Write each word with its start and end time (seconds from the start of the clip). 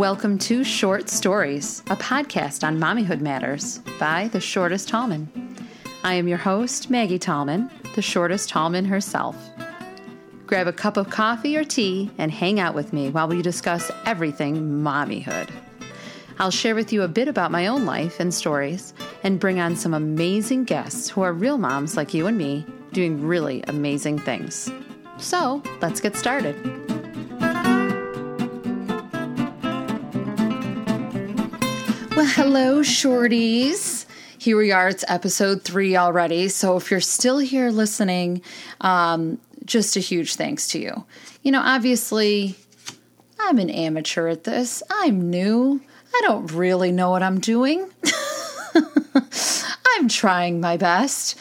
Welcome 0.00 0.38
to 0.38 0.64
Short 0.64 1.10
Stories, 1.10 1.80
a 1.90 1.96
podcast 1.96 2.66
on 2.66 2.80
mommyhood 2.80 3.20
matters 3.20 3.80
by 3.98 4.28
the 4.28 4.40
shortest 4.40 4.88
Tallman. 4.88 5.28
I 6.02 6.14
am 6.14 6.26
your 6.26 6.38
host, 6.38 6.88
Maggie 6.88 7.18
Tallman, 7.18 7.70
the 7.94 8.00
shortest 8.00 8.48
Tallman 8.48 8.86
herself. 8.86 9.36
Grab 10.46 10.66
a 10.66 10.72
cup 10.72 10.96
of 10.96 11.10
coffee 11.10 11.54
or 11.54 11.64
tea 11.64 12.10
and 12.16 12.32
hang 12.32 12.58
out 12.58 12.74
with 12.74 12.94
me 12.94 13.10
while 13.10 13.28
we 13.28 13.42
discuss 13.42 13.90
everything 14.06 14.56
mommyhood. 14.82 15.50
I'll 16.38 16.50
share 16.50 16.74
with 16.74 16.94
you 16.94 17.02
a 17.02 17.06
bit 17.06 17.28
about 17.28 17.50
my 17.50 17.66
own 17.66 17.84
life 17.84 18.20
and 18.20 18.32
stories 18.32 18.94
and 19.22 19.38
bring 19.38 19.60
on 19.60 19.76
some 19.76 19.92
amazing 19.92 20.64
guests 20.64 21.10
who 21.10 21.20
are 21.20 21.34
real 21.34 21.58
moms 21.58 21.98
like 21.98 22.14
you 22.14 22.26
and 22.26 22.38
me 22.38 22.64
doing 22.92 23.22
really 23.22 23.62
amazing 23.68 24.18
things. 24.18 24.72
So 25.18 25.62
let's 25.82 26.00
get 26.00 26.16
started. 26.16 26.89
Well, 32.20 32.28
hello, 32.28 32.80
shorties. 32.80 34.04
Here 34.36 34.54
we 34.54 34.72
are. 34.72 34.90
It's 34.90 35.06
episode 35.08 35.62
three 35.62 35.96
already. 35.96 36.48
So 36.48 36.76
if 36.76 36.90
you're 36.90 37.00
still 37.00 37.38
here 37.38 37.70
listening, 37.70 38.42
um, 38.82 39.40
just 39.64 39.96
a 39.96 40.00
huge 40.00 40.34
thanks 40.34 40.68
to 40.68 40.78
you. 40.78 41.06
You 41.42 41.50
know, 41.50 41.62
obviously, 41.64 42.56
I'm 43.38 43.58
an 43.58 43.70
amateur 43.70 44.28
at 44.28 44.44
this. 44.44 44.82
I'm 44.90 45.30
new. 45.30 45.80
I 46.14 46.20
don't 46.26 46.52
really 46.52 46.92
know 46.92 47.08
what 47.08 47.22
I'm 47.22 47.40
doing. 47.40 47.90
I'm 49.96 50.06
trying 50.08 50.60
my 50.60 50.76
best. 50.76 51.38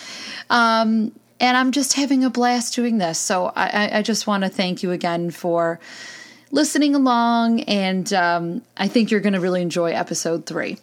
Um, 0.50 1.12
and 1.42 1.58
I'm 1.58 1.74
just 1.74 1.92
having 1.92 2.24
a 2.24 2.30
blast 2.30 2.74
doing 2.74 3.00
this. 3.00 3.20
So 3.20 3.52
I, 3.54 3.98
I 3.98 4.02
just 4.02 4.28
want 4.28 4.46
to 4.46 4.50
thank 4.50 4.82
you 4.82 4.94
again 4.94 5.30
for 5.30 5.82
listening 6.52 6.96
along, 6.96 7.62
and 7.62 8.12
um, 8.14 8.62
I 8.78 8.88
think 8.88 9.12
you're 9.12 9.20
going 9.20 9.34
to 9.34 9.40
really 9.40 9.62
enjoy 9.62 9.92
episode 9.92 10.46
three. 10.46 10.78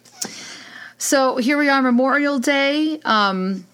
So 0.97 1.37
here 1.37 1.57
we 1.57 1.69
are, 1.69 1.81
Memorial 1.81 2.39
Day. 2.39 2.99
Um, 3.05 3.65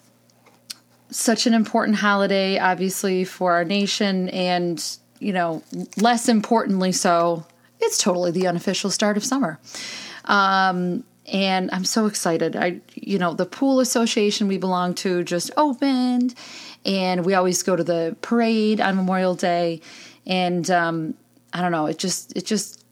such 1.10 1.46
an 1.46 1.54
important 1.54 1.96
holiday, 1.96 2.58
obviously, 2.58 3.24
for 3.24 3.52
our 3.52 3.64
nation, 3.64 4.28
and, 4.30 4.84
you 5.20 5.32
know, 5.32 5.62
less 5.96 6.28
importantly 6.28 6.92
so, 6.92 7.46
it's 7.80 7.98
totally 7.98 8.30
the 8.30 8.46
unofficial 8.46 8.90
start 8.90 9.16
of 9.16 9.24
summer. 9.24 9.58
Um, 10.24 11.04
and 11.32 11.70
I'm 11.72 11.84
so 11.84 12.06
excited. 12.06 12.56
I, 12.56 12.80
you 12.94 13.18
know, 13.18 13.32
the 13.32 13.46
pool 13.46 13.80
association 13.80 14.48
we 14.48 14.58
belong 14.58 14.94
to 14.96 15.22
just 15.22 15.50
opened, 15.56 16.34
and 16.84 17.24
we 17.24 17.34
always 17.34 17.62
go 17.62 17.76
to 17.76 17.84
the 17.84 18.16
parade 18.20 18.80
on 18.80 18.96
Memorial 18.96 19.34
Day, 19.34 19.80
and 20.26 20.70
um, 20.70 21.14
I 21.54 21.62
don't 21.62 21.72
know, 21.72 21.86
it 21.86 21.98
just 21.98 22.36
it 22.36 22.44
just 22.44 22.84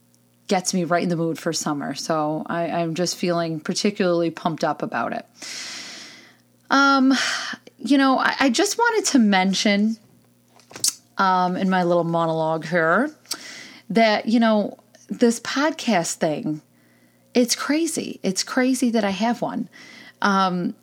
gets 0.48 0.72
me 0.72 0.84
right 0.84 1.02
in 1.02 1.08
the 1.08 1.16
mood 1.16 1.38
for 1.38 1.52
summer. 1.52 1.94
So 1.94 2.44
I, 2.46 2.70
I'm 2.70 2.94
just 2.94 3.16
feeling 3.16 3.60
particularly 3.60 4.30
pumped 4.30 4.64
up 4.64 4.82
about 4.82 5.12
it. 5.12 5.26
Um, 6.70 7.12
you 7.78 7.98
know, 7.98 8.18
I, 8.18 8.34
I 8.40 8.50
just 8.50 8.78
wanted 8.78 9.10
to 9.10 9.18
mention 9.18 9.98
um, 11.18 11.56
in 11.56 11.68
my 11.68 11.82
little 11.82 12.04
monologue 12.04 12.64
here 12.64 13.14
that 13.90 14.26
you 14.26 14.40
know 14.40 14.78
this 15.08 15.40
podcast 15.40 16.14
thing 16.14 16.62
it's 17.34 17.54
crazy. 17.54 18.20
It's 18.22 18.42
crazy 18.42 18.90
that 18.90 19.04
I 19.04 19.10
have 19.10 19.40
one. 19.40 19.68
Um, 20.20 20.74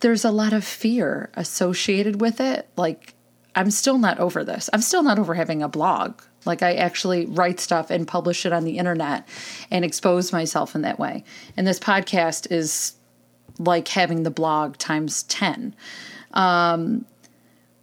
there's 0.00 0.24
a 0.24 0.30
lot 0.30 0.52
of 0.52 0.64
fear 0.64 1.30
associated 1.34 2.20
with 2.20 2.40
it. 2.40 2.68
Like, 2.76 3.14
I'm 3.54 3.70
still 3.70 3.98
not 3.98 4.18
over 4.18 4.44
this. 4.44 4.70
I'm 4.72 4.80
still 4.80 5.02
not 5.02 5.18
over 5.18 5.34
having 5.34 5.62
a 5.62 5.68
blog. 5.68 6.22
Like, 6.44 6.62
I 6.62 6.74
actually 6.74 7.26
write 7.26 7.60
stuff 7.60 7.90
and 7.90 8.06
publish 8.06 8.46
it 8.46 8.52
on 8.52 8.64
the 8.64 8.78
internet 8.78 9.26
and 9.70 9.84
expose 9.84 10.32
myself 10.32 10.74
in 10.74 10.82
that 10.82 10.98
way. 10.98 11.24
And 11.56 11.66
this 11.66 11.78
podcast 11.78 12.50
is 12.50 12.94
like 13.58 13.88
having 13.88 14.22
the 14.22 14.30
blog 14.30 14.76
times 14.78 15.24
10. 15.24 15.74
Um, 16.32 17.04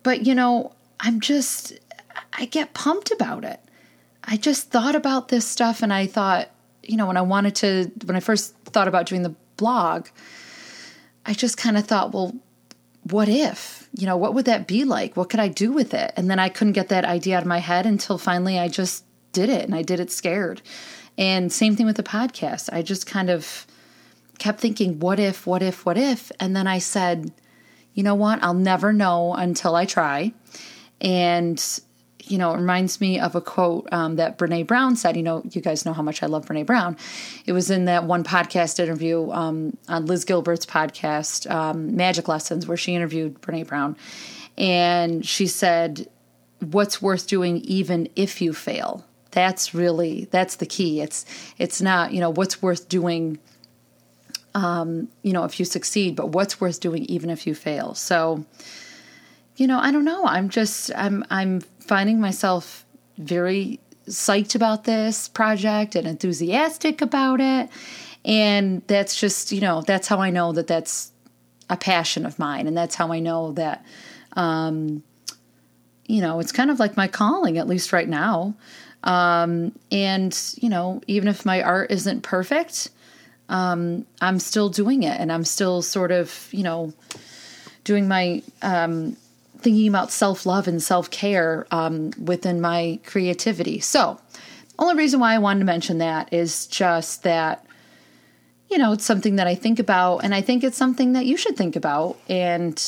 but, 0.03 0.25
you 0.25 0.35
know, 0.35 0.73
I'm 0.99 1.19
just, 1.19 1.73
I 2.33 2.45
get 2.45 2.73
pumped 2.73 3.11
about 3.11 3.43
it. 3.43 3.59
I 4.23 4.37
just 4.37 4.71
thought 4.71 4.95
about 4.95 5.27
this 5.27 5.45
stuff 5.45 5.83
and 5.83 5.93
I 5.93 6.07
thought, 6.07 6.49
you 6.83 6.97
know, 6.97 7.05
when 7.05 7.17
I 7.17 7.21
wanted 7.21 7.55
to, 7.57 7.91
when 8.05 8.15
I 8.15 8.19
first 8.19 8.55
thought 8.65 8.87
about 8.87 9.07
doing 9.07 9.23
the 9.23 9.35
blog, 9.57 10.07
I 11.25 11.33
just 11.33 11.57
kind 11.57 11.77
of 11.77 11.85
thought, 11.85 12.13
well, 12.13 12.35
what 13.09 13.29
if? 13.29 13.87
You 13.97 14.07
know, 14.07 14.17
what 14.17 14.33
would 14.33 14.45
that 14.45 14.67
be 14.67 14.83
like? 14.83 15.15
What 15.15 15.29
could 15.29 15.39
I 15.39 15.47
do 15.47 15.71
with 15.71 15.93
it? 15.93 16.11
And 16.17 16.29
then 16.29 16.39
I 16.39 16.49
couldn't 16.49 16.73
get 16.73 16.89
that 16.89 17.05
idea 17.05 17.37
out 17.37 17.43
of 17.43 17.47
my 17.47 17.59
head 17.59 17.85
until 17.85 18.17
finally 18.17 18.57
I 18.57 18.67
just 18.67 19.05
did 19.31 19.49
it 19.49 19.65
and 19.65 19.75
I 19.75 19.83
did 19.83 19.99
it 19.99 20.11
scared. 20.11 20.61
And 21.17 21.51
same 21.51 21.75
thing 21.75 21.85
with 21.85 21.97
the 21.97 22.03
podcast. 22.03 22.69
I 22.73 22.81
just 22.81 23.05
kind 23.05 23.29
of 23.29 23.67
kept 24.39 24.59
thinking, 24.59 24.99
what 24.99 25.19
if, 25.19 25.45
what 25.45 25.61
if, 25.61 25.85
what 25.85 25.97
if? 25.97 26.31
And 26.39 26.55
then 26.55 26.67
I 26.67 26.79
said, 26.79 27.31
you 27.93 28.03
know 28.03 28.15
what? 28.15 28.43
I'll 28.43 28.53
never 28.53 28.91
know 28.91 29.33
until 29.33 29.75
I 29.75 29.85
try. 29.85 30.33
And 30.99 31.63
you 32.29 32.37
know, 32.37 32.53
it 32.53 32.57
reminds 32.57 32.99
me 32.99 33.19
of 33.19 33.35
a 33.35 33.41
quote 33.41 33.87
um, 33.91 34.15
that 34.17 34.37
Brene 34.37 34.67
Brown 34.67 34.95
said. 34.95 35.15
You 35.15 35.23
know, 35.23 35.43
you 35.51 35.61
guys 35.61 35.85
know 35.85 35.93
how 35.93 36.01
much 36.01 36.23
I 36.23 36.27
love 36.27 36.45
Brene 36.45 36.65
Brown. 36.65 36.97
It 37.45 37.51
was 37.51 37.69
in 37.69 37.85
that 37.85 38.05
one 38.05 38.23
podcast 38.23 38.79
interview 38.79 39.29
um, 39.31 39.77
on 39.87 40.05
Liz 40.05 40.25
Gilbert's 40.25 40.65
podcast, 40.65 41.49
um, 41.49 41.95
Magic 41.95 42.27
Lessons, 42.27 42.67
where 42.67 42.77
she 42.77 42.95
interviewed 42.95 43.41
Brene 43.41 43.67
Brown. 43.67 43.95
And 44.57 45.25
she 45.25 45.47
said, 45.47 46.07
What's 46.59 47.01
worth 47.01 47.27
doing 47.27 47.57
even 47.57 48.09
if 48.15 48.41
you 48.41 48.53
fail? 48.53 49.05
That's 49.31 49.73
really 49.73 50.25
that's 50.31 50.55
the 50.55 50.65
key. 50.65 51.01
It's 51.01 51.25
it's 51.57 51.81
not, 51.81 52.13
you 52.13 52.21
know, 52.21 52.29
what's 52.29 52.61
worth 52.61 52.87
doing 52.87 53.39
um, 54.55 55.09
you 55.21 55.33
know, 55.33 55.43
if 55.43 55.59
you 55.59 55.65
succeed, 55.65 56.15
but 56.15 56.29
what's 56.29 56.61
worth 56.61 56.79
doing 56.79 57.03
even 57.05 57.29
if 57.29 57.45
you 57.45 57.53
fail. 57.53 57.93
So, 57.93 58.45
you 59.55 59.67
know, 59.67 59.79
I 59.79 59.91
don't 59.91 60.05
know. 60.05 60.25
I'm 60.25 60.49
just 60.49 60.91
I'm 60.95 61.23
I'm 61.29 61.61
finding 61.61 62.19
myself 62.19 62.85
very 63.17 63.79
psyched 64.07 64.55
about 64.55 64.83
this 64.83 65.27
project 65.27 65.95
and 65.95 66.07
enthusiastic 66.07 67.01
about 67.01 67.41
it. 67.41 67.69
And 68.23 68.81
that's 68.87 69.19
just, 69.19 69.51
you 69.51 69.61
know, 69.61 69.81
that's 69.81 70.07
how 70.07 70.19
I 70.19 70.29
know 70.29 70.51
that 70.53 70.67
that's 70.67 71.11
a 71.69 71.77
passion 71.77 72.25
of 72.25 72.39
mine. 72.39 72.67
And 72.67 72.75
that's 72.75 72.95
how 72.95 73.11
I 73.11 73.19
know 73.19 73.51
that, 73.53 73.85
um, 74.33 75.03
you 76.07 76.21
know, 76.21 76.39
it's 76.39 76.51
kind 76.51 76.71
of 76.71 76.79
like 76.79 76.97
my 76.97 77.07
calling, 77.07 77.57
at 77.57 77.67
least 77.67 77.93
right 77.93 78.09
now. 78.09 78.55
Um, 79.03 79.71
and, 79.91 80.37
you 80.57 80.69
know, 80.69 81.01
even 81.07 81.27
if 81.27 81.45
my 81.45 81.61
art 81.61 81.91
isn't 81.91 82.21
perfect, 82.21 82.89
um, 83.49 84.05
I'm 84.21 84.39
still 84.39 84.69
doing 84.69 85.03
it 85.03 85.19
and 85.19 85.31
I'm 85.31 85.45
still 85.45 85.83
sort 85.83 86.11
of, 86.11 86.49
you 86.51 86.63
know, 86.63 86.93
doing 87.83 88.07
my, 88.07 88.41
um, 88.63 89.15
thinking 89.65 89.87
about 89.87 90.11
self 90.11 90.45
love 90.45 90.67
and 90.67 90.81
self 90.81 91.09
care 91.09 91.65
um, 91.71 92.11
within 92.23 92.61
my 92.61 92.99
creativity. 93.03 93.79
So, 93.79 94.21
only 94.77 94.95
reason 94.95 95.19
why 95.19 95.33
I 95.33 95.39
wanted 95.39 95.59
to 95.59 95.65
mention 95.65 95.97
that 95.97 96.31
is 96.31 96.67
just 96.67 97.23
that, 97.23 97.65
you 98.69 98.77
know, 98.77 98.93
it's 98.93 99.03
something 99.03 99.37
that 99.37 99.47
I 99.47 99.55
think 99.55 99.79
about, 99.79 100.19
and 100.19 100.35
I 100.35 100.41
think 100.41 100.63
it's 100.63 100.77
something 100.77 101.13
that 101.13 101.25
you 101.25 101.35
should 101.35 101.57
think 101.57 101.75
about. 101.75 102.17
And 102.29 102.79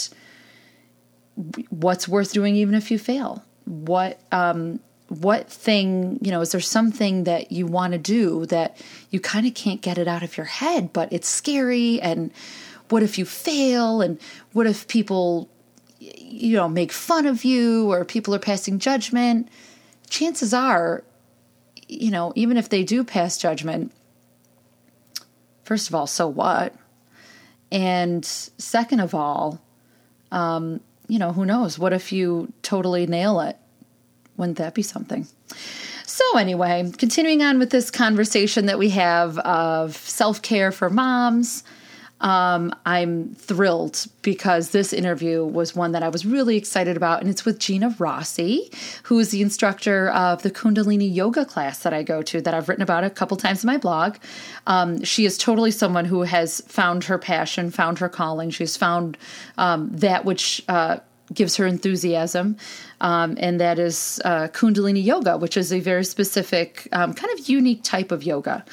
what's 1.69 2.07
worth 2.07 2.31
doing, 2.31 2.55
even 2.55 2.75
if 2.75 2.91
you 2.91 2.99
fail? 2.99 3.43
What, 3.65 4.19
um, 4.31 4.79
what 5.07 5.49
thing, 5.49 6.19
you 6.21 6.29
know, 6.29 6.41
is 6.41 6.51
there 6.51 6.61
something 6.61 7.23
that 7.23 7.51
you 7.51 7.65
want 7.65 7.93
to 7.93 7.99
do 7.99 8.45
that 8.47 8.77
you 9.09 9.19
kind 9.19 9.47
of 9.47 9.55
can't 9.55 9.81
get 9.81 9.97
it 9.97 10.07
out 10.07 10.21
of 10.21 10.37
your 10.37 10.45
head, 10.45 10.93
but 10.93 11.11
it's 11.11 11.27
scary? 11.27 11.99
And 12.01 12.31
what 12.89 13.01
if 13.01 13.17
you 13.17 13.25
fail? 13.25 14.01
And 14.01 14.19
what 14.53 14.67
if 14.67 14.87
people 14.87 15.49
you 16.27 16.55
know, 16.55 16.67
make 16.67 16.91
fun 16.91 17.25
of 17.25 17.43
you 17.43 17.91
or 17.91 18.05
people 18.05 18.35
are 18.35 18.39
passing 18.39 18.79
judgment, 18.79 19.49
chances 20.09 20.53
are, 20.53 21.03
you 21.87 22.11
know, 22.11 22.33
even 22.35 22.57
if 22.57 22.69
they 22.69 22.83
do 22.83 23.03
pass 23.03 23.37
judgment, 23.37 23.91
first 25.63 25.89
of 25.89 25.95
all, 25.95 26.07
so 26.07 26.27
what? 26.27 26.73
And 27.71 28.23
second 28.25 28.99
of 28.99 29.13
all, 29.13 29.61
um, 30.31 30.81
you 31.07 31.19
know, 31.19 31.31
who 31.31 31.45
knows? 31.45 31.79
What 31.79 31.93
if 31.93 32.11
you 32.11 32.51
totally 32.61 33.07
nail 33.07 33.39
it? 33.39 33.57
Wouldn't 34.35 34.57
that 34.57 34.73
be 34.73 34.81
something? 34.81 35.27
So, 36.05 36.37
anyway, 36.37 36.91
continuing 36.97 37.43
on 37.43 37.59
with 37.59 37.69
this 37.69 37.91
conversation 37.91 38.65
that 38.65 38.79
we 38.79 38.89
have 38.89 39.37
of 39.39 39.95
self 39.95 40.41
care 40.41 40.71
for 40.71 40.89
moms, 40.89 41.63
um, 42.21 42.73
I'm 42.85 43.35
thrilled 43.35 44.05
because 44.21 44.71
this 44.71 44.91
interview 44.91 45.45
was 45.45 45.75
one 45.75 45.91
that 45.91 46.03
I 46.03 46.09
was 46.09 46.25
really 46.25 46.57
excited 46.57 46.97
about, 46.97 47.21
and 47.21 47.29
it's 47.29 47.45
with 47.45 47.59
Gina 47.59 47.95
Rossi, 47.99 48.71
who 49.03 49.19
is 49.19 49.29
the 49.29 49.41
instructor 49.41 50.09
of 50.09 50.41
the 50.41 50.51
Kundalini 50.51 51.13
yoga 51.13 51.45
class 51.45 51.79
that 51.79 51.93
I 51.93 52.03
go 52.03 52.21
to, 52.23 52.41
that 52.41 52.53
I've 52.53 52.69
written 52.69 52.81
about 52.81 53.03
a 53.03 53.09
couple 53.09 53.37
times 53.37 53.63
in 53.63 53.67
my 53.67 53.77
blog. 53.77 54.17
Um, 54.65 55.03
she 55.03 55.25
is 55.25 55.37
totally 55.37 55.71
someone 55.71 56.05
who 56.05 56.23
has 56.23 56.61
found 56.61 57.03
her 57.05 57.17
passion, 57.17 57.69
found 57.69 57.99
her 57.99 58.09
calling. 58.09 58.49
She's 58.49 58.75
found 58.75 59.17
um, 59.57 59.89
that 59.93 60.25
which 60.25 60.63
uh, 60.67 60.97
gives 61.33 61.57
her 61.57 61.67
enthusiasm, 61.67 62.57
um, 63.01 63.37
and 63.39 63.59
that 63.59 63.77
is 63.77 64.19
uh, 64.25 64.47
Kundalini 64.47 65.03
Yoga, 65.03 65.37
which 65.37 65.57
is 65.57 65.71
a 65.71 65.79
very 65.79 66.03
specific, 66.03 66.87
um, 66.91 67.13
kind 67.13 67.37
of 67.37 67.47
unique 67.47 67.83
type 67.83 68.11
of 68.11 68.23
yoga. 68.23 68.65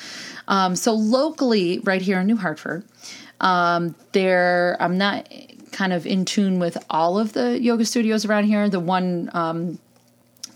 Um, 0.47 0.77
so 0.77 0.93
locally, 0.95 1.81
right 1.81 2.03
here 2.03 2.21
in 2.21 2.27
New 2.27 2.37
Hartford, 2.37 2.85
um, 3.41 3.95
there 4.13 4.77
I'm 4.81 4.99
not 4.99 5.29
kind 5.73 5.93
of 5.93 6.07
in 6.07 6.25
tune 6.25 6.59
with 6.59 6.79
all 6.89 7.19
of 7.19 7.33
the 7.33 7.61
yoga 7.61 7.85
studios 7.85 8.25
around 8.25 8.45
here. 8.45 8.69
The 8.69 8.81
one 8.81 9.31
um, 9.35 9.79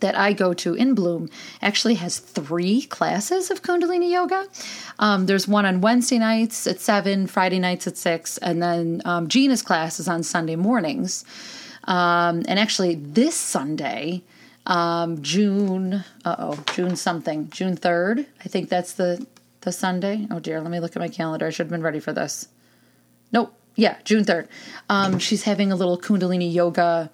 that 0.00 0.16
I 0.16 0.32
go 0.32 0.54
to 0.54 0.74
in 0.74 0.94
Bloom 0.94 1.28
actually 1.60 1.94
has 1.94 2.18
three 2.18 2.82
classes 2.82 3.50
of 3.50 3.62
Kundalini 3.62 4.10
Yoga. 4.10 4.46
Um, 4.98 5.26
there's 5.26 5.48
one 5.48 5.66
on 5.66 5.80
Wednesday 5.80 6.18
nights 6.18 6.66
at 6.66 6.80
7, 6.80 7.26
Friday 7.26 7.58
nights 7.58 7.86
at 7.86 7.96
6, 7.96 8.38
and 8.38 8.62
then 8.62 9.02
um, 9.04 9.28
Gina's 9.28 9.62
class 9.62 9.98
is 10.00 10.08
on 10.08 10.22
Sunday 10.22 10.56
mornings. 10.56 11.24
Um, 11.84 12.44
and 12.46 12.58
actually, 12.58 12.96
this 12.96 13.34
Sunday, 13.34 14.22
um, 14.66 15.22
June, 15.22 16.04
oh, 16.24 16.62
June 16.74 16.96
something, 16.96 17.48
June 17.50 17.76
3rd, 17.76 18.26
I 18.44 18.48
think 18.48 18.68
that's 18.68 18.92
the, 18.92 19.26
the 19.62 19.72
Sunday. 19.72 20.26
Oh 20.30 20.38
dear, 20.38 20.60
let 20.60 20.70
me 20.70 20.80
look 20.80 20.94
at 20.94 21.00
my 21.00 21.08
calendar. 21.08 21.46
I 21.46 21.50
should 21.50 21.66
have 21.66 21.70
been 21.70 21.82
ready 21.82 22.00
for 22.00 22.12
this. 22.12 22.48
Nope, 23.32 23.54
yeah, 23.76 23.96
June 24.04 24.24
3rd. 24.24 24.48
Um, 24.88 25.18
she's 25.18 25.42
having 25.44 25.72
a 25.72 25.76
little 25.76 25.98
Kundalini 25.98 26.52
Yoga 26.52 27.10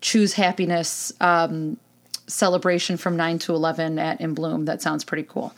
choose 0.00 0.34
happiness 0.34 1.12
um, 1.20 1.76
celebration 2.26 2.96
from 2.96 3.16
9 3.16 3.38
to 3.40 3.54
11 3.54 3.98
at 3.98 4.20
In 4.20 4.34
Bloom. 4.34 4.66
That 4.66 4.80
sounds 4.82 5.02
pretty 5.02 5.24
cool. 5.24 5.52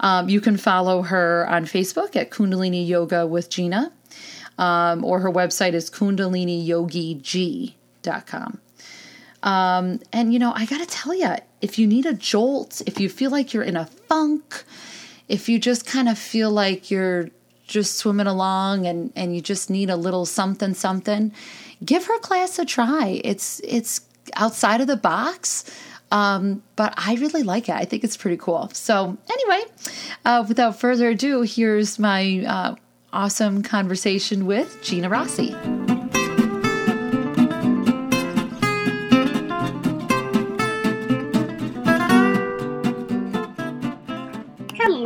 Um, 0.00 0.28
you 0.28 0.40
can 0.40 0.56
follow 0.56 1.02
her 1.02 1.46
on 1.48 1.66
Facebook 1.66 2.16
at 2.16 2.30
Kundalini 2.30 2.84
Yoga 2.86 3.26
with 3.26 3.50
Gina, 3.50 3.92
um, 4.58 5.04
or 5.04 5.20
her 5.20 5.30
website 5.30 5.74
is 5.74 5.90
kundaliniyogi.com. 5.90 8.60
Um, 9.42 10.00
and, 10.12 10.32
you 10.32 10.38
know, 10.38 10.52
I 10.54 10.66
got 10.66 10.78
to 10.78 10.86
tell 10.86 11.14
you, 11.14 11.34
if 11.60 11.78
you 11.78 11.86
need 11.86 12.06
a 12.06 12.14
jolt, 12.14 12.82
if 12.86 13.00
you 13.00 13.08
feel 13.08 13.30
like 13.30 13.54
you're 13.54 13.62
in 13.62 13.76
a 13.76 13.86
funk, 13.86 14.64
if 15.28 15.48
you 15.48 15.58
just 15.58 15.86
kind 15.86 16.08
of 16.08 16.18
feel 16.18 16.50
like 16.50 16.90
you're 16.90 17.30
just 17.70 17.96
swimming 17.96 18.26
along 18.26 18.86
and, 18.86 19.12
and 19.16 19.34
you 19.34 19.40
just 19.40 19.70
need 19.70 19.88
a 19.88 19.96
little 19.96 20.26
something, 20.26 20.74
something, 20.74 21.32
give 21.84 22.04
her 22.06 22.18
class 22.18 22.58
a 22.58 22.66
try. 22.66 23.20
It's, 23.24 23.60
it's 23.64 24.02
outside 24.34 24.80
of 24.80 24.86
the 24.86 24.96
box. 24.96 25.64
Um, 26.12 26.62
but 26.74 26.92
I 26.96 27.14
really 27.14 27.44
like 27.44 27.68
it. 27.68 27.76
I 27.76 27.84
think 27.84 28.02
it's 28.02 28.16
pretty 28.16 28.36
cool. 28.36 28.68
So, 28.72 29.16
anyway, 29.30 29.64
uh, 30.24 30.44
without 30.48 30.78
further 30.78 31.10
ado, 31.10 31.42
here's 31.42 32.00
my 32.00 32.44
uh, 32.44 32.74
awesome 33.12 33.62
conversation 33.62 34.44
with 34.44 34.82
Gina 34.82 35.08
Rossi. 35.08 35.54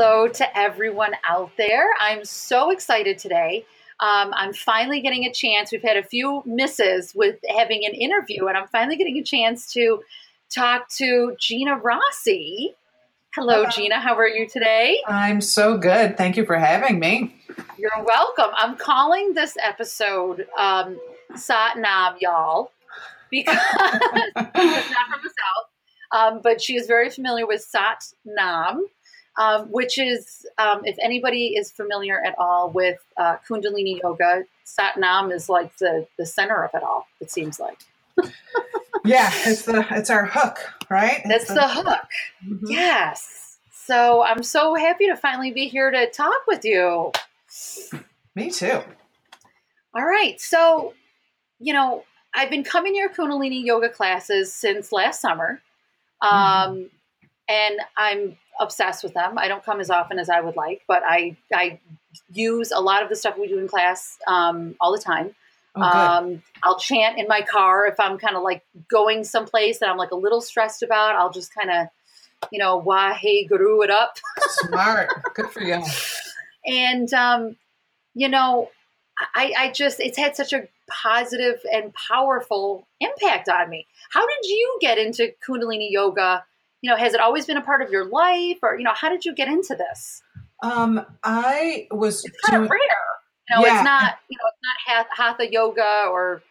Hello 0.06 0.29
to 0.29 0.59
everyone 0.59 1.12
out 1.27 1.51
there. 1.56 1.89
I'm 1.99 2.27
so 2.27 2.69
excited 2.69 3.17
today. 3.17 3.65
Um, 4.01 4.35
I'm 4.35 4.53
finally 4.53 5.01
getting 5.01 5.25
a 5.25 5.33
chance. 5.33 5.73
We've 5.73 5.81
had 5.81 5.97
a 5.97 6.03
few 6.03 6.43
misses 6.45 7.15
with 7.15 7.37
having 7.56 7.87
an 7.87 7.95
interview, 7.95 8.47
and 8.47 8.55
I'm 8.55 8.69
finally 8.69 8.97
getting 8.97 9.17
a 9.17 9.23
chance 9.23 9.73
to 9.73 10.03
talk 10.55 10.91
to 10.97 11.35
Gina 11.41 11.79
Rossi. 11.79 12.75
Hello, 13.35 13.55
Hello, 13.55 13.71
Gina. 13.71 13.99
How 13.99 14.15
are 14.17 14.29
you 14.29 14.47
today? 14.47 15.01
I'm 15.06 15.41
so 15.41 15.79
good. 15.79 16.19
Thank 16.19 16.37
you 16.37 16.45
for 16.45 16.59
having 16.59 16.99
me. 16.99 17.35
You're 17.79 18.05
welcome. 18.05 18.51
I'm 18.59 18.77
calling 18.77 19.33
this 19.33 19.56
episode 19.62 20.47
um, 20.59 21.01
Sat 21.35 21.79
Nam, 21.79 22.17
y'all, 22.21 22.73
because 23.31 23.56
she's 23.56 24.35
not 24.37 24.53
from 24.53 25.21
the 25.23 25.31
South, 25.31 25.71
um, 26.12 26.41
but 26.43 26.61
she 26.61 26.77
is 26.77 26.87
very 26.87 27.09
familiar 27.09 27.47
with 27.47 27.62
Sat 27.62 28.05
Nam. 28.27 28.87
Um, 29.37 29.67
which 29.73 29.99
is, 29.99 30.47
um, 30.59 30.83
if 30.85 30.97
anybody 31.03 31.57
is 31.57 31.73
familiar 31.73 32.25
at 32.25 32.37
all 32.39 32.71
with 32.71 33.01
uh, 33.17 33.37
Kundalini 33.49 34.01
Yoga, 34.01 34.45
Sat 34.63 34.97
Nam 34.97 35.33
is 35.33 35.49
like 35.49 35.77
the, 35.79 36.07
the 36.19 36.25
center 36.25 36.63
of 36.63 36.71
it 36.73 36.85
all, 36.85 37.09
it 37.21 37.33
seems 37.33 37.59
like 37.59 37.79
yeah, 39.05 39.31
it's 39.45 39.63
the 39.63 39.87
it's 39.91 40.11
our 40.11 40.27
hook, 40.27 40.59
right? 40.91 41.23
That's 41.27 41.49
the, 41.49 41.55
the, 41.55 41.69
hook. 41.69 42.07
Mm-hmm. 42.47 42.67
Yes. 42.69 43.59
So 43.71 44.23
I'm 44.23 44.43
so 44.43 44.75
happy 44.75 45.07
to 45.09 45.17
finally 45.17 45.53
be 45.53 45.67
here 45.69 45.91
to 45.91 46.11
talk 46.11 46.47
with 46.47 46.65
you. 46.65 47.13
Me 48.35 48.51
too. 48.51 48.81
All 49.95 50.05
right. 50.05 50.41
So, 50.41 50.95
you 51.61 51.73
know, 51.73 52.05
I've 52.35 52.51
been 52.51 52.65
coming 52.65 52.95
to 52.95 52.99
your 52.99 53.11
Kundalini 53.11 53.65
yoga 53.65 53.89
classes 53.89 54.53
since 54.53 54.91
last 54.91 55.21
summer. 55.21 55.61
Mm-hmm. 56.23 56.37
Um, 56.37 56.77
mm-hmm. 56.77 56.85
and 57.49 57.81
I'm 57.97 58.37
obsessed 58.61 59.03
with 59.03 59.15
them. 59.15 59.39
I 59.39 59.49
don't 59.49 59.65
come 59.65 59.81
as 59.81 59.91
often 59.91 60.19
as 60.19 60.29
I 60.29 60.41
would 60.41 60.56
like, 60.56 60.83
but 60.87 61.03
I 61.06 61.37
I 61.53 61.81
use 62.33 62.71
a 62.71 62.81
lot 62.81 63.03
of 63.03 63.09
the 63.09 63.17
stuff 63.17 63.37
we 63.39 63.49
do 63.49 63.59
in 63.59 63.69
class 63.69 64.19
um, 64.27 64.77
all 64.81 64.93
the 64.93 65.03
time. 65.03 65.35
Oh, 65.77 65.83
um, 65.83 66.43
I'll 66.62 66.79
chant 66.79 67.19
in 67.19 67.27
my 67.27 67.41
car 67.43 67.87
if 67.87 67.99
I'm 67.99 68.17
kind 68.19 68.37
of 68.37 68.43
like 68.43 68.62
going 68.89 69.25
someplace 69.25 69.81
that 69.81 69.89
I'm 69.89 69.97
like 69.97 70.12
a 70.12 70.17
little 70.17 70.41
stressed 70.41 70.83
about. 70.83 71.17
I'll 71.17 71.33
just 71.33 71.53
kind 71.53 71.71
of, 71.71 71.89
you 72.53 72.61
know, 72.61 72.81
Wahe 72.81 73.49
Guru 73.49 73.83
it 73.83 73.91
up. 73.91 74.17
Smart, 74.49 75.09
good 75.35 75.51
for 75.51 75.62
you. 75.62 75.83
And 76.67 77.12
um, 77.12 77.56
you 78.15 78.29
know, 78.29 78.71
I, 79.35 79.53
I 79.59 79.73
just 79.73 80.01
it's 80.01 80.19
had 80.19 80.37
such 80.37 80.53
a 80.53 80.69
positive 80.89 81.61
and 81.73 81.93
powerful 81.95 82.87
impact 83.01 83.49
on 83.49 83.69
me. 83.69 83.87
How 84.11 84.27
did 84.27 84.45
you 84.45 84.79
get 84.81 84.99
into 84.99 85.33
Kundalini 85.47 85.91
yoga? 85.91 86.45
You 86.85 86.91
know, 86.91 86.97
has 86.97 87.15
it 87.15 87.21
always 87.21 87.47
been 87.47 87.57
a 87.57 87.63
part 87.63 87.81
of 87.81 87.91
your 87.91 88.05
life, 88.05 88.59
or 88.63 88.77
you 88.77 88.85
know, 88.85 88.93
how 88.93 89.09
did 89.09 89.25
you 89.25 89.35
get 89.35 89.49
into 89.49 89.75
this? 89.75 90.23
Um, 90.63 91.03
I 91.23 91.89
was 91.91 92.23
it's 92.27 92.39
kind 92.43 92.61
doing, 92.61 92.65
of 92.65 92.71
rare. 92.71 92.81
You 93.49 93.57
know, 93.57 93.65
yeah. 93.65 93.77
it's 93.77 93.85
not 93.85 94.19
you 94.29 94.37
know 94.37 94.51
it's 94.51 94.91
not 94.93 95.07
hatha 95.11 95.51
yoga 95.51 96.05
or 96.11 96.43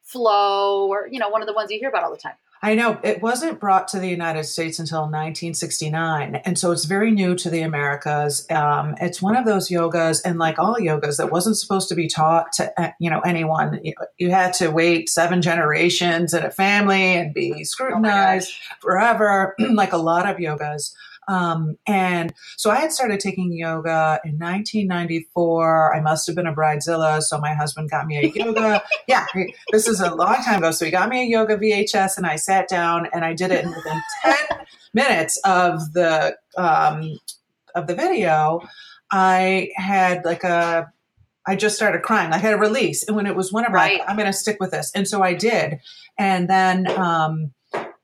flow 0.00 0.88
or 0.88 1.08
you 1.08 1.18
know 1.18 1.28
one 1.28 1.42
of 1.42 1.46
the 1.46 1.52
ones 1.52 1.70
you 1.70 1.78
hear 1.78 1.90
about 1.90 2.04
all 2.04 2.10
the 2.10 2.16
time. 2.16 2.32
I 2.64 2.76
know 2.76 3.00
it 3.02 3.20
wasn't 3.20 3.58
brought 3.58 3.88
to 3.88 3.98
the 3.98 4.08
United 4.08 4.44
States 4.44 4.78
until 4.78 5.00
1969, 5.00 6.36
and 6.36 6.56
so 6.56 6.70
it's 6.70 6.84
very 6.84 7.10
new 7.10 7.34
to 7.34 7.50
the 7.50 7.62
Americas. 7.62 8.48
Um, 8.50 8.94
it's 9.00 9.20
one 9.20 9.36
of 9.36 9.44
those 9.44 9.68
yogas, 9.68 10.20
and 10.24 10.38
like 10.38 10.60
all 10.60 10.76
yogas, 10.76 11.16
that 11.16 11.32
wasn't 11.32 11.56
supposed 11.56 11.88
to 11.88 11.96
be 11.96 12.06
taught 12.06 12.52
to 12.52 12.80
uh, 12.80 12.92
you 13.00 13.10
know 13.10 13.18
anyone. 13.20 13.80
You, 13.82 13.94
you 14.16 14.30
had 14.30 14.52
to 14.54 14.68
wait 14.68 15.08
seven 15.08 15.42
generations 15.42 16.34
in 16.34 16.44
a 16.44 16.52
family 16.52 17.16
and 17.16 17.34
be 17.34 17.52
oh 17.52 17.62
scrutinized 17.64 18.52
oh 18.52 18.76
forever, 18.80 19.56
like 19.74 19.92
a 19.92 19.98
lot 19.98 20.30
of 20.30 20.36
yogas. 20.36 20.94
Um, 21.28 21.78
and 21.86 22.32
so 22.56 22.70
I 22.70 22.76
had 22.76 22.92
started 22.92 23.20
taking 23.20 23.52
yoga 23.52 24.20
in 24.24 24.38
1994. 24.38 25.94
I 25.94 26.00
must 26.00 26.26
have 26.26 26.36
been 26.36 26.46
a 26.46 26.54
bridezilla, 26.54 27.22
so 27.22 27.38
my 27.38 27.54
husband 27.54 27.90
got 27.90 28.06
me 28.06 28.18
a 28.18 28.28
yoga. 28.28 28.82
yeah, 29.06 29.26
this 29.70 29.86
is 29.86 30.00
a 30.00 30.14
long 30.14 30.36
time 30.36 30.58
ago. 30.58 30.70
So 30.70 30.84
he 30.84 30.90
got 30.90 31.08
me 31.08 31.22
a 31.22 31.26
yoga 31.26 31.56
VHS, 31.56 32.16
and 32.16 32.26
I 32.26 32.36
sat 32.36 32.68
down 32.68 33.08
and 33.12 33.24
I 33.24 33.34
did 33.34 33.50
it. 33.50 33.64
And 33.64 33.74
within 33.74 34.02
10 34.24 34.34
minutes 34.94 35.38
of 35.44 35.92
the 35.92 36.36
um, 36.56 37.18
of 37.74 37.86
the 37.86 37.94
video, 37.94 38.60
I 39.10 39.70
had 39.76 40.24
like 40.24 40.44
a 40.44 40.92
I 41.46 41.56
just 41.56 41.76
started 41.76 42.02
crying. 42.02 42.32
I 42.32 42.38
had 42.38 42.54
a 42.54 42.58
release. 42.58 43.02
And 43.02 43.16
when 43.16 43.26
it 43.26 43.34
was 43.34 43.52
winter, 43.52 43.70
right. 43.72 44.00
I'm 44.06 44.16
going 44.16 44.26
to 44.26 44.32
stick 44.32 44.58
with 44.60 44.70
this. 44.70 44.92
And 44.94 45.08
so 45.08 45.22
I 45.22 45.34
did. 45.34 45.80
And 46.18 46.48
then 46.48 46.86
um, 46.98 47.52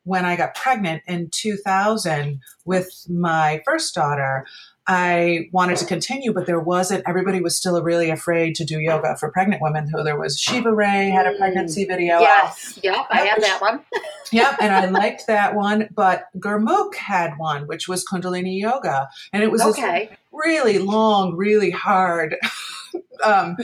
when 0.08 0.24
I 0.24 0.36
got 0.36 0.54
pregnant 0.54 1.02
in 1.06 1.28
2000 1.30 2.40
with 2.64 2.90
my 3.10 3.60
first 3.66 3.94
daughter, 3.94 4.46
I 4.86 5.50
wanted 5.52 5.76
to 5.76 5.84
continue, 5.84 6.32
but 6.32 6.46
there 6.46 6.58
wasn't, 6.58 7.04
everybody 7.06 7.42
was 7.42 7.54
still 7.54 7.80
really 7.82 8.08
afraid 8.08 8.54
to 8.54 8.64
do 8.64 8.80
yoga 8.80 9.16
for 9.16 9.30
pregnant 9.30 9.60
women. 9.60 9.86
Who 9.92 10.02
there 10.02 10.18
was 10.18 10.40
Shiva 10.40 10.74
Rea 10.74 11.10
had 11.10 11.26
a 11.26 11.36
pregnancy 11.36 11.84
mm. 11.84 11.88
video. 11.88 12.20
Yes. 12.20 12.80
Yep. 12.82 13.06
I 13.10 13.20
had 13.20 13.42
that 13.42 13.60
one. 13.60 13.80
yep. 14.32 14.56
And 14.62 14.72
I 14.72 14.86
liked 14.86 15.26
that 15.26 15.54
one. 15.54 15.90
But 15.94 16.28
Gurmukh 16.38 16.94
had 16.94 17.36
one, 17.36 17.66
which 17.66 17.86
was 17.86 18.02
Kundalini 18.02 18.58
yoga. 18.58 19.10
And 19.34 19.42
it 19.42 19.50
was 19.50 19.60
okay. 19.60 20.16
really 20.32 20.78
long, 20.78 21.36
really 21.36 21.70
hard 21.70 22.36
um, 23.24 23.56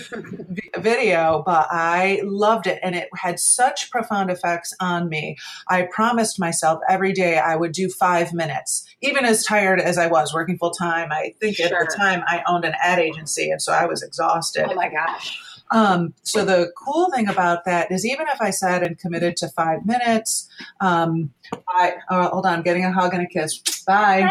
video, 0.78 1.42
but 1.44 1.68
I 1.70 2.20
loved 2.24 2.66
it 2.66 2.78
and 2.82 2.94
it 2.94 3.08
had 3.16 3.38
such 3.38 3.90
profound 3.90 4.30
effects 4.30 4.74
on 4.80 5.08
me. 5.08 5.36
I 5.68 5.82
promised 5.82 6.38
myself 6.38 6.80
every 6.88 7.12
day 7.12 7.38
I 7.38 7.56
would 7.56 7.72
do 7.72 7.88
five 7.88 8.32
minutes, 8.32 8.84
even 9.00 9.24
as 9.24 9.44
tired 9.44 9.80
as 9.80 9.98
I 9.98 10.06
was 10.06 10.32
working 10.34 10.58
full 10.58 10.70
time. 10.70 11.10
I 11.12 11.34
think 11.40 11.56
sure. 11.56 11.66
at 11.66 11.88
the 11.88 11.96
time 11.96 12.22
I 12.26 12.42
owned 12.46 12.64
an 12.64 12.74
ad 12.82 12.98
agency 12.98 13.50
and 13.50 13.60
so 13.60 13.72
I 13.72 13.86
was 13.86 14.02
exhausted. 14.02 14.66
Oh 14.70 14.74
my 14.74 14.88
gosh. 14.88 15.40
Um, 15.70 16.14
so 16.22 16.44
the 16.44 16.70
cool 16.76 17.10
thing 17.10 17.28
about 17.28 17.64
that 17.64 17.90
is 17.90 18.04
even 18.06 18.26
if 18.28 18.40
I 18.40 18.50
sat 18.50 18.82
and 18.82 18.98
committed 18.98 19.36
to 19.38 19.48
five 19.48 19.84
minutes, 19.86 20.48
um, 20.80 21.32
I 21.68 21.94
oh, 22.10 22.28
hold 22.28 22.46
on, 22.46 22.54
I'm 22.54 22.62
getting 22.62 22.84
a 22.84 22.92
hug 22.92 23.14
and 23.14 23.22
a 23.22 23.26
kiss. 23.26 23.60
Bye. 23.86 24.28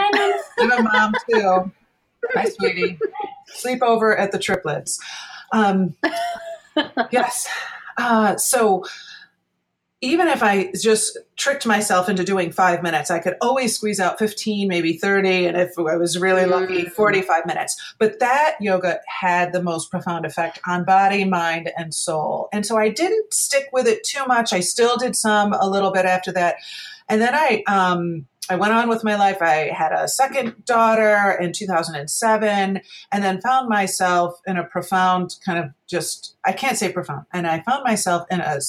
I'm 0.60 0.72
a 0.72 0.84
mom 0.84 1.14
too. 1.30 1.72
Hi, 2.34 2.46
sweetie. 2.46 3.00
Sleepover 3.56 4.18
at 4.18 4.32
the 4.32 4.40
triplets. 4.40 5.00
Um, 5.52 5.96
yes. 7.12 7.48
Uh, 7.98 8.36
so, 8.38 8.84
even 10.02 10.28
if 10.28 10.44
I 10.44 10.70
just 10.74 11.18
tricked 11.38 11.66
myself 11.66 12.10
into 12.10 12.26
doing 12.26 12.52
five 12.52 12.84
minutes, 12.84 13.10
I 13.10 13.20
could 13.20 13.38
always 13.40 13.74
squeeze 13.74 14.02
out 14.02 14.20
15, 14.20 14.68
maybe 14.68 14.98
30, 14.98 15.46
and 15.46 15.56
if 15.56 15.80
I 15.80 15.96
was 15.96 16.20
really 16.20 16.46
lucky, 16.46 16.84
mm. 16.84 16.92
45 16.92 17.46
minutes. 17.46 17.96
But 18.00 18.20
that 18.20 18.56
yoga 18.60 19.00
had 19.08 19.54
the 19.54 19.64
most 19.64 19.90
profound 19.90 20.26
effect 20.26 20.60
on 20.68 20.84
body, 20.84 21.24
mind, 21.24 21.72
and 21.78 21.94
soul. 21.94 22.50
And 22.52 22.66
so 22.66 22.78
I 22.78 22.90
didn't 22.90 23.34
stick 23.34 23.70
with 23.72 23.88
it 23.88 24.04
too 24.04 24.26
much. 24.26 24.52
I 24.52 24.60
still 24.60 24.98
did 24.98 25.16
some 25.16 25.54
a 25.54 25.70
little 25.70 25.92
bit 25.92 26.06
after 26.06 26.34
that. 26.34 26.56
And 27.08 27.22
then 27.22 27.34
I, 27.34 27.64
um, 27.68 28.28
I 28.50 28.56
went 28.56 28.74
on 28.74 28.90
with 28.90 29.04
my 29.04 29.16
life. 29.16 29.42
I 29.42 29.72
had 29.74 29.94
a 29.94 30.08
second 30.08 30.66
daughter 30.66 31.32
in 31.40 31.54
2007 31.54 32.82
and 33.12 33.24
then 33.24 33.42
found 33.42 33.70
myself 33.70 34.40
in 34.46 34.58
a 34.58 34.64
profound 34.66 35.36
kind 35.46 35.60
of 35.60 35.72
just, 35.88 36.36
I 36.44 36.52
can't 36.52 36.78
say 36.78 36.92
profound. 36.92 37.26
And 37.32 37.48
I 37.48 37.62
found 37.62 37.84
myself 37.84 38.26
in 38.30 38.42
a 38.42 38.60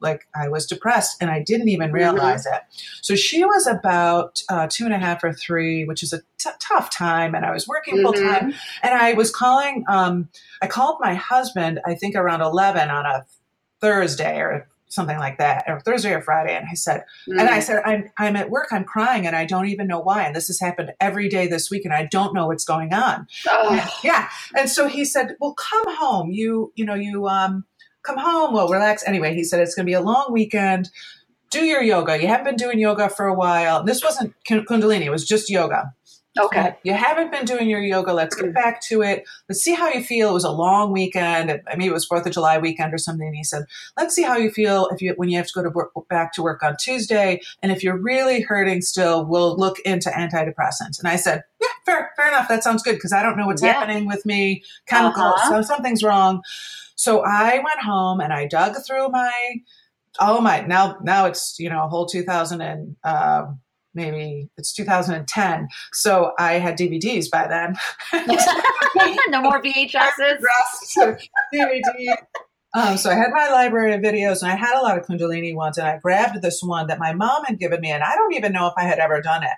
like 0.00 0.28
I 0.34 0.48
was 0.48 0.66
depressed 0.66 1.16
and 1.20 1.30
I 1.30 1.42
didn't 1.42 1.68
even 1.68 1.88
mm-hmm. 1.88 1.96
realize 1.96 2.46
mm-hmm. 2.46 2.56
it. 2.56 2.62
So 3.02 3.14
she 3.14 3.44
was 3.44 3.66
about 3.66 4.42
uh, 4.48 4.68
two 4.70 4.84
and 4.84 4.92
a 4.92 4.98
half 4.98 5.24
or 5.24 5.32
three, 5.32 5.84
which 5.84 6.02
is 6.02 6.12
a 6.12 6.20
t- 6.38 6.50
tough 6.60 6.90
time. 6.90 7.34
And 7.34 7.44
I 7.44 7.50
was 7.50 7.66
working 7.66 8.02
full 8.02 8.12
time. 8.12 8.50
Mm-hmm. 8.52 8.86
And 8.86 8.94
I 8.94 9.14
was 9.14 9.30
calling, 9.30 9.84
um, 9.88 10.28
I 10.60 10.66
called 10.66 10.98
my 11.00 11.14
husband, 11.14 11.80
I 11.86 11.94
think 11.94 12.14
around 12.14 12.42
11 12.42 12.90
on 12.90 13.06
a 13.06 13.24
Thursday 13.80 14.38
or 14.38 14.68
something 14.88 15.18
like 15.18 15.38
that, 15.38 15.64
or 15.66 15.80
Thursday 15.80 16.12
or 16.12 16.20
Friday. 16.20 16.54
And 16.54 16.66
I 16.70 16.74
said, 16.74 17.04
mm-hmm. 17.28 17.38
and 17.38 17.48
I 17.48 17.58
mm. 17.58 17.62
said, 17.62 17.82
I'm, 17.84 18.10
I'm 18.18 18.36
at 18.36 18.50
work, 18.50 18.68
I'm 18.70 18.84
crying 18.84 19.26
and 19.26 19.34
I 19.34 19.44
don't 19.44 19.66
even 19.66 19.86
know 19.86 20.00
why. 20.00 20.24
And 20.24 20.34
this 20.34 20.46
has 20.46 20.60
happened 20.60 20.92
every 21.00 21.28
day 21.28 21.46
this 21.46 21.70
week 21.70 21.84
and 21.84 21.92
I 21.92 22.06
don't 22.06 22.34
know 22.34 22.46
what's 22.46 22.64
going 22.64 22.92
on. 22.92 23.26
Oh. 23.48 24.00
Yeah. 24.04 24.28
And 24.56 24.70
so 24.70 24.88
he 24.88 25.04
said, 25.04 25.36
well, 25.40 25.54
come 25.54 25.84
home. 25.96 26.30
You, 26.30 26.72
you 26.76 26.84
know, 26.84 26.94
you, 26.94 27.26
um, 27.26 27.64
come 28.02 28.18
home, 28.18 28.54
well, 28.54 28.68
relax. 28.68 29.02
Anyway, 29.06 29.34
he 29.34 29.44
said 29.44 29.60
it's 29.60 29.74
going 29.74 29.84
to 29.84 29.90
be 29.90 29.94
a 29.94 30.00
long 30.00 30.28
weekend. 30.30 30.88
Do 31.50 31.64
your 31.64 31.82
yoga. 31.82 32.20
You 32.20 32.28
haven't 32.28 32.44
been 32.44 32.56
doing 32.56 32.78
yoga 32.78 33.08
for 33.08 33.26
a 33.26 33.34
while. 33.34 33.84
This 33.84 34.02
wasn't 34.02 34.34
Kundalini, 34.48 35.06
it 35.06 35.10
was 35.10 35.26
just 35.26 35.50
yoga. 35.50 35.92
Okay. 36.38 36.76
You 36.82 36.92
haven't 36.94 37.30
been 37.30 37.44
doing 37.44 37.68
your 37.68 37.80
yoga. 37.80 38.12
Let's 38.12 38.34
get 38.34 38.52
back 38.52 38.80
to 38.82 39.02
it. 39.02 39.26
Let's 39.48 39.62
see 39.62 39.74
how 39.74 39.88
you 39.88 40.02
feel. 40.02 40.30
It 40.30 40.34
was 40.34 40.44
a 40.44 40.50
long 40.50 40.92
weekend. 40.92 41.62
I 41.70 41.76
mean, 41.76 41.88
it 41.88 41.92
was 41.92 42.04
Fourth 42.04 42.26
of 42.26 42.32
July 42.32 42.58
weekend 42.58 42.92
or 42.92 42.98
something. 42.98 43.26
And 43.26 43.36
he 43.36 43.44
said, 43.44 43.64
"Let's 43.96 44.14
see 44.14 44.22
how 44.22 44.36
you 44.36 44.50
feel 44.50 44.88
if 44.88 45.00
you 45.00 45.14
when 45.16 45.28
you 45.28 45.36
have 45.38 45.46
to 45.46 45.52
go 45.54 45.62
to 45.62 45.70
work 45.70 45.92
back 46.08 46.32
to 46.34 46.42
work 46.42 46.62
on 46.62 46.76
Tuesday. 46.76 47.40
And 47.62 47.72
if 47.72 47.82
you're 47.82 47.98
really 47.98 48.42
hurting 48.42 48.82
still, 48.82 49.24
we'll 49.24 49.56
look 49.56 49.78
into 49.80 50.10
antidepressants." 50.10 50.98
And 50.98 51.08
I 51.08 51.16
said, 51.16 51.44
"Yeah, 51.60 51.68
fair, 51.84 52.12
fair 52.16 52.28
enough. 52.28 52.48
That 52.48 52.62
sounds 52.62 52.82
good 52.82 52.94
because 52.94 53.12
I 53.12 53.22
don't 53.22 53.36
know 53.36 53.46
what's 53.46 53.62
yeah. 53.62 53.72
happening 53.72 54.06
with 54.06 54.24
me. 54.26 54.62
Chemicals. 54.86 55.34
Uh-huh. 55.36 55.62
So 55.62 55.74
something's 55.74 56.02
wrong." 56.02 56.42
So 56.96 57.22
I 57.24 57.56
went 57.56 57.80
home 57.82 58.20
and 58.20 58.32
I 58.32 58.46
dug 58.46 58.74
through 58.86 59.08
my 59.10 59.32
oh 60.18 60.40
my 60.40 60.62
now 60.62 60.96
now 61.02 61.26
it's 61.26 61.58
you 61.58 61.68
know 61.68 61.84
a 61.84 61.88
whole 61.88 62.06
2000 62.06 62.60
and 62.60 62.96
uh, 63.04 63.46
maybe 63.96 64.48
it's 64.56 64.72
2010 64.72 65.68
so 65.92 66.32
i 66.38 66.52
had 66.54 66.78
dvds 66.78 67.30
by 67.30 67.46
then. 67.48 67.74
No 69.28 69.42
more 69.42 69.60
vhs's 69.60 70.44
um, 72.76 72.96
so 72.96 73.10
i 73.10 73.14
had 73.14 73.30
my 73.32 73.48
library 73.48 73.92
of 73.94 74.00
videos 74.00 74.42
and 74.42 74.50
i 74.50 74.56
had 74.56 74.78
a 74.78 74.82
lot 74.82 74.98
of 74.98 75.04
kundalini 75.06 75.54
ones 75.54 75.78
and 75.78 75.86
i 75.86 75.98
grabbed 75.98 76.40
this 76.42 76.60
one 76.62 76.86
that 76.86 76.98
my 76.98 77.12
mom 77.12 77.44
had 77.44 77.58
given 77.58 77.80
me 77.80 77.90
and 77.90 78.04
i 78.04 78.14
don't 78.14 78.34
even 78.34 78.52
know 78.52 78.66
if 78.66 78.74
i 78.76 78.84
had 78.84 78.98
ever 78.98 79.20
done 79.20 79.42
it 79.42 79.56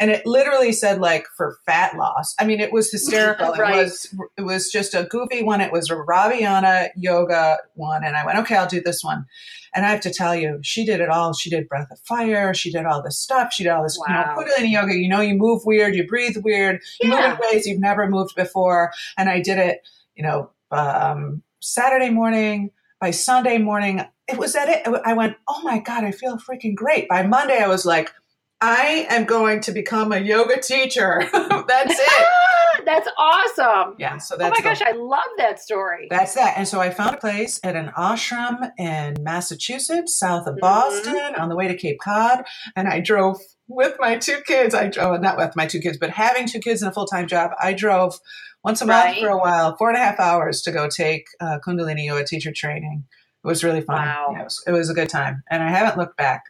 and 0.00 0.10
it 0.10 0.24
literally 0.24 0.72
said 0.72 0.98
like 0.98 1.26
for 1.36 1.58
fat 1.66 1.94
loss. 1.94 2.34
I 2.40 2.46
mean, 2.46 2.58
it 2.58 2.72
was 2.72 2.90
hysterical. 2.90 3.52
right. 3.58 3.76
It 3.76 3.82
was 3.82 4.14
it 4.38 4.42
was 4.42 4.72
just 4.72 4.94
a 4.94 5.04
goofy 5.04 5.42
one. 5.42 5.60
It 5.60 5.70
was 5.70 5.90
a 5.90 5.96
Raviana 5.96 6.88
yoga 6.96 7.58
one, 7.74 8.02
and 8.02 8.16
I 8.16 8.24
went, 8.24 8.38
okay, 8.38 8.56
I'll 8.56 8.66
do 8.66 8.80
this 8.80 9.04
one. 9.04 9.26
And 9.74 9.84
I 9.84 9.90
have 9.90 10.00
to 10.00 10.12
tell 10.12 10.34
you, 10.34 10.58
she 10.62 10.84
did 10.84 11.00
it 11.00 11.10
all. 11.10 11.34
She 11.34 11.50
did 11.50 11.68
breath 11.68 11.88
of 11.92 11.98
fire. 12.00 12.54
She 12.54 12.72
did 12.72 12.86
all 12.86 13.02
this 13.02 13.20
stuff. 13.20 13.52
She 13.52 13.62
did 13.62 13.70
all 13.70 13.82
this, 13.84 13.98
wow. 13.98 14.34
you 14.36 14.44
know, 14.44 14.50
Kundalini 14.50 14.72
yoga. 14.72 14.96
You 14.96 15.08
know, 15.08 15.20
you 15.20 15.34
move 15.34 15.62
weird, 15.66 15.94
you 15.94 16.06
breathe 16.06 16.36
weird, 16.42 16.80
you 17.00 17.10
move 17.10 17.20
in 17.20 17.38
ways 17.52 17.66
you've 17.66 17.78
never 17.78 18.08
moved 18.08 18.34
before. 18.34 18.90
And 19.18 19.28
I 19.28 19.40
did 19.40 19.58
it, 19.58 19.86
you 20.16 20.24
know, 20.24 20.50
um, 20.70 21.42
Saturday 21.60 22.10
morning. 22.10 22.70
By 23.00 23.12
Sunday 23.12 23.56
morning, 23.56 24.02
it 24.28 24.36
was 24.36 24.54
at 24.54 24.68
it. 24.68 24.86
I 25.06 25.14
went, 25.14 25.36
oh 25.48 25.62
my 25.62 25.78
god, 25.78 26.04
I 26.04 26.12
feel 26.12 26.36
freaking 26.36 26.74
great. 26.74 27.08
By 27.08 27.26
Monday, 27.26 27.58
I 27.58 27.66
was 27.66 27.86
like, 27.86 28.12
I 28.60 29.06
am 29.08 29.24
going 29.24 29.62
to 29.62 29.72
become 29.72 30.12
a 30.12 30.18
yoga 30.18 30.60
teacher. 30.60 31.22
that's 31.32 31.98
it. 31.98 32.26
that's 32.84 33.08
awesome. 33.16 33.94
Yeah. 33.98 34.18
So 34.18 34.36
that's. 34.36 34.58
Oh 34.58 34.62
my 34.62 34.68
gosh, 34.68 34.82
I 34.82 34.92
love 34.92 35.20
that 35.38 35.60
story. 35.60 36.08
That's 36.10 36.34
that. 36.34 36.58
And 36.58 36.68
so 36.68 36.80
I 36.80 36.90
found 36.90 37.16
a 37.16 37.18
place 37.18 37.58
at 37.64 37.74
an 37.74 37.90
ashram 37.96 38.70
in 38.78 39.16
Massachusetts, 39.22 40.18
south 40.18 40.46
of 40.46 40.56
mm-hmm. 40.56 40.60
Boston, 40.60 41.34
on 41.36 41.48
the 41.48 41.56
way 41.56 41.68
to 41.68 41.74
Cape 41.74 42.00
Cod, 42.00 42.44
and 42.76 42.86
I 42.86 43.00
drove 43.00 43.38
with 43.66 43.96
my 43.98 44.16
two 44.16 44.40
kids. 44.46 44.74
I 44.74 44.88
drove 44.88 45.20
not 45.20 45.36
with 45.36 45.56
my 45.56 45.66
two 45.66 45.80
kids, 45.80 45.96
but 45.96 46.10
having 46.10 46.46
two 46.46 46.60
kids 46.60 46.82
and 46.82 46.90
a 46.90 46.94
full 46.94 47.06
time 47.06 47.26
job, 47.26 47.52
I 47.62 47.72
drove 47.72 48.18
once 48.64 48.82
a 48.82 48.86
right. 48.86 49.06
month 49.06 49.18
for 49.18 49.28
a 49.28 49.38
while, 49.38 49.76
four 49.76 49.88
and 49.88 49.96
a 49.96 50.00
half 50.00 50.20
hours 50.20 50.62
to 50.62 50.72
go 50.72 50.88
take 50.88 51.26
uh, 51.40 51.58
Kundalini 51.66 52.06
yoga 52.06 52.24
teacher 52.24 52.52
training. 52.54 53.04
It 53.42 53.46
was 53.46 53.64
really 53.64 53.80
fun. 53.80 54.06
Wow. 54.06 54.28
Yeah, 54.32 54.40
it, 54.40 54.44
was, 54.44 54.64
it 54.66 54.72
was 54.72 54.90
a 54.90 54.94
good 54.94 55.08
time, 55.08 55.42
and 55.50 55.62
I 55.62 55.70
haven't 55.70 55.98
looked 55.98 56.16
back. 56.16 56.44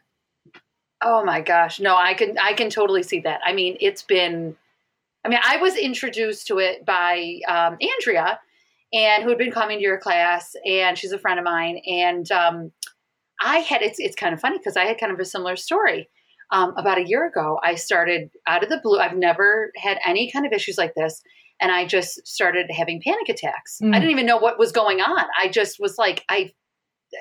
Oh 1.03 1.25
my 1.25 1.41
gosh. 1.41 1.81
No, 1.81 1.97
I 1.97 2.15
can 2.15 2.37
I 2.39 2.53
can 2.53 2.69
totally 2.69 3.03
see 3.03 3.21
that. 3.21 3.41
I 3.45 3.53
mean, 3.53 3.77
it's 3.81 4.03
been 4.03 4.57
I 5.25 5.29
mean, 5.29 5.41
I 5.43 5.57
was 5.59 5.77
introduced 5.77 6.47
to 6.49 6.59
it 6.59 6.85
by 6.85 7.41
um, 7.49 7.77
Andrea 7.99 8.39
and 8.93 9.23
who 9.23 9.29
had 9.29 9.39
been 9.39 9.53
coming 9.53 9.79
to 9.79 9.83
your 9.83 9.99
class 9.99 10.55
and 10.67 10.99
she's 10.99 11.13
a 11.13 11.19
friend 11.19 11.39
of 11.39 11.45
mine 11.45 11.81
and 11.87 12.31
um, 12.33 12.73
I 13.41 13.59
had 13.59 13.83
it's 13.83 13.99
it's 13.99 14.17
kind 14.17 14.35
of 14.35 14.41
funny 14.41 14.59
because 14.59 14.77
I 14.77 14.85
had 14.85 14.99
kind 14.99 15.13
of 15.13 15.21
a 15.21 15.25
similar 15.25 15.57
story. 15.57 16.09
Um, 16.53 16.75
about 16.77 16.99
a 16.99 17.07
year 17.07 17.29
ago, 17.29 17.61
I 17.63 17.77
started 17.77 18.31
out 18.45 18.65
of 18.65 18.71
the 18.71 18.81
blue. 18.83 18.99
I've 18.99 19.17
never 19.17 19.71
had 19.77 20.01
any 20.05 20.33
kind 20.33 20.45
of 20.45 20.53
issues 20.53 20.77
like 20.77 20.95
this. 20.97 21.23
And 21.61 21.71
I 21.71 21.87
just 21.87 22.27
started 22.27 22.71
having 22.71 23.03
panic 23.03 23.29
attacks. 23.29 23.79
Mm. 23.83 23.95
I 23.95 23.99
didn't 23.99 24.13
even 24.13 24.27
know 24.27 24.39
what 24.39 24.59
was 24.59 24.73
going 24.73 25.01
on. 25.01 25.25
I 25.39 25.49
just 25.49 25.79
was 25.79 25.99
like, 25.99 26.25
I, 26.29 26.53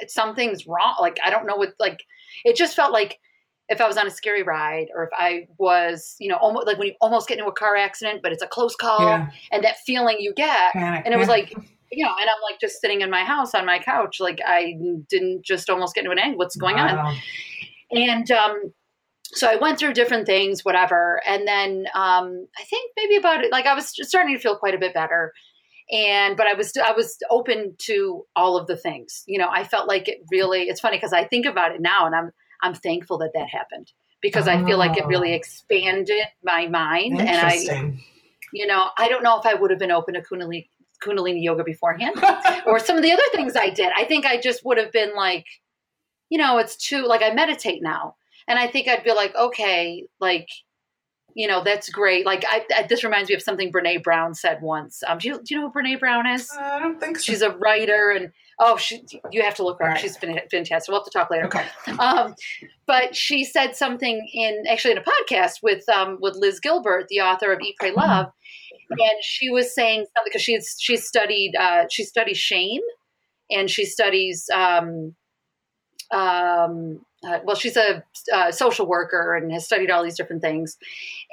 something's 0.07 0.65
wrong. 0.65 0.95
Like, 0.99 1.17
I 1.25 1.29
don't 1.29 1.45
know 1.45 1.55
what, 1.55 1.73
like, 1.79 2.03
it 2.45 2.55
just 2.55 2.75
felt 2.75 2.93
like 2.93 3.19
if 3.67 3.81
I 3.81 3.87
was 3.87 3.97
on 3.97 4.07
a 4.07 4.11
scary 4.11 4.43
ride 4.43 4.87
or 4.95 5.03
if 5.03 5.09
I 5.13 5.47
was, 5.57 6.15
you 6.19 6.29
know, 6.29 6.37
almost 6.37 6.67
like 6.67 6.77
when 6.77 6.87
you 6.87 6.93
almost 7.01 7.27
get 7.27 7.37
into 7.37 7.49
a 7.49 7.53
car 7.53 7.75
accident, 7.75 8.21
but 8.23 8.31
it's 8.31 8.41
a 8.41 8.47
close 8.47 8.75
call 8.75 9.01
yeah. 9.01 9.29
and 9.51 9.63
that 9.63 9.77
feeling 9.85 10.17
you 10.19 10.33
get. 10.33 10.73
Panic, 10.73 11.03
and 11.05 11.13
it 11.13 11.17
was 11.17 11.27
like, 11.27 11.53
you 11.91 12.05
know, 12.05 12.11
and 12.19 12.29
I'm 12.29 12.41
like 12.49 12.59
just 12.59 12.81
sitting 12.81 13.01
in 13.01 13.09
my 13.09 13.23
house 13.23 13.53
on 13.53 13.65
my 13.65 13.79
couch, 13.79 14.19
like 14.19 14.39
I 14.45 14.75
didn't 15.09 15.43
just 15.43 15.69
almost 15.69 15.95
get 15.95 16.01
into 16.01 16.11
an 16.11 16.19
angle. 16.19 16.37
What's 16.37 16.55
going 16.55 16.77
wow. 16.77 17.07
on? 17.07 17.17
And 17.91 18.31
um, 18.31 18.73
so 19.33 19.47
I 19.47 19.55
went 19.55 19.77
through 19.77 19.93
different 19.93 20.25
things, 20.25 20.65
whatever. 20.65 21.21
And 21.25 21.47
then 21.47 21.85
um, 21.93 22.47
I 22.57 22.63
think 22.63 22.91
maybe 22.97 23.15
about 23.15 23.43
it, 23.43 23.51
like 23.51 23.65
I 23.65 23.75
was 23.75 23.93
starting 24.07 24.35
to 24.35 24.41
feel 24.41 24.57
quite 24.57 24.73
a 24.73 24.79
bit 24.79 24.93
better. 24.93 25.33
And 25.91 26.37
but 26.37 26.47
I 26.47 26.53
was 26.53 26.71
I 26.77 26.91
was 26.91 27.17
open 27.29 27.75
to 27.79 28.25
all 28.35 28.57
of 28.57 28.67
the 28.67 28.77
things. 28.77 29.23
You 29.25 29.39
know, 29.39 29.49
I 29.51 29.63
felt 29.63 29.87
like 29.87 30.07
it 30.07 30.19
really. 30.31 30.63
It's 30.63 30.79
funny 30.79 30.97
because 30.97 31.13
I 31.13 31.23
think 31.23 31.47
about 31.47 31.73
it 31.73 31.81
now, 31.81 32.05
and 32.05 32.13
I'm 32.13 32.31
I'm 32.61 32.75
thankful 32.75 33.17
that 33.19 33.31
that 33.33 33.49
happened 33.49 33.91
because 34.21 34.47
oh. 34.47 34.51
I 34.51 34.63
feel 34.65 34.77
like 34.77 34.97
it 34.97 35.07
really 35.07 35.31
oh. 35.31 35.35
expanded 35.35 36.23
my 36.43 36.67
mind. 36.67 37.19
And 37.19 37.29
I, 37.29 37.97
you 38.53 38.67
know, 38.67 38.89
I 38.97 39.09
don't 39.09 39.23
know 39.23 39.39
if 39.39 39.45
I 39.45 39.53
would 39.53 39.71
have 39.71 39.79
been 39.79 39.91
open 39.91 40.15
to 40.15 40.21
Kundalini, 40.21 40.67
Kundalini 41.03 41.41
yoga 41.43 41.63
beforehand 41.63 42.15
or 42.65 42.79
some 42.79 42.97
of 42.97 43.03
the 43.03 43.11
other 43.11 43.23
things 43.31 43.55
I 43.55 43.69
did. 43.69 43.89
I 43.95 44.05
think 44.05 44.25
I 44.25 44.39
just 44.39 44.65
would 44.65 44.77
have 44.77 44.91
been 44.91 45.15
like, 45.15 45.45
you 46.29 46.37
know, 46.37 46.57
it's 46.57 46.75
too, 46.75 47.05
like 47.07 47.23
I 47.23 47.33
meditate 47.33 47.81
now. 47.81 48.15
And 48.49 48.59
I 48.59 48.67
think 48.67 48.89
I'd 48.89 49.03
be 49.03 49.13
like, 49.13 49.33
okay, 49.35 50.05
like, 50.19 50.49
you 51.35 51.47
know, 51.47 51.63
that's 51.63 51.89
great. 51.89 52.25
Like, 52.25 52.43
I, 52.45 52.65
I, 52.75 52.83
this 52.83 53.03
reminds 53.03 53.29
me 53.29 53.35
of 53.35 53.41
something 53.41 53.71
Brene 53.71 54.03
Brown 54.03 54.33
said 54.33 54.61
once. 54.61 55.01
Um, 55.07 55.19
do 55.19 55.29
you, 55.29 55.35
do 55.35 55.55
you 55.55 55.61
know 55.61 55.69
who 55.69 55.79
Brene 55.79 55.99
Brown 55.99 56.27
is? 56.27 56.49
Uh, 56.51 56.61
I 56.61 56.79
don't 56.79 56.99
think 56.99 57.17
so. 57.17 57.23
She's 57.23 57.41
a 57.41 57.51
writer 57.51 58.11
and 58.11 58.31
Oh, 58.61 58.75
she, 58.75 59.01
you 59.31 59.41
have 59.41 59.55
to 59.55 59.63
look 59.63 59.79
her 59.79 59.85
up. 59.85 59.91
Right. 59.91 60.01
She's 60.01 60.17
been 60.17 60.37
fantastic. 60.51 60.91
We'll 60.91 60.99
have 60.99 61.05
to 61.05 61.17
talk 61.17 61.31
later. 61.31 61.45
Okay. 61.45 61.65
Um, 61.97 62.35
but 62.85 63.15
she 63.15 63.45
said 63.45 63.75
something 63.75 64.27
in 64.33 64.65
actually 64.69 64.91
in 64.91 64.97
a 64.97 65.03
podcast 65.03 65.63
with 65.63 65.87
um, 65.87 66.17
with 66.19 66.35
Liz 66.35 66.59
Gilbert, 66.59 67.07
the 67.07 67.21
author 67.21 67.53
of 67.53 67.61
Eat, 67.61 67.75
Pray, 67.79 67.91
mm-hmm. 67.91 67.99
Love, 67.99 68.25
and 68.89 69.23
she 69.23 69.49
was 69.49 69.73
saying 69.73 69.99
something 69.99 70.29
because 70.29 70.41
she's 70.41 70.75
she 70.77 70.97
studied 70.97 71.53
uh, 71.57 71.85
she 71.89 72.03
studies 72.03 72.37
shame, 72.37 72.81
and 73.49 73.69
she 73.69 73.85
studies 73.85 74.49
um, 74.53 75.15
um, 76.11 76.99
uh, 77.27 77.39
well, 77.43 77.55
she's 77.55 77.75
a 77.75 78.03
uh, 78.33 78.51
social 78.51 78.85
worker 78.85 79.35
and 79.35 79.51
has 79.51 79.65
studied 79.65 79.91
all 79.91 80.03
these 80.03 80.15
different 80.15 80.41
things. 80.41 80.77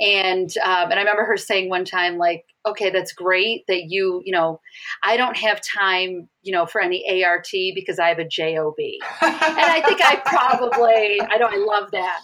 And 0.01 0.51
um, 0.65 0.91
and 0.91 0.95
I 0.95 0.99
remember 0.99 1.25
her 1.25 1.37
saying 1.37 1.69
one 1.69 1.85
time, 1.85 2.19
like, 2.19 2.45
okay, 2.67 2.91
that's 2.91 3.13
great 3.13 3.67
that 3.69 3.85
you, 3.85 4.23
you 4.25 4.33
know, 4.33 4.61
I 5.05 5.17
don't 5.17 5.37
have 5.37 5.61
time, 5.61 6.29
you 6.43 6.53
know, 6.53 6.67
for 6.67 6.81
any 6.81 7.25
ART 7.25 7.49
because 7.53 7.99
I 7.99 8.09
have 8.09 8.19
a 8.19 8.25
JOB. 8.25 8.77
and 8.79 9.01
I 9.23 9.83
think 9.87 10.01
I 10.03 10.17
probably, 10.25 11.21
I 11.21 11.39
know, 11.39 11.47
I 11.47 11.57
love 11.57 11.91
that. 11.93 12.21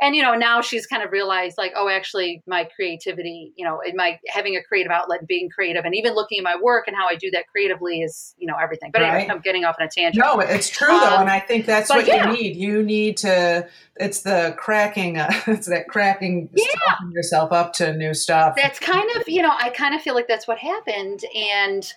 And 0.00 0.14
you 0.14 0.22
know 0.22 0.34
now 0.34 0.60
she's 0.60 0.86
kind 0.86 1.02
of 1.02 1.10
realized 1.10 1.56
like 1.58 1.72
oh 1.76 1.88
actually 1.88 2.42
my 2.46 2.68
creativity 2.76 3.52
you 3.56 3.64
know 3.64 3.80
in 3.86 3.96
my 3.96 4.18
having 4.28 4.56
a 4.56 4.62
creative 4.62 4.90
outlet 4.90 5.20
and 5.20 5.28
being 5.28 5.48
creative 5.48 5.84
and 5.84 5.94
even 5.94 6.14
looking 6.14 6.38
at 6.38 6.44
my 6.44 6.56
work 6.60 6.86
and 6.86 6.96
how 6.96 7.06
i 7.08 7.14
do 7.14 7.30
that 7.30 7.46
creatively 7.48 8.00
is 8.00 8.34
you 8.38 8.46
know 8.46 8.54
everything 8.60 8.90
but 8.92 9.02
right. 9.02 9.14
anyway 9.14 9.30
i'm 9.30 9.40
getting 9.40 9.64
off 9.64 9.76
on 9.80 9.86
a 9.86 9.90
tangent 9.90 10.24
no 10.24 10.40
it's 10.40 10.68
true 10.68 10.90
um, 10.90 11.00
though 11.00 11.16
and 11.18 11.30
i 11.30 11.40
think 11.40 11.66
that's 11.66 11.90
what 11.90 12.06
yeah. 12.06 12.30
you 12.30 12.36
need 12.36 12.56
you 12.56 12.82
need 12.82 13.16
to 13.16 13.66
it's 13.96 14.22
the 14.22 14.54
cracking 14.58 15.18
uh, 15.18 15.30
it's 15.46 15.66
that 15.66 15.88
cracking 15.88 16.48
yeah. 16.54 16.94
yourself 17.10 17.52
up 17.52 17.72
to 17.72 17.92
new 17.96 18.14
stuff 18.14 18.54
that's 18.56 18.78
kind 18.78 19.08
of 19.16 19.28
you 19.28 19.42
know 19.42 19.54
i 19.58 19.70
kind 19.70 19.94
of 19.94 20.00
feel 20.00 20.14
like 20.14 20.28
that's 20.28 20.48
what 20.48 20.58
happened 20.58 21.20
and 21.34 21.92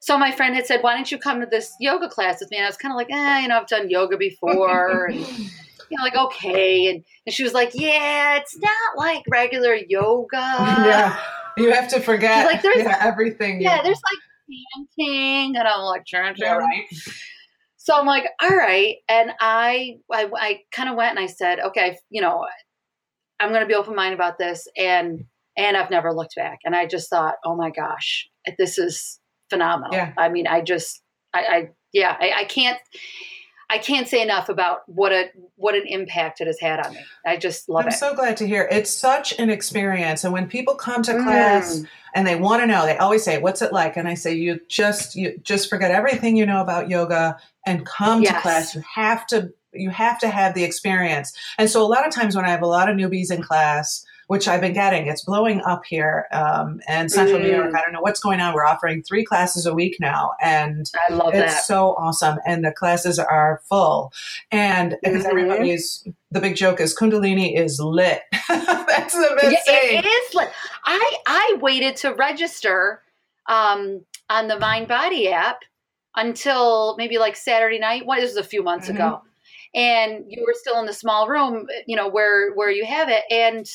so 0.00 0.18
my 0.18 0.32
friend 0.32 0.56
had 0.56 0.66
said 0.66 0.82
why 0.82 0.94
don't 0.94 1.12
you 1.12 1.18
come 1.18 1.40
to 1.40 1.46
this 1.46 1.74
yoga 1.78 2.08
class 2.08 2.40
with 2.40 2.50
me 2.50 2.56
and 2.56 2.66
i 2.66 2.68
was 2.68 2.76
kind 2.76 2.92
of 2.92 2.96
like 2.96 3.10
eh 3.10 3.40
you 3.40 3.48
know 3.48 3.58
i've 3.58 3.66
done 3.66 3.88
yoga 3.90 4.16
before 4.16 5.06
and 5.06 5.24
you 5.92 5.98
know, 5.98 6.04
like, 6.04 6.16
okay. 6.32 6.86
And, 6.86 7.04
and 7.26 7.34
she 7.34 7.44
was 7.44 7.52
like, 7.52 7.72
yeah, 7.74 8.36
it's 8.36 8.56
not 8.56 8.96
like 8.96 9.22
regular 9.30 9.74
yoga. 9.74 10.26
yeah. 10.32 11.20
You 11.58 11.70
have 11.70 11.88
to 11.88 12.00
forget 12.00 12.46
like, 12.46 12.62
there's, 12.62 12.78
yeah, 12.78 12.96
everything. 13.00 13.60
Yeah, 13.60 13.82
there's 13.82 14.00
like 14.10 14.88
chanting. 14.98 15.56
And 15.56 15.68
I'm 15.68 15.80
like, 15.82 16.06
chanting. 16.06 16.42
Yeah, 16.44 16.56
right. 16.56 16.86
So 17.76 17.94
I'm 17.98 18.06
like, 18.06 18.24
all 18.40 18.56
right. 18.56 18.96
And 19.06 19.32
I, 19.38 19.98
I, 20.10 20.30
I 20.34 20.60
kind 20.72 20.88
of 20.88 20.96
went 20.96 21.10
and 21.10 21.18
I 21.18 21.26
said, 21.26 21.60
okay, 21.60 21.98
you 22.08 22.22
know, 22.22 22.46
I'm 23.38 23.50
going 23.50 23.60
to 23.60 23.66
be 23.66 23.74
open 23.74 23.94
minded 23.94 24.14
about 24.14 24.38
this. 24.38 24.66
And, 24.78 25.24
and 25.58 25.76
I've 25.76 25.90
never 25.90 26.14
looked 26.14 26.36
back. 26.36 26.60
And 26.64 26.74
I 26.74 26.86
just 26.86 27.10
thought, 27.10 27.34
oh 27.44 27.54
my 27.54 27.70
gosh, 27.70 28.30
this 28.56 28.78
is 28.78 29.20
phenomenal. 29.50 29.92
Yeah. 29.92 30.14
I 30.16 30.30
mean, 30.30 30.46
I 30.46 30.62
just, 30.62 31.02
I, 31.34 31.40
I 31.40 31.68
yeah, 31.92 32.16
I, 32.18 32.32
I 32.38 32.44
can't, 32.44 32.78
I 33.72 33.78
can't 33.78 34.06
say 34.06 34.20
enough 34.20 34.50
about 34.50 34.86
what 34.86 35.12
a 35.12 35.30
what 35.56 35.74
an 35.74 35.84
impact 35.86 36.42
it 36.42 36.46
has 36.46 36.60
had 36.60 36.78
on 36.78 36.92
me. 36.92 37.00
I 37.24 37.38
just 37.38 37.70
love 37.70 37.84
I'm 37.84 37.88
it. 37.88 37.92
I'm 37.94 37.98
so 37.98 38.14
glad 38.14 38.36
to 38.36 38.46
hear. 38.46 38.68
It's 38.70 38.94
such 38.94 39.38
an 39.38 39.48
experience, 39.48 40.24
and 40.24 40.32
when 40.32 40.46
people 40.46 40.74
come 40.74 41.02
to 41.04 41.14
class 41.14 41.78
mm. 41.78 41.88
and 42.14 42.26
they 42.26 42.36
want 42.36 42.60
to 42.60 42.66
know, 42.66 42.84
they 42.84 42.98
always 42.98 43.24
say, 43.24 43.38
"What's 43.38 43.62
it 43.62 43.72
like?" 43.72 43.96
And 43.96 44.06
I 44.06 44.12
say, 44.12 44.34
"You 44.34 44.60
just 44.68 45.16
you 45.16 45.40
just 45.42 45.70
forget 45.70 45.90
everything 45.90 46.36
you 46.36 46.44
know 46.44 46.60
about 46.60 46.90
yoga 46.90 47.38
and 47.64 47.86
come 47.86 48.20
yes. 48.20 48.34
to 48.34 48.40
class. 48.42 48.74
You 48.74 48.82
have 48.94 49.26
to 49.28 49.54
you 49.72 49.88
have 49.88 50.18
to 50.18 50.28
have 50.28 50.52
the 50.52 50.64
experience." 50.64 51.32
And 51.56 51.70
so, 51.70 51.82
a 51.82 51.88
lot 51.88 52.06
of 52.06 52.12
times 52.12 52.36
when 52.36 52.44
I 52.44 52.50
have 52.50 52.62
a 52.62 52.66
lot 52.66 52.90
of 52.90 52.96
newbies 52.98 53.30
in 53.30 53.42
class 53.42 54.04
which 54.26 54.48
I've 54.48 54.60
been 54.60 54.72
getting. 54.72 55.06
It's 55.06 55.24
blowing 55.24 55.60
up 55.62 55.84
here 55.84 56.26
um, 56.32 56.80
in 56.88 57.08
Central 57.08 57.38
mm. 57.38 57.42
New 57.42 57.50
York. 57.50 57.72
Mm. 57.72 57.76
I 57.76 57.82
don't 57.82 57.92
know 57.92 58.00
what's 58.00 58.20
going 58.20 58.40
on. 58.40 58.54
We're 58.54 58.64
offering 58.64 59.02
three 59.02 59.24
classes 59.24 59.66
a 59.66 59.74
week 59.74 59.96
now, 60.00 60.32
and 60.40 60.90
I 61.08 61.12
love 61.12 61.34
it. 61.34 61.38
it's 61.38 61.54
that. 61.54 61.64
so 61.64 61.94
awesome. 61.98 62.38
And 62.46 62.64
the 62.64 62.72
classes 62.72 63.18
are 63.18 63.60
full, 63.68 64.12
and 64.50 64.96
because 65.02 65.22
mm-hmm. 65.22 65.30
everybody's 65.30 66.06
the 66.30 66.40
big 66.40 66.56
joke 66.56 66.80
is 66.80 66.96
Kundalini 66.96 67.58
is 67.58 67.80
lit. 67.80 68.22
That's 68.48 69.14
the 69.14 69.38
best 69.40 69.56
yeah, 69.66 69.80
thing. 69.80 69.98
It 69.98 70.06
is 70.06 70.34
lit. 70.34 70.50
I 70.84 71.16
I 71.26 71.56
waited 71.60 71.96
to 71.96 72.14
register 72.14 73.02
um, 73.46 74.04
on 74.30 74.48
the 74.48 74.56
Mindbody 74.56 75.30
app 75.30 75.60
until 76.14 76.96
maybe 76.96 77.18
like 77.18 77.36
Saturday 77.36 77.78
night. 77.78 78.06
What 78.06 78.20
this 78.20 78.34
was 78.34 78.36
a 78.36 78.48
few 78.48 78.62
months 78.62 78.88
mm-hmm. 78.88 78.96
ago 78.96 79.22
and 79.74 80.24
you 80.28 80.44
were 80.46 80.54
still 80.54 80.78
in 80.80 80.86
the 80.86 80.92
small 80.92 81.28
room 81.28 81.66
you 81.86 81.96
know 81.96 82.08
where 82.08 82.52
where 82.52 82.70
you 82.70 82.84
have 82.84 83.08
it 83.08 83.24
and 83.30 83.66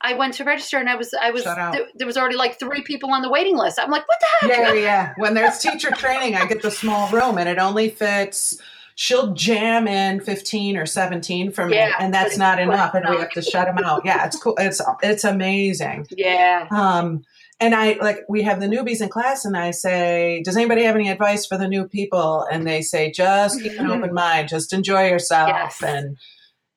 I 0.00 0.14
went 0.14 0.34
to 0.34 0.44
register 0.44 0.78
and 0.78 0.88
I 0.88 0.94
was 0.94 1.12
I 1.20 1.30
was 1.30 1.44
there, 1.44 1.86
there, 1.94 2.06
was 2.06 2.16
already 2.16 2.36
like 2.36 2.58
three 2.58 2.82
people 2.82 3.10
on 3.10 3.22
the 3.22 3.30
waiting 3.30 3.56
list. 3.56 3.78
I'm 3.80 3.90
like, 3.90 4.06
what 4.06 4.18
the 4.20 4.48
heck? 4.48 4.58
Yeah, 4.58 4.72
yeah. 4.74 5.14
When 5.16 5.34
there's 5.34 5.58
teacher 5.58 5.90
training, 5.90 6.36
I 6.36 6.46
get 6.46 6.62
the 6.62 6.70
small 6.70 7.10
room 7.10 7.36
and 7.38 7.48
it 7.48 7.58
only 7.58 7.90
fits. 7.90 8.60
She'll 8.94 9.32
jam 9.32 9.86
in 9.86 10.20
15 10.20 10.76
or 10.76 10.84
17 10.84 11.52
for 11.52 11.66
me, 11.66 11.76
yeah, 11.76 11.94
and 12.00 12.12
that's 12.12 12.36
not 12.36 12.58
enough, 12.58 12.94
and 12.94 13.08
we 13.08 13.16
have 13.16 13.30
to 13.30 13.42
shut 13.42 13.66
them 13.66 13.78
out. 13.84 14.02
Yeah, 14.04 14.26
it's 14.26 14.36
cool. 14.36 14.56
It's 14.58 14.80
it's 15.04 15.22
amazing. 15.22 16.08
Yeah. 16.10 16.66
Um, 16.72 17.24
and 17.60 17.76
I 17.76 17.96
like 18.00 18.24
we 18.28 18.42
have 18.42 18.58
the 18.60 18.66
newbies 18.66 19.00
in 19.00 19.08
class, 19.08 19.44
and 19.44 19.56
I 19.56 19.70
say, 19.70 20.42
"Does 20.44 20.56
anybody 20.56 20.82
have 20.82 20.96
any 20.96 21.10
advice 21.10 21.46
for 21.46 21.56
the 21.56 21.68
new 21.68 21.86
people?" 21.86 22.44
And 22.50 22.66
they 22.66 22.82
say, 22.82 23.12
"Just 23.12 23.60
keep 23.62 23.78
an 23.78 23.88
open 23.88 24.12
mind, 24.12 24.48
just 24.48 24.72
enjoy 24.72 25.08
yourself." 25.08 25.48
Yes. 25.48 25.82
And 25.82 26.16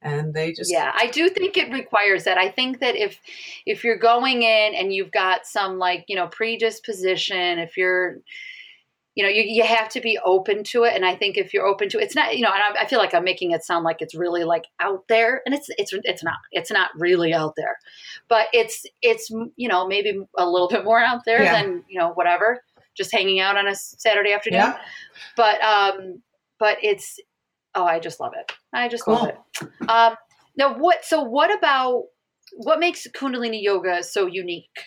and 0.01 0.33
they 0.33 0.51
just 0.51 0.71
yeah 0.71 0.91
i 0.95 1.07
do 1.07 1.29
think 1.29 1.57
it 1.57 1.71
requires 1.71 2.23
that. 2.23 2.37
I 2.37 2.49
think 2.49 2.79
that 2.79 2.95
if 2.95 3.19
if 3.65 3.83
you're 3.83 3.97
going 3.97 4.43
in 4.43 4.75
and 4.75 4.93
you've 4.93 5.11
got 5.11 5.45
some 5.45 5.77
like 5.77 6.05
you 6.07 6.15
know 6.15 6.27
predisposition 6.27 7.59
if 7.59 7.77
you're 7.77 8.17
you 9.15 9.23
know 9.23 9.29
you, 9.29 9.43
you 9.43 9.63
have 9.63 9.89
to 9.89 10.01
be 10.01 10.17
open 10.23 10.63
to 10.65 10.83
it. 10.83 10.93
And 10.95 11.05
i 11.05 11.15
think 11.15 11.37
if 11.37 11.53
you're 11.53 11.65
open 11.65 11.89
to 11.89 11.99
it 11.99 12.03
it's 12.03 12.15
not 12.15 12.35
you 12.35 12.43
know 12.43 12.51
and 12.51 12.77
I, 12.77 12.83
I 12.83 12.87
feel 12.87 12.99
like 12.99 13.13
i'm 13.13 13.23
making 13.23 13.51
it 13.51 13.63
sound 13.63 13.83
like 13.83 13.97
it's 14.01 14.15
really 14.15 14.43
like 14.43 14.65
out 14.79 15.07
there. 15.07 15.41
And 15.45 15.53
it's 15.53 15.67
it's 15.77 15.93
it's 16.03 16.23
not 16.23 16.37
it's 16.51 16.71
not 16.71 16.89
really 16.97 17.33
out 17.33 17.53
there. 17.55 17.77
But 18.27 18.47
it's 18.53 18.85
it's 19.01 19.29
you 19.55 19.67
know 19.67 19.87
maybe 19.87 20.19
a 20.37 20.49
little 20.49 20.67
bit 20.69 20.83
more 20.83 20.99
out 20.99 21.21
there 21.25 21.43
yeah. 21.43 21.61
than 21.61 21.83
you 21.87 21.99
know 21.99 22.11
whatever. 22.13 22.63
Just 22.95 23.11
hanging 23.11 23.39
out 23.39 23.57
on 23.57 23.67
a 23.67 23.75
saturday 23.75 24.33
afternoon. 24.33 24.61
Yeah. 24.61 24.77
but 25.37 25.61
um 25.61 26.21
but 26.59 26.77
it's 26.81 27.19
oh, 27.75 27.85
I 27.85 27.99
just 27.99 28.19
love 28.19 28.33
it. 28.37 28.51
I 28.73 28.87
just 28.87 29.05
cool. 29.05 29.15
love 29.15 29.29
it. 29.29 29.89
Um, 29.89 30.15
now, 30.55 30.77
what? 30.77 31.05
So, 31.05 31.21
what 31.23 31.55
about 31.55 32.05
what 32.53 32.79
makes 32.79 33.07
Kundalini 33.07 33.61
yoga 33.61 34.03
so 34.03 34.25
unique? 34.25 34.85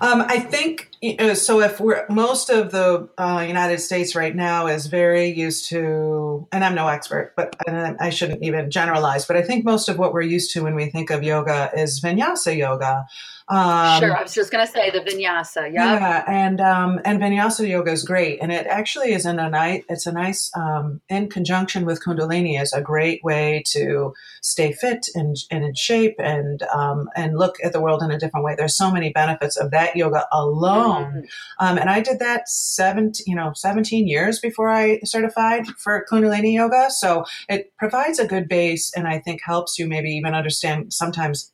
Um, 0.00 0.22
I 0.22 0.38
think 0.38 0.90
so. 1.34 1.60
If 1.60 1.80
we're 1.80 2.04
most 2.08 2.50
of 2.50 2.72
the 2.72 3.08
uh, 3.18 3.44
United 3.46 3.80
States 3.80 4.14
right 4.14 4.34
now 4.34 4.66
is 4.66 4.86
very 4.86 5.28
used 5.28 5.68
to, 5.70 6.46
and 6.52 6.64
I'm 6.64 6.74
no 6.74 6.88
expert, 6.88 7.32
but 7.36 7.56
I 7.66 8.10
shouldn't 8.10 8.42
even 8.42 8.70
generalize. 8.70 9.24
But 9.24 9.36
I 9.36 9.42
think 9.42 9.64
most 9.64 9.88
of 9.88 9.98
what 9.98 10.12
we're 10.12 10.22
used 10.22 10.52
to 10.52 10.62
when 10.62 10.74
we 10.74 10.86
think 10.90 11.10
of 11.10 11.22
yoga 11.22 11.70
is 11.74 12.00
Vinyasa 12.00 12.56
yoga. 12.56 13.06
Um, 13.48 14.00
sure, 14.00 14.16
I 14.16 14.22
was 14.22 14.34
just 14.34 14.50
going 14.50 14.66
to 14.66 14.72
say 14.72 14.90
the 14.90 14.98
vinyasa. 14.98 15.72
Yep. 15.72 15.74
Yeah, 15.74 16.24
and 16.26 16.60
um, 16.60 17.00
and 17.04 17.20
vinyasa 17.20 17.68
yoga 17.68 17.92
is 17.92 18.02
great, 18.02 18.40
and 18.42 18.50
it 18.50 18.66
actually 18.66 19.12
is 19.12 19.24
in 19.24 19.38
a 19.38 19.48
nice. 19.48 19.84
It's 19.88 20.06
a 20.06 20.12
nice 20.12 20.50
um, 20.56 21.00
in 21.08 21.28
conjunction 21.28 21.84
with 21.84 22.02
Kundalini 22.02 22.60
is 22.60 22.72
a 22.72 22.80
great 22.80 23.22
way 23.22 23.62
to 23.68 24.14
stay 24.42 24.72
fit 24.72 25.06
and, 25.14 25.36
and 25.52 25.64
in 25.64 25.74
shape 25.74 26.16
and 26.18 26.64
um, 26.74 27.08
and 27.14 27.38
look 27.38 27.54
at 27.62 27.72
the 27.72 27.80
world 27.80 28.02
in 28.02 28.10
a 28.10 28.18
different 28.18 28.44
way. 28.44 28.56
There's 28.56 28.76
so 28.76 28.90
many 28.90 29.12
benefits 29.12 29.56
of 29.56 29.70
that 29.70 29.94
yoga 29.94 30.26
alone, 30.32 31.26
mm. 31.60 31.80
and 31.80 31.88
I 31.88 32.00
did 32.00 32.18
that 32.18 32.48
seventeen 32.48 33.26
you 33.28 33.36
know 33.36 33.52
17 33.54 34.08
years 34.08 34.40
before 34.40 34.70
I 34.70 34.98
certified 35.04 35.68
for 35.78 36.04
Kundalini 36.10 36.54
yoga. 36.54 36.90
So 36.90 37.24
it 37.48 37.72
provides 37.78 38.18
a 38.18 38.26
good 38.26 38.48
base, 38.48 38.92
and 38.96 39.06
I 39.06 39.20
think 39.20 39.40
helps 39.44 39.78
you 39.78 39.86
maybe 39.86 40.10
even 40.10 40.34
understand 40.34 40.92
sometimes 40.92 41.52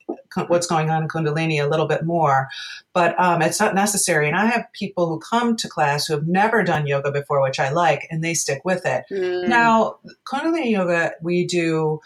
what's 0.49 0.67
going 0.67 0.91
on 0.91 1.03
in 1.03 1.09
Kundalini 1.09 1.63
a 1.63 1.69
little 1.69 1.87
bit 1.87 2.05
more. 2.05 2.49
But 2.93 3.19
um, 3.21 3.43
it's 3.43 3.61
not 3.61 3.75
necessary. 3.75 4.29
And 4.29 4.37
I 4.37 4.47
have 4.47 4.67
people 4.73 5.09
who 5.09 5.19
come 5.19 5.57
to 5.57 5.69
class 5.69 6.07
who 6.07 6.15
have 6.15 6.27
never 6.27 6.63
done 6.63 6.87
yoga 6.87 7.11
before, 7.11 7.43
which 7.43 7.61
I 7.61 7.71
like, 7.71 8.07
and 8.11 8.23
they 8.23 8.35
stick 8.35 8.65
with 8.65 8.85
it. 8.87 9.05
Mm. 9.11 9.49
Now, 9.49 9.97
Kundalini 10.25 10.71
yoga, 10.71 11.13
we 11.23 11.47
do. 11.47 12.01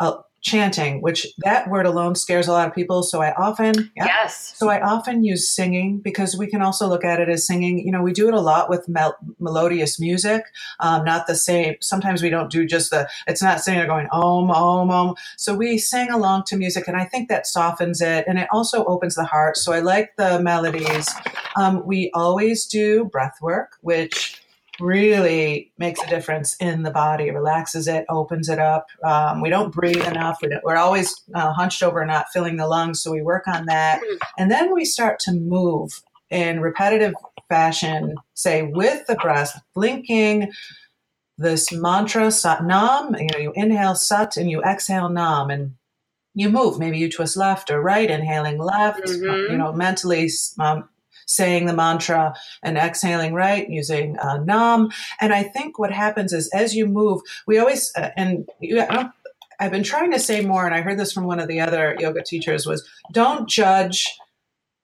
Uh, 0.00 0.18
chanting, 0.42 1.00
which 1.00 1.26
that 1.38 1.70
word 1.70 1.86
alone 1.86 2.16
scares 2.16 2.48
a 2.48 2.52
lot 2.52 2.66
of 2.66 2.74
people. 2.74 3.04
So 3.04 3.22
I 3.22 3.32
often, 3.34 3.90
yeah, 3.96 4.06
yes. 4.06 4.52
So 4.56 4.68
I 4.68 4.80
often 4.80 5.22
use 5.22 5.48
singing 5.48 5.98
because 5.98 6.36
we 6.36 6.48
can 6.48 6.60
also 6.60 6.88
look 6.88 7.04
at 7.04 7.20
it 7.20 7.28
as 7.28 7.46
singing. 7.46 7.78
You 7.78 7.92
know, 7.92 8.02
we 8.02 8.12
do 8.12 8.26
it 8.26 8.34
a 8.34 8.40
lot 8.40 8.68
with 8.68 8.88
mel- 8.88 9.16
melodious 9.38 10.00
music, 10.00 10.44
um, 10.80 11.04
not 11.04 11.28
the 11.28 11.36
same. 11.36 11.76
Sometimes 11.80 12.22
we 12.22 12.28
don't 12.28 12.50
do 12.50 12.66
just 12.66 12.90
the, 12.90 13.08
it's 13.28 13.42
not 13.42 13.60
singing 13.60 13.86
going 13.86 14.08
om, 14.10 14.50
om, 14.50 14.90
om. 14.90 15.14
So 15.38 15.54
we 15.54 15.78
sing 15.78 16.10
along 16.10 16.42
to 16.48 16.56
music 16.56 16.88
and 16.88 16.96
I 16.96 17.04
think 17.04 17.28
that 17.28 17.46
softens 17.46 18.00
it 18.00 18.24
and 18.26 18.38
it 18.38 18.48
also 18.50 18.84
opens 18.84 19.14
the 19.14 19.24
heart. 19.24 19.56
So 19.56 19.72
I 19.72 19.78
like 19.78 20.16
the 20.16 20.40
melodies. 20.42 21.08
Um, 21.56 21.86
we 21.86 22.10
always 22.14 22.66
do 22.66 23.04
breath 23.04 23.38
work, 23.40 23.76
which 23.80 24.41
really 24.82 25.72
makes 25.78 26.02
a 26.02 26.08
difference 26.08 26.56
in 26.56 26.82
the 26.82 26.90
body, 26.90 27.30
relaxes 27.30 27.88
it, 27.88 28.04
opens 28.08 28.48
it 28.48 28.58
up. 28.58 28.86
Um, 29.04 29.40
we 29.40 29.48
don't 29.48 29.72
breathe 29.72 30.06
enough. 30.06 30.38
We 30.42 30.52
are 30.52 30.76
always 30.76 31.14
uh, 31.34 31.52
hunched 31.52 31.82
over, 31.82 32.04
not 32.04 32.26
filling 32.32 32.56
the 32.56 32.66
lungs. 32.66 33.00
So 33.00 33.12
we 33.12 33.22
work 33.22 33.48
on 33.48 33.66
that. 33.66 34.00
And 34.36 34.50
then 34.50 34.74
we 34.74 34.84
start 34.84 35.18
to 35.20 35.32
move 35.32 36.02
in 36.30 36.60
repetitive 36.60 37.14
fashion, 37.48 38.16
say 38.34 38.62
with 38.62 39.06
the 39.06 39.14
breath, 39.16 39.62
blinking 39.74 40.52
this 41.38 41.72
mantra, 41.72 42.30
Sat 42.30 42.64
Nam. 42.64 43.14
You 43.18 43.28
know, 43.32 43.38
you 43.38 43.52
inhale 43.54 43.94
Sat 43.94 44.36
and 44.36 44.50
you 44.50 44.62
exhale 44.62 45.08
Nam. 45.08 45.50
And 45.50 45.74
you 46.34 46.48
move. 46.48 46.78
Maybe 46.78 46.98
you 46.98 47.10
twist 47.10 47.36
left 47.36 47.70
or 47.70 47.80
right, 47.80 48.10
inhaling 48.10 48.58
left, 48.58 49.04
mm-hmm. 49.04 49.52
you 49.52 49.58
know, 49.58 49.72
mentally 49.72 50.30
um, 50.58 50.88
saying 51.32 51.66
the 51.66 51.72
mantra 51.72 52.34
and 52.62 52.76
exhaling 52.76 53.32
right 53.32 53.68
using 53.70 54.18
uh, 54.18 54.38
nam 54.38 54.90
and 55.20 55.32
i 55.32 55.42
think 55.42 55.78
what 55.78 55.90
happens 55.90 56.32
is 56.32 56.48
as 56.50 56.74
you 56.74 56.86
move 56.86 57.20
we 57.46 57.58
always 57.58 57.92
uh, 57.96 58.10
and 58.16 58.48
you, 58.60 58.80
i've 59.60 59.70
been 59.70 59.82
trying 59.82 60.12
to 60.12 60.18
say 60.18 60.44
more 60.44 60.66
and 60.66 60.74
i 60.74 60.80
heard 60.80 60.98
this 60.98 61.12
from 61.12 61.24
one 61.24 61.40
of 61.40 61.48
the 61.48 61.60
other 61.60 61.96
yoga 61.98 62.22
teachers 62.22 62.66
was 62.66 62.86
don't 63.12 63.48
judge 63.48 64.18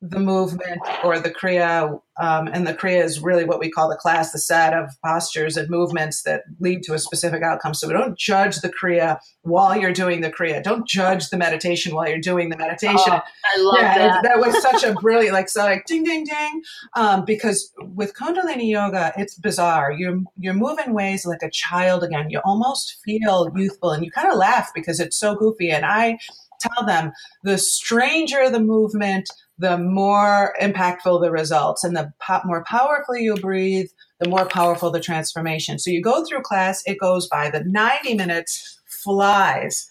the 0.00 0.20
movement 0.20 0.80
or 1.02 1.18
the 1.18 1.30
kriya 1.30 2.00
Um, 2.20 2.48
and 2.48 2.66
the 2.66 2.74
Kriya 2.74 3.04
is 3.04 3.20
really 3.20 3.44
what 3.44 3.60
we 3.60 3.70
call 3.70 3.88
the 3.88 3.96
class, 3.96 4.32
the 4.32 4.38
set 4.40 4.74
of 4.74 4.90
postures 5.04 5.56
and 5.56 5.70
movements 5.70 6.22
that 6.24 6.42
lead 6.58 6.82
to 6.84 6.94
a 6.94 6.98
specific 6.98 7.42
outcome. 7.44 7.74
So 7.74 7.86
we 7.86 7.92
don't 7.92 8.18
judge 8.18 8.56
the 8.56 8.72
Kriya 8.72 9.18
while 9.42 9.76
you're 9.76 9.92
doing 9.92 10.20
the 10.20 10.30
Kriya. 10.30 10.62
Don't 10.62 10.86
judge 10.86 11.28
the 11.30 11.36
meditation 11.36 11.94
while 11.94 12.08
you're 12.08 12.18
doing 12.20 12.48
the 12.48 12.56
meditation. 12.56 13.12
Oh, 13.12 13.20
I 13.54 13.60
love 13.60 13.78
yeah, 13.78 13.98
that. 13.98 14.22
That 14.24 14.38
was 14.38 14.60
such 14.60 14.82
a 14.82 14.94
brilliant, 14.94 15.32
like, 15.32 15.48
so 15.48 15.62
like 15.62 15.86
ding, 15.86 16.02
ding, 16.02 16.24
ding. 16.24 16.62
Um, 16.96 17.24
because 17.24 17.72
with 17.80 18.14
Kundalini 18.14 18.68
Yoga, 18.68 19.12
it's 19.16 19.36
bizarre. 19.36 19.92
You're, 19.92 20.18
you're 20.38 20.54
moving 20.54 20.94
ways 20.94 21.24
like 21.24 21.42
a 21.42 21.50
child 21.50 22.02
again. 22.02 22.30
You 22.30 22.40
almost 22.44 22.96
feel 23.04 23.48
youthful 23.54 23.92
and 23.92 24.04
you 24.04 24.10
kind 24.10 24.28
of 24.28 24.36
laugh 24.36 24.70
because 24.74 24.98
it's 24.98 25.16
so 25.16 25.36
goofy. 25.36 25.70
And 25.70 25.86
I, 25.86 26.18
tell 26.60 26.84
them 26.84 27.12
the 27.44 27.56
stranger 27.56 28.50
the 28.50 28.58
movement, 28.58 29.30
the 29.58 29.76
more 29.76 30.54
impactful 30.60 31.20
the 31.20 31.30
results. 31.30 31.84
And 31.84 31.96
the 31.96 32.12
po- 32.20 32.42
more 32.44 32.64
powerfully 32.64 33.22
you 33.22 33.34
breathe, 33.34 33.88
the 34.20 34.28
more 34.28 34.46
powerful 34.46 34.90
the 34.90 35.00
transformation. 35.00 35.78
So 35.78 35.90
you 35.90 36.02
go 36.02 36.24
through 36.24 36.42
class, 36.42 36.82
it 36.86 36.98
goes 36.98 37.28
by. 37.28 37.50
The 37.50 37.64
90 37.64 38.14
minutes 38.14 38.78
flies. 38.86 39.88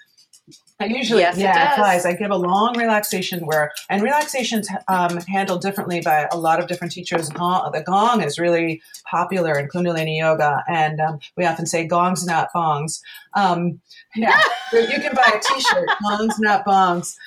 I 0.79 0.85
usually, 0.85 1.21
yes, 1.21 1.37
yeah, 1.37 1.71
it, 1.71 1.73
it, 1.73 1.75
flies. 1.75 2.05
I 2.05 2.13
give 2.13 2.29
a 2.29 2.37
long 2.37 2.77
relaxation 2.77 3.47
where, 3.47 3.71
and 3.89 4.03
relaxation's 4.03 4.69
um, 4.87 5.17
handled 5.21 5.61
differently 5.61 6.01
by 6.01 6.27
a 6.31 6.37
lot 6.37 6.59
of 6.59 6.67
different 6.67 6.93
teachers. 6.93 7.29
The 7.29 7.83
gong 7.83 8.21
is 8.21 8.37
really 8.37 8.83
popular 9.09 9.57
in 9.57 9.69
Kundalini 9.69 10.19
Yoga, 10.19 10.63
and 10.67 11.01
um, 11.01 11.19
we 11.35 11.45
often 11.45 11.65
say 11.65 11.87
gongs, 11.87 12.27
not 12.27 12.49
bongs. 12.53 13.01
Um, 13.33 13.81
yeah, 14.15 14.39
you 14.71 14.99
can 15.01 15.15
buy 15.15 15.33
a 15.33 15.39
T-shirt, 15.39 15.89
gongs, 16.07 16.37
not 16.37 16.63
bongs. 16.63 17.17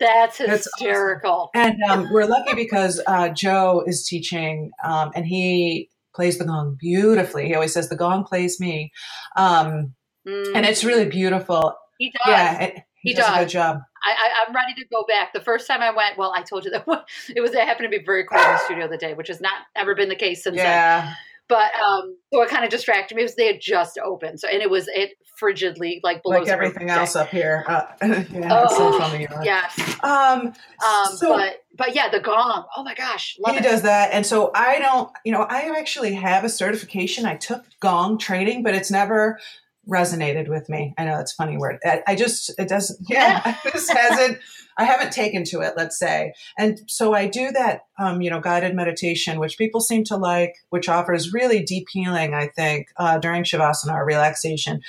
That's 0.00 0.38
hysterical. 0.38 1.50
Awesome. 1.54 1.72
And 1.72 1.82
um, 1.90 2.08
we're 2.12 2.24
lucky 2.24 2.54
because 2.54 3.00
uh, 3.06 3.28
Joe 3.28 3.84
is 3.86 4.06
teaching, 4.06 4.70
um, 4.82 5.10
and 5.14 5.26
he 5.26 5.90
plays 6.14 6.38
the 6.38 6.44
gong 6.44 6.76
beautifully. 6.80 7.46
He 7.46 7.54
always 7.54 7.72
says, 7.72 7.88
"The 7.88 7.96
gong 7.96 8.24
plays 8.24 8.58
me," 8.58 8.92
um, 9.36 9.94
mm. 10.26 10.52
and 10.54 10.66
it's 10.66 10.84
really 10.84 11.06
beautiful. 11.06 11.74
He 11.98 12.10
does. 12.10 12.20
Yeah, 12.26 12.62
it, 12.62 12.74
he, 13.02 13.10
he 13.10 13.14
does, 13.14 13.26
does, 13.26 13.36
a 13.36 13.40
good 13.40 13.48
job. 13.50 13.78
I, 14.02 14.46
am 14.48 14.54
ready 14.54 14.74
to 14.74 14.86
go 14.90 15.04
back. 15.06 15.32
The 15.34 15.40
first 15.40 15.66
time 15.66 15.82
I 15.82 15.90
went, 15.90 16.16
well, 16.16 16.32
I 16.34 16.42
told 16.42 16.64
you 16.64 16.70
that 16.70 16.84
it 17.36 17.40
was. 17.40 17.52
It 17.52 17.66
happened 17.66 17.90
to 17.90 17.98
be 17.98 18.04
very 18.04 18.24
cold 18.24 18.42
in 18.42 18.52
the 18.52 18.58
studio 18.58 18.88
the 18.88 18.96
day, 18.96 19.14
which 19.14 19.28
has 19.28 19.40
not 19.40 19.54
ever 19.76 19.94
been 19.94 20.08
the 20.08 20.16
case 20.16 20.42
since. 20.42 20.56
Yeah. 20.56 21.04
Then. 21.04 21.14
But 21.50 21.72
um, 21.74 22.16
so 22.32 22.40
it 22.42 22.48
kind 22.48 22.64
of 22.64 22.70
distracted 22.70 23.16
me 23.16 23.22
because 23.24 23.34
they 23.34 23.48
had 23.48 23.60
just 23.60 23.98
opened. 23.98 24.38
So 24.38 24.48
and 24.48 24.62
it 24.62 24.70
was 24.70 24.86
it 24.86 25.14
frigidly 25.42 25.98
like 26.04 26.22
below 26.22 26.38
like 26.38 26.48
everything 26.48 26.90
else 26.90 27.16
up 27.16 27.28
here. 27.28 27.64
Uh, 27.66 27.82
yeah, 28.32 28.66
oh, 28.70 29.40
yes. 29.42 29.76
Um, 30.04 30.54
um, 30.86 31.16
so, 31.16 31.36
but 31.36 31.64
but 31.76 31.96
yeah, 31.96 32.08
the 32.08 32.20
gong. 32.20 32.66
Oh 32.76 32.84
my 32.84 32.94
gosh, 32.94 33.36
he 33.44 33.56
it. 33.56 33.64
does 33.64 33.82
that, 33.82 34.10
and 34.12 34.24
so 34.24 34.52
I 34.54 34.78
don't. 34.78 35.10
You 35.24 35.32
know, 35.32 35.42
I 35.42 35.76
actually 35.76 36.14
have 36.14 36.44
a 36.44 36.48
certification. 36.48 37.26
I 37.26 37.34
took 37.34 37.64
gong 37.80 38.16
training, 38.16 38.62
but 38.62 38.76
it's 38.76 38.92
never 38.92 39.40
resonated 39.90 40.48
with 40.48 40.68
me. 40.68 40.94
I 40.96 41.04
know 41.04 41.18
it's 41.18 41.32
funny 41.32 41.56
word. 41.56 41.78
I, 41.84 42.02
I 42.06 42.14
just 42.14 42.52
it 42.58 42.68
doesn't. 42.68 42.98
Yeah, 43.10 43.56
this 43.72 43.88
hasn't. 43.88 44.38
I 44.78 44.84
haven't 44.84 45.12
taken 45.12 45.44
to 45.44 45.60
it, 45.60 45.74
let's 45.76 45.98
say. 45.98 46.32
And 46.56 46.80
so 46.86 47.12
I 47.12 47.26
do 47.26 47.50
that, 47.50 47.82
um, 47.98 48.22
you 48.22 48.30
know, 48.30 48.40
guided 48.40 48.74
meditation, 48.74 49.38
which 49.38 49.58
people 49.58 49.80
seem 49.80 50.04
to 50.04 50.16
like, 50.16 50.54
which 50.70 50.88
offers 50.88 51.34
really 51.34 51.62
deep 51.62 51.88
healing, 51.90 52.34
I 52.34 52.46
think, 52.46 52.86
uh, 52.96 53.18
during 53.18 53.42
Shavasana 53.42 53.92
or 53.92 54.06
relaxation. 54.06 54.80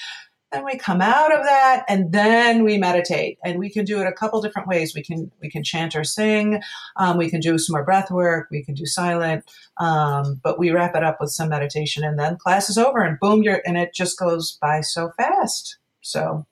Then 0.52 0.66
we 0.66 0.78
come 0.78 1.02
out 1.02 1.34
of 1.34 1.46
that 1.46 1.86
and 1.88 2.12
then 2.12 2.64
we 2.64 2.78
meditate 2.78 3.38
and 3.44 3.58
we 3.58 3.70
can 3.70 3.86
do 3.86 4.02
it 4.02 4.08
a 4.08 4.12
couple 4.12 4.42
different 4.42 4.68
ways. 4.68 4.94
We 4.94 5.04
can, 5.04 5.32
we 5.42 5.50
can 5.50 5.64
chant 5.64 5.96
or 5.96 6.04
sing. 6.04 6.62
Um, 6.98 7.18
we 7.18 7.30
can 7.30 7.40
do 7.40 7.58
some 7.58 7.74
more 7.74 7.86
breath 7.86 8.12
work. 8.12 8.48
We 8.52 8.64
can 8.64 8.76
do 8.76 8.86
silent. 8.86 9.50
Um, 9.78 10.40
but 10.44 10.60
we 10.60 10.72
wrap 10.72 10.96
it 10.96 11.04
up 11.04 11.18
with 11.20 11.32
some 11.32 11.50
meditation 11.50 12.04
and 12.04 12.20
then 12.20 12.38
class 12.38 12.70
is 12.70 12.78
over 12.78 13.00
and 13.00 13.20
boom, 13.20 13.44
you're, 13.44 13.62
and 13.66 13.78
it 13.78 13.94
just 13.94 14.20
goes 14.20 14.58
by 14.62 14.82
so 14.82 15.12
fast. 15.18 15.78
So, 16.02 16.46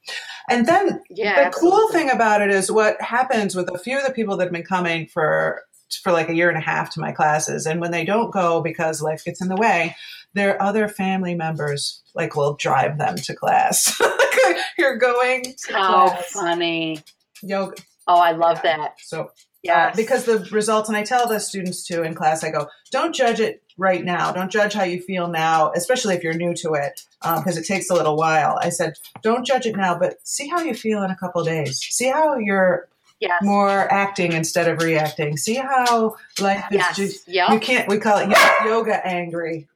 and 0.49 0.67
then 0.67 1.01
yeah, 1.09 1.35
the 1.35 1.45
absolutely. 1.47 1.79
cool 1.79 1.91
thing 1.91 2.11
about 2.11 2.41
it 2.41 2.51
is 2.51 2.71
what 2.71 3.01
happens 3.01 3.55
with 3.55 3.69
a 3.73 3.79
few 3.79 3.97
of 3.97 4.05
the 4.05 4.13
people 4.13 4.37
that 4.37 4.45
have 4.45 4.53
been 4.53 4.63
coming 4.63 5.07
for 5.07 5.63
for 6.03 6.11
like 6.11 6.29
a 6.29 6.35
year 6.35 6.49
and 6.49 6.57
a 6.57 6.61
half 6.61 6.91
to 6.91 6.99
my 6.99 7.11
classes, 7.11 7.65
and 7.65 7.81
when 7.81 7.91
they 7.91 8.05
don't 8.05 8.31
go 8.31 8.61
because 8.61 9.01
life 9.01 9.23
gets 9.23 9.41
in 9.41 9.47
the 9.47 9.55
way, 9.55 9.95
their 10.33 10.61
other 10.61 10.87
family 10.87 11.35
members 11.35 12.01
like 12.15 12.35
will 12.35 12.55
drive 12.55 12.97
them 12.97 13.15
to 13.15 13.35
class. 13.35 13.99
You're 14.77 14.97
going. 14.97 15.43
To 15.43 15.73
How 15.73 16.09
class. 16.09 16.31
funny! 16.31 16.99
Yoga. 17.41 17.75
Oh, 18.07 18.19
I 18.19 18.31
love 18.31 18.61
yeah. 18.63 18.77
that. 18.77 18.95
So 19.01 19.31
yeah, 19.61 19.87
uh, 19.87 19.95
because 19.95 20.23
the 20.23 20.47
results, 20.51 20.87
and 20.87 20.97
I 20.97 21.03
tell 21.03 21.27
the 21.27 21.39
students 21.39 21.85
too 21.85 22.03
in 22.03 22.15
class, 22.15 22.43
I 22.43 22.51
go, 22.51 22.69
don't 22.91 23.13
judge 23.13 23.39
it 23.39 23.61
right 23.77 24.03
now. 24.03 24.31
Don't 24.31 24.51
judge 24.51 24.73
how 24.73 24.83
you 24.83 25.01
feel 25.01 25.27
now, 25.27 25.71
especially 25.75 26.15
if 26.15 26.23
you're 26.23 26.33
new 26.33 26.53
to 26.55 26.73
it, 26.73 27.01
because 27.21 27.57
um, 27.57 27.61
it 27.61 27.65
takes 27.65 27.89
a 27.89 27.93
little 27.93 28.15
while. 28.15 28.57
I 28.61 28.69
said, 28.69 28.93
don't 29.21 29.45
judge 29.45 29.65
it 29.65 29.75
now, 29.75 29.97
but 29.99 30.15
see 30.23 30.47
how 30.47 30.61
you 30.61 30.73
feel 30.73 31.03
in 31.03 31.11
a 31.11 31.15
couple 31.15 31.43
days. 31.43 31.79
See 31.79 32.09
how 32.09 32.37
you're 32.37 32.87
yes. 33.19 33.41
more 33.41 33.91
acting 33.91 34.33
instead 34.33 34.67
of 34.67 34.81
reacting. 34.81 35.37
See 35.37 35.55
how 35.55 36.15
life 36.39 36.65
is 36.71 36.77
yes. 36.77 36.95
just, 36.95 37.27
yep. 37.27 37.51
you 37.51 37.59
can't, 37.59 37.87
we 37.87 37.97
call 37.97 38.19
it 38.19 38.29
yoga 38.65 39.05
angry. 39.05 39.67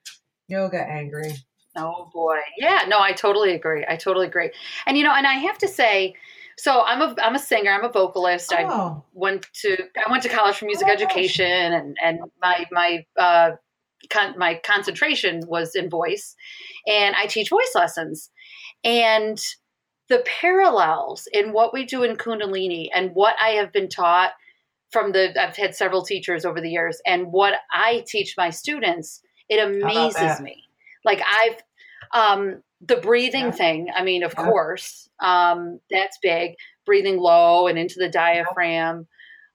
Yoga 0.48 0.80
angry. 0.80 1.36
Oh 1.76 2.10
boy. 2.14 2.38
Yeah, 2.58 2.86
no, 2.88 3.00
I 3.00 3.14
totally 3.14 3.54
agree. 3.54 3.86
I 3.88 3.96
totally 3.96 4.28
agree. 4.28 4.52
And 4.86 4.98
you 4.98 5.04
know, 5.04 5.14
and 5.14 5.26
I 5.26 5.34
have 5.34 5.58
to 5.60 5.68
say, 5.68 6.16
so 6.58 6.82
I'm 6.82 7.02
a 7.02 7.16
I'm 7.22 7.36
a 7.36 7.40
singer. 7.40 7.72
I'm 7.72 7.84
a 7.84 7.92
vocalist. 7.92 8.54
Oh. 8.56 8.58
I 8.58 9.02
went 9.14 9.48
to 9.62 9.78
I 9.98 10.12
went 10.12 10.24
to 10.24 10.30
college 10.30 10.56
for 10.58 10.66
music 10.66 10.88
oh, 10.88 10.94
education, 10.94 11.74
and 11.74 11.98
and 12.04 12.20
my 12.42 12.66
my 12.72 13.06
uh, 13.18 13.52
con- 14.10 14.38
my 14.38 14.62
concentration 14.64 15.42
was 15.48 15.76
in 15.76 15.90
voice, 15.90 16.36
and 16.86 17.16
I 17.16 17.26
teach 17.26 17.50
voice 17.50 17.72
lessons, 17.74 18.30
and 18.84 19.44
the 20.14 20.24
parallels 20.26 21.28
in 21.34 21.54
what 21.54 21.74
we 21.74 21.86
do 21.86 22.04
in 22.04 22.16
Kundalini 22.16 22.88
and 22.94 23.16
what 23.16 23.36
I 23.44 23.52
have 23.52 23.74
been 23.74 23.90
taught 23.90 24.34
from 24.92 25.12
the 25.12 25.34
I've 25.42 25.58
had 25.58 25.76
several 25.76 26.04
teachers 26.04 26.46
over 26.46 26.62
the 26.62 26.70
years, 26.70 27.02
and 27.04 27.32
what 27.32 27.56
I 27.72 28.04
teach 28.08 28.36
my 28.38 28.52
students, 28.52 29.22
it 29.50 29.58
amazes 29.58 30.40
me. 30.40 30.66
Like 31.04 31.20
I've 31.26 31.64
um, 32.14 32.62
the 32.80 32.98
breathing 32.98 33.46
yeah. 33.46 33.52
thing, 33.52 33.88
I 33.96 34.04
mean, 34.04 34.22
of 34.22 34.36
yeah. 34.38 34.46
course, 34.46 35.10
um, 35.20 35.80
that's 35.90 36.20
big. 36.22 36.54
Breathing 36.86 37.18
low 37.18 37.66
and 37.66 37.80
into 37.80 37.96
the 37.98 38.10
diaphragm. 38.10 39.08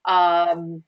Um, 0.07 0.83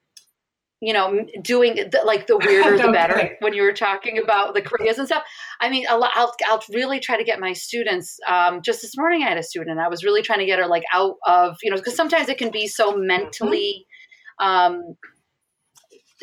you 0.80 0.94
know, 0.94 1.26
doing 1.42 1.74
the, 1.74 2.00
like 2.04 2.26
the 2.26 2.38
weirder 2.38 2.78
the 2.78 2.92
better. 2.92 3.36
When 3.40 3.52
you 3.52 3.62
were 3.62 3.72
talking 3.72 4.18
about 4.18 4.54
the 4.54 4.62
Kriyas 4.62 4.96
and 4.96 5.06
stuff, 5.06 5.22
I 5.60 5.68
mean, 5.68 5.86
I'll 5.88 6.02
I'll, 6.02 6.34
I'll 6.46 6.62
really 6.72 7.00
try 7.00 7.18
to 7.18 7.24
get 7.24 7.38
my 7.38 7.52
students. 7.52 8.18
Um, 8.26 8.62
just 8.62 8.80
this 8.80 8.96
morning, 8.96 9.22
I 9.22 9.28
had 9.28 9.38
a 9.38 9.42
student. 9.42 9.70
And 9.70 9.80
I 9.80 9.88
was 9.88 10.02
really 10.02 10.22
trying 10.22 10.38
to 10.38 10.46
get 10.46 10.58
her 10.58 10.66
like 10.66 10.84
out 10.92 11.16
of 11.26 11.58
you 11.62 11.70
know 11.70 11.76
because 11.76 11.94
sometimes 11.94 12.28
it 12.28 12.38
can 12.38 12.50
be 12.50 12.66
so 12.66 12.96
mentally. 12.96 13.86
Um, 14.40 14.96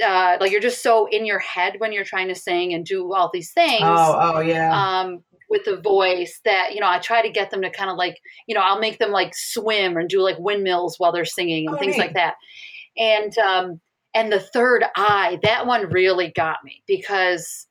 uh, 0.03 0.37
like 0.39 0.51
you're 0.51 0.61
just 0.61 0.83
so 0.83 1.07
in 1.07 1.25
your 1.25 1.39
head 1.39 1.75
when 1.79 1.91
you're 1.91 2.03
trying 2.03 2.27
to 2.27 2.35
sing 2.35 2.73
and 2.73 2.85
do 2.85 3.13
all 3.13 3.29
these 3.31 3.51
things. 3.51 3.81
Oh, 3.83 4.35
oh 4.35 4.39
yeah. 4.39 5.01
Um, 5.01 5.23
with 5.49 5.65
the 5.65 5.77
voice 5.77 6.41
that 6.45 6.73
you 6.73 6.81
know 6.81 6.89
I 6.89 6.99
try 6.99 7.21
to 7.21 7.29
get 7.29 7.51
them 7.51 7.61
to 7.61 7.69
kind 7.69 7.89
of 7.89 7.97
like 7.97 8.17
you 8.47 8.55
know 8.55 8.61
I'll 8.61 8.79
make 8.79 8.97
them 8.97 9.11
like 9.11 9.33
swim 9.35 9.97
and 9.97 10.09
do 10.09 10.21
like 10.21 10.37
windmills 10.39 10.95
while 10.97 11.11
they're 11.11 11.25
singing 11.25 11.67
and 11.67 11.75
oh, 11.75 11.79
things 11.79 11.93
neat. 11.95 12.01
like 12.01 12.13
that. 12.15 12.35
And 12.97 13.37
um, 13.37 13.81
and 14.17 14.31
the 14.31 14.39
third 14.39 14.83
eye, 14.95 15.39
that 15.43 15.67
one 15.67 15.89
really 15.89 16.31
got 16.31 16.57
me 16.63 16.81
because 16.87 17.67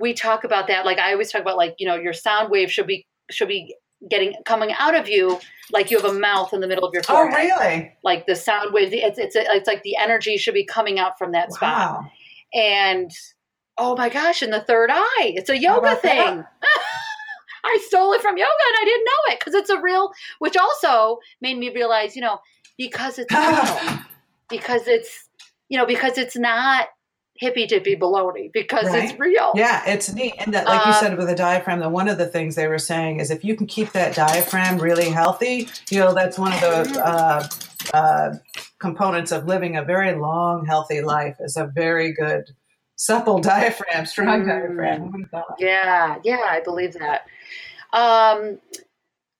we 0.00 0.12
talk 0.12 0.42
about 0.42 0.66
that. 0.66 0.84
Like 0.84 0.98
I 0.98 1.12
always 1.12 1.30
talk 1.30 1.40
about 1.42 1.56
like 1.56 1.76
you 1.78 1.86
know 1.86 1.94
your 1.94 2.12
sound 2.12 2.50
wave 2.50 2.70
should 2.70 2.86
be 2.86 3.06
should 3.30 3.48
be 3.48 3.76
getting 4.10 4.34
coming 4.44 4.72
out 4.78 4.94
of 4.94 5.08
you 5.08 5.38
like 5.72 5.90
you 5.90 5.98
have 5.98 6.10
a 6.10 6.18
mouth 6.18 6.52
in 6.52 6.60
the 6.60 6.66
middle 6.66 6.84
of 6.84 6.92
your 6.92 7.02
forehead. 7.04 7.32
Oh, 7.32 7.60
really? 7.60 7.92
Like 8.02 8.26
the 8.26 8.34
sound 8.34 8.72
wave, 8.72 8.92
it's 8.92 9.18
it's 9.18 9.36
it's 9.36 9.68
like 9.68 9.82
the 9.82 9.96
energy 9.96 10.36
should 10.36 10.54
be 10.54 10.64
coming 10.64 10.98
out 10.98 11.16
from 11.16 11.32
that 11.32 11.48
wow. 11.50 11.56
spot. 11.56 12.04
And 12.52 13.10
oh 13.78 13.96
my 13.96 14.08
gosh, 14.08 14.42
in 14.42 14.50
the 14.50 14.60
third 14.60 14.90
eye, 14.92 15.32
it's 15.36 15.50
a 15.50 15.58
yoga 15.58 15.96
thing. 15.96 16.44
I 17.64 17.78
stole 17.86 18.12
it 18.12 18.20
from 18.20 18.36
yoga 18.36 18.50
and 18.68 18.76
I 18.78 18.84
didn't 18.84 19.04
know 19.04 19.32
it 19.32 19.40
because 19.40 19.54
it's 19.54 19.70
a 19.70 19.80
real, 19.80 20.12
which 20.38 20.56
also 20.56 21.18
made 21.40 21.56
me 21.56 21.70
realize, 21.70 22.14
you 22.14 22.20
know, 22.20 22.38
because 22.76 23.18
it's 23.18 23.32
real, 23.34 24.00
because 24.50 24.86
it's, 24.86 25.28
you 25.68 25.78
know, 25.78 25.86
because 25.86 26.18
it's 26.18 26.36
not 26.36 26.88
hippy 27.36 27.66
dippy 27.66 27.96
baloney 27.96 28.52
because 28.52 28.86
right? 28.86 29.10
it's 29.10 29.18
real. 29.18 29.52
Yeah, 29.54 29.82
it's 29.86 30.12
neat. 30.12 30.34
And 30.38 30.54
that, 30.54 30.66
like 30.66 30.86
um, 30.86 30.92
you 30.92 30.98
said 30.98 31.18
with 31.18 31.26
the 31.26 31.34
diaphragm, 31.34 31.80
the 31.80 31.88
one 31.88 32.08
of 32.08 32.18
the 32.18 32.26
things 32.26 32.54
they 32.54 32.68
were 32.68 32.78
saying 32.78 33.20
is 33.20 33.30
if 33.30 33.44
you 33.44 33.56
can 33.56 33.66
keep 33.66 33.92
that 33.92 34.14
diaphragm 34.14 34.78
really 34.78 35.10
healthy, 35.10 35.68
you 35.90 35.98
know, 35.98 36.14
that's 36.14 36.38
one 36.38 36.52
of 36.52 36.60
the 36.60 36.66
mm-hmm. 36.66 37.94
uh, 37.94 37.96
uh, 37.96 38.34
components 38.78 39.32
of 39.32 39.46
living 39.46 39.76
a 39.76 39.84
very 39.84 40.14
long, 40.14 40.64
healthy 40.64 41.00
life 41.00 41.36
is 41.40 41.56
a 41.56 41.66
very 41.74 42.12
good 42.12 42.44
supple 42.96 43.38
diaphragm, 43.40 44.06
strong 44.06 44.44
mm, 44.44 44.46
diaphragm. 44.46 45.28
Yeah, 45.58 46.16
yeah, 46.24 46.46
I 46.48 46.60
believe 46.60 46.94
that. 46.94 47.26
Um, 47.92 48.58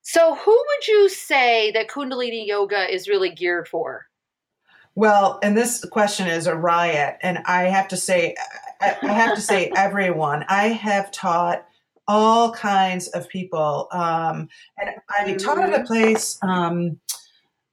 so, 0.02 0.34
who 0.34 0.52
would 0.52 0.88
you 0.88 1.08
say 1.08 1.70
that 1.72 1.88
Kundalini 1.88 2.46
yoga 2.46 2.92
is 2.92 3.08
really 3.08 3.30
geared 3.30 3.68
for? 3.68 4.06
Well, 4.94 5.38
and 5.42 5.56
this 5.56 5.84
question 5.84 6.28
is 6.28 6.46
a 6.46 6.54
riot. 6.54 7.18
And 7.22 7.38
I 7.46 7.64
have 7.64 7.88
to 7.88 7.96
say, 7.96 8.36
I, 8.80 8.96
I 9.02 9.12
have 9.12 9.34
to 9.34 9.40
say, 9.40 9.72
everyone. 9.76 10.44
I 10.48 10.68
have 10.68 11.10
taught 11.10 11.66
all 12.06 12.52
kinds 12.52 13.08
of 13.08 13.28
people. 13.28 13.88
Um, 13.90 14.48
and 14.78 14.90
I 15.18 15.34
taught 15.34 15.58
at 15.58 15.70
a 15.70 15.78
mm-hmm. 15.78 15.86
place 15.86 16.38
um, 16.42 16.98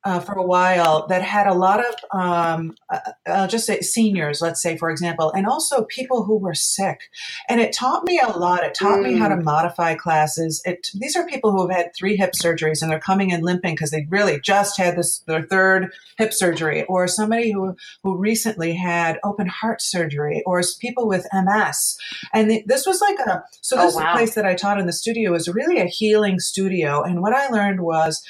uh, 0.04 0.20
for 0.20 0.34
a 0.34 0.46
while 0.46 1.08
that 1.08 1.22
had 1.22 1.48
a 1.48 1.54
lot 1.54 1.80
of, 1.80 2.20
um, 2.20 2.76
uh, 2.90 3.00
I'll 3.28 3.48
just 3.48 3.66
say 3.66 3.82
seniors, 3.82 4.42
let's 4.42 4.62
say, 4.62 4.78
for 4.78 4.90
example, 4.90 5.32
and 5.32 5.46
also 5.46 5.84
people 5.86 6.24
who 6.24 6.38
were 6.38 6.56
sick. 6.56 7.10
And 7.48 7.62
it 7.62 7.74
taught 7.74 8.04
me 8.04 8.20
a 8.20 8.38
lot. 8.38 8.64
It 8.64 8.74
taught 8.74 9.00
mm. 9.00 9.14
me 9.14 9.18
how 9.18 9.28
to 9.28 9.36
mm. 9.36 9.44
modify 9.44 9.96
classes. 9.96 10.62
It, 10.66 10.88
these 10.96 11.16
are 11.16 11.26
people 11.26 11.52
who 11.52 11.68
have 11.68 11.78
had 11.78 11.96
three 11.96 12.16
hip 12.16 12.32
surgeries 12.34 12.82
and 12.82 12.92
they're 12.92 13.00
coming 13.00 13.30
in 13.30 13.42
limping 13.42 13.76
because 13.76 13.92
they 13.92 14.08
really 14.10 14.40
just 14.42 14.78
had 14.78 14.98
this 14.98 15.20
their 15.28 15.44
third 15.44 15.92
hip 16.18 16.34
surgery, 16.34 16.84
or 16.86 17.08
somebody 17.08 17.52
who, 17.52 17.76
who 18.04 18.18
recently 18.18 18.74
had 18.74 19.20
open 19.24 19.48
heart 19.48 19.82
surgery, 19.82 20.44
or 20.46 20.62
people 20.80 21.08
with 21.08 21.28
MS. 21.34 21.98
And 22.34 22.50
the, 22.50 22.64
this 22.68 22.86
was 22.86 23.02
like 23.02 23.20
a, 23.20 23.44
so 23.62 23.76
this 23.76 23.96
oh, 23.96 24.00
wow. 24.00 24.14
place 24.14 24.36
that 24.36 24.46
I 24.46 24.56
taught 24.56 24.80
in 24.80 24.86
the 24.86 24.94
studio 24.94 25.32
was 25.32 25.48
really 25.48 25.80
a 25.80 25.86
healing 25.86 26.40
studio. 26.40 27.02
And 27.02 27.22
what 27.22 27.34
I 27.34 27.48
learned 27.48 27.82
was, 27.82 28.22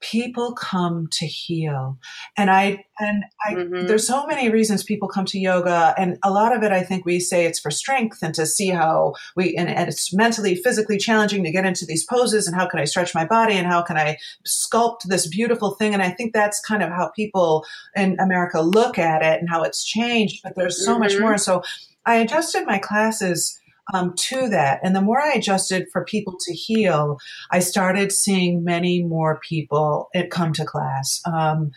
people 0.00 0.54
come 0.54 1.06
to 1.12 1.26
heal 1.26 1.98
and 2.36 2.50
i 2.50 2.82
and 2.98 3.22
i 3.46 3.54
mm-hmm. 3.54 3.86
there's 3.86 4.06
so 4.06 4.26
many 4.26 4.48
reasons 4.48 4.82
people 4.82 5.06
come 5.08 5.26
to 5.26 5.38
yoga 5.38 5.94
and 5.98 6.16
a 6.24 6.30
lot 6.30 6.56
of 6.56 6.62
it 6.62 6.72
i 6.72 6.82
think 6.82 7.04
we 7.04 7.20
say 7.20 7.44
it's 7.44 7.60
for 7.60 7.70
strength 7.70 8.18
and 8.22 8.34
to 8.34 8.46
see 8.46 8.68
how 8.68 9.12
we 9.36 9.54
and, 9.56 9.68
and 9.68 9.88
it's 9.88 10.12
mentally 10.14 10.54
physically 10.54 10.96
challenging 10.96 11.44
to 11.44 11.52
get 11.52 11.66
into 11.66 11.84
these 11.84 12.04
poses 12.06 12.46
and 12.46 12.56
how 12.56 12.66
can 12.66 12.80
i 12.80 12.84
stretch 12.84 13.14
my 13.14 13.26
body 13.26 13.54
and 13.54 13.66
how 13.66 13.82
can 13.82 13.98
i 13.98 14.16
sculpt 14.46 15.02
this 15.04 15.26
beautiful 15.26 15.72
thing 15.72 15.92
and 15.92 16.02
i 16.02 16.08
think 16.10 16.32
that's 16.32 16.60
kind 16.60 16.82
of 16.82 16.88
how 16.88 17.10
people 17.14 17.64
in 17.94 18.18
america 18.20 18.62
look 18.62 18.98
at 18.98 19.22
it 19.22 19.38
and 19.38 19.50
how 19.50 19.62
it's 19.62 19.84
changed 19.84 20.40
but 20.42 20.54
there's 20.56 20.82
so 20.82 20.92
mm-hmm. 20.92 21.02
much 21.02 21.18
more 21.18 21.36
so 21.36 21.62
i 22.06 22.16
adjusted 22.16 22.64
my 22.64 22.78
classes 22.78 23.59
um, 23.92 24.14
to 24.16 24.48
that. 24.48 24.80
And 24.82 24.94
the 24.94 25.00
more 25.00 25.20
I 25.20 25.32
adjusted 25.32 25.88
for 25.92 26.04
people 26.04 26.36
to 26.40 26.54
heal, 26.54 27.18
I 27.50 27.60
started 27.60 28.12
seeing 28.12 28.64
many 28.64 29.02
more 29.02 29.40
people 29.40 30.08
come 30.30 30.52
to 30.54 30.64
class. 30.64 31.20
Um, 31.26 31.72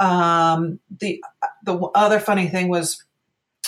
um, 0.00 0.80
the 1.00 1.22
the 1.64 1.78
other 1.94 2.20
funny 2.20 2.48
thing 2.48 2.68
was, 2.68 3.02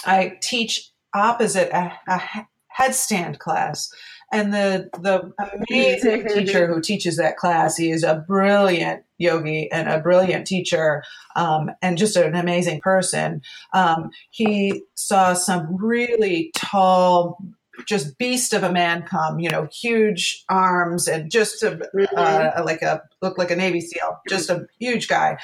I 0.04 0.38
teach 0.40 0.90
opposite 1.14 1.70
a, 1.72 1.92
a 2.09 2.46
headstand 2.78 3.38
class. 3.38 3.92
And 4.32 4.52
the 4.52 4.90
the 5.00 5.32
amazing 5.38 6.26
teacher 6.35 6.66
who 6.66 6.80
teaches 6.80 7.16
that 7.16 7.37
class, 7.37 7.76
he 7.76 7.90
is 7.90 8.02
a 8.02 8.24
brilliant 8.26 9.04
yogi 9.18 9.70
and 9.70 9.88
a 9.88 10.00
brilliant 10.00 10.46
teacher, 10.46 11.04
um, 11.37 11.70
and 11.80 11.96
just 11.96 12.16
an 12.16 12.35
amazing 12.35 12.80
person. 12.80 13.40
Um, 13.72 14.11
he 14.30 14.82
saw 14.94 15.35
some 15.35 15.76
really 15.76 16.50
tall, 16.56 17.38
just 17.87 18.19
beast 18.19 18.53
of 18.53 18.62
a 18.62 18.73
man 18.73 19.03
come, 19.03 19.39
you 19.39 19.51
know, 19.51 19.69
huge 19.73 20.45
arms 20.49 21.09
and 21.09 21.31
just 21.31 21.62
a, 21.62 21.73
mm-hmm. 21.73 22.05
uh, 22.17 22.65
like 22.65 22.83
a 22.83 23.03
look 23.23 23.39
like 23.39 23.51
a 23.51 23.57
Navy 23.57 23.81
SEAL, 23.81 24.21
just 24.29 24.51
a 24.51 24.67
huge 24.79 25.09
guy. 25.09 25.39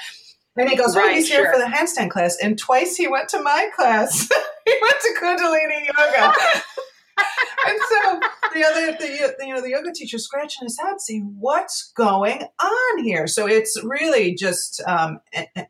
And 0.55 0.69
he 0.69 0.75
goes, 0.75 0.95
"Well, 0.95 1.05
right, 1.05 1.15
he's 1.15 1.27
sure. 1.27 1.43
here 1.43 1.53
for 1.53 1.59
the 1.59 1.75
handstand 1.75 2.11
class." 2.11 2.37
And 2.41 2.57
twice 2.57 2.95
he 2.95 3.07
went 3.07 3.29
to 3.29 3.41
my 3.41 3.69
class. 3.75 4.29
he 4.65 4.75
went 4.81 4.95
to 5.01 5.15
Kundalini 5.19 5.87
yoga. 5.87 6.33
and 7.67 7.79
so 7.89 8.19
the 8.53 8.63
other, 8.63 8.97
the, 8.99 9.45
you 9.45 9.53
know, 9.53 9.61
the 9.61 9.71
yoga 9.71 9.91
teacher 9.91 10.19
scratching 10.19 10.65
his 10.65 10.77
head, 10.79 11.01
saying, 11.01 11.35
"What's 11.39 11.91
going 11.93 12.43
on 12.61 13.03
here?" 13.03 13.25
So 13.25 13.47
it's 13.47 13.81
really 13.83 14.35
just 14.35 14.81
um, 14.87 15.19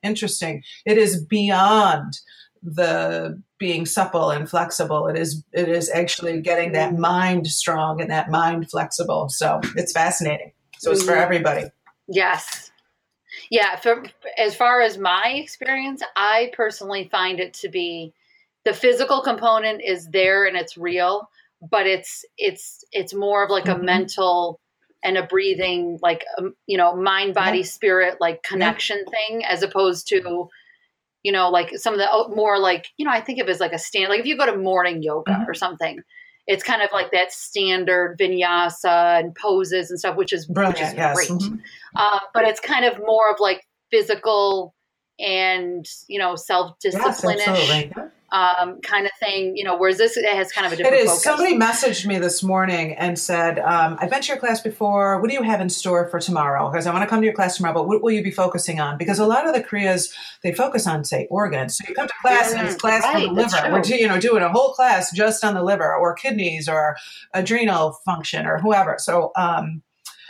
interesting. 0.01 0.63
It 0.85 0.97
is 0.97 1.23
beyond 1.23 2.19
the 2.63 3.41
being 3.59 3.85
supple 3.85 4.29
and 4.29 4.49
flexible. 4.49 5.07
It 5.07 5.17
is 5.17 5.43
it 5.51 5.67
is 5.67 5.89
actually 5.89 6.41
getting 6.41 6.71
that 6.73 6.91
mm-hmm. 6.91 7.01
mind 7.01 7.47
strong 7.47 8.01
and 8.01 8.09
that 8.09 8.29
mind 8.29 8.69
flexible. 8.69 9.29
So 9.29 9.61
it's 9.75 9.91
fascinating. 9.91 10.53
So 10.79 10.91
it's 10.91 11.03
for 11.03 11.11
mm-hmm. 11.11 11.21
everybody. 11.21 11.65
Yes. 12.07 12.71
Yeah, 13.49 13.75
for 13.77 14.03
as 14.37 14.55
far 14.55 14.81
as 14.81 14.97
my 14.97 15.33
experience, 15.35 16.03
I 16.15 16.51
personally 16.55 17.09
find 17.11 17.39
it 17.39 17.53
to 17.55 17.69
be 17.69 18.13
the 18.63 18.73
physical 18.73 19.21
component 19.21 19.81
is 19.83 20.07
there 20.09 20.45
and 20.45 20.55
it's 20.55 20.77
real, 20.77 21.29
but 21.69 21.87
it's 21.87 22.25
it's 22.37 22.83
it's 22.91 23.13
more 23.13 23.43
of 23.43 23.49
like 23.49 23.65
mm-hmm. 23.65 23.81
a 23.81 23.83
mental 23.83 24.59
and 25.03 25.17
a 25.17 25.23
breathing 25.23 25.99
like 26.01 26.23
um, 26.37 26.53
you 26.65 26.77
know 26.77 26.95
mind 26.95 27.33
body 27.33 27.59
yeah. 27.59 27.65
spirit 27.65 28.17
like 28.21 28.43
connection 28.43 29.03
yeah. 29.05 29.11
thing 29.11 29.45
as 29.45 29.63
opposed 29.63 30.07
to 30.07 30.49
you 31.23 31.31
know, 31.31 31.49
like 31.49 31.77
some 31.77 31.93
of 31.93 31.99
the 31.99 32.07
oh, 32.11 32.27
more 32.29 32.59
like, 32.59 32.87
you 32.97 33.05
know, 33.05 33.11
I 33.11 33.21
think 33.21 33.39
of 33.39 33.47
it 33.47 33.51
as 33.51 33.59
like 33.59 33.73
a 33.73 33.79
stand, 33.79 34.09
like 34.09 34.19
if 34.19 34.25
you 34.25 34.37
go 34.37 34.45
to 34.45 34.57
morning 34.57 35.01
yoga 35.01 35.31
mm-hmm. 35.31 35.49
or 35.49 35.53
something, 35.53 35.99
it's 36.45 36.63
kind 36.63 36.81
of 36.81 36.89
like 36.91 37.11
that 37.11 37.31
standard 37.31 38.17
vinyasa 38.19 39.19
and 39.19 39.33
poses 39.35 39.89
and 39.89 39.97
stuff, 39.97 40.17
which 40.17 40.33
is, 40.33 40.45
Brilliant, 40.45 40.77
which 40.77 40.87
is 40.87 40.93
yes. 40.93 41.15
great. 41.15 41.29
Mm-hmm. 41.29 41.55
Uh, 41.95 42.19
but 42.33 42.43
it's 42.43 42.59
kind 42.59 42.83
of 42.85 42.99
more 42.99 43.31
of 43.31 43.37
like 43.39 43.65
physical 43.89 44.75
and, 45.19 45.85
you 46.09 46.19
know, 46.19 46.35
self 46.35 46.77
discipline 46.79 47.37
yes, 47.37 47.95
um, 48.33 48.81
kind 48.81 49.05
of 49.05 49.11
thing, 49.19 49.55
you 49.55 49.63
know, 49.63 49.77
whereas 49.77 49.99
this 49.99 50.15
has 50.15 50.51
kind 50.51 50.65
of 50.65 50.73
a 50.73 50.75
different 50.75 50.97
It 50.97 51.03
is. 51.03 51.09
Focus. 51.09 51.23
Somebody 51.23 51.55
messaged 51.55 52.07
me 52.07 52.17
this 52.17 52.41
morning 52.41 52.93
and 52.95 53.17
said, 53.17 53.59
um, 53.59 53.95
I've 54.01 54.09
been 54.09 54.23
to 54.23 54.27
your 54.27 54.37
class 54.37 54.59
before. 54.59 55.21
What 55.21 55.29
do 55.29 55.35
you 55.35 55.43
have 55.43 55.61
in 55.61 55.69
store 55.69 56.07
for 56.09 56.19
tomorrow? 56.19 56.69
Because 56.71 56.87
I 56.87 56.91
want 56.91 57.03
to 57.03 57.07
come 57.07 57.21
to 57.21 57.25
your 57.25 57.35
class 57.35 57.57
tomorrow, 57.57 57.75
but 57.75 57.87
what 57.87 58.01
will 58.01 58.11
you 58.11 58.23
be 58.23 58.31
focusing 58.31 58.79
on? 58.79 58.97
Because 58.97 59.19
a 59.19 59.27
lot 59.27 59.47
of 59.47 59.53
the 59.53 59.63
Kriyas, 59.63 60.11
they 60.41 60.51
focus 60.51 60.87
on, 60.87 61.05
say, 61.05 61.27
organs. 61.29 61.77
So 61.77 61.85
you 61.87 61.93
come 61.93 62.07
to 62.07 62.13
class 62.23 62.51
and 62.51 62.67
it's 62.67 62.75
class 62.75 63.03
right, 63.03 63.27
on 63.27 63.35
the 63.35 63.41
liver. 63.41 63.71
We're, 63.71 63.83
you 63.83 64.07
know, 64.07 64.19
doing 64.19 64.41
a 64.41 64.49
whole 64.49 64.73
class 64.73 65.11
just 65.13 65.43
on 65.43 65.53
the 65.53 65.63
liver 65.63 65.95
or 65.95 66.15
kidneys 66.15 66.67
or 66.67 66.97
adrenal 67.35 67.93
function 68.03 68.47
or 68.47 68.57
whoever. 68.57 68.95
So, 68.97 69.31
um, 69.35 69.83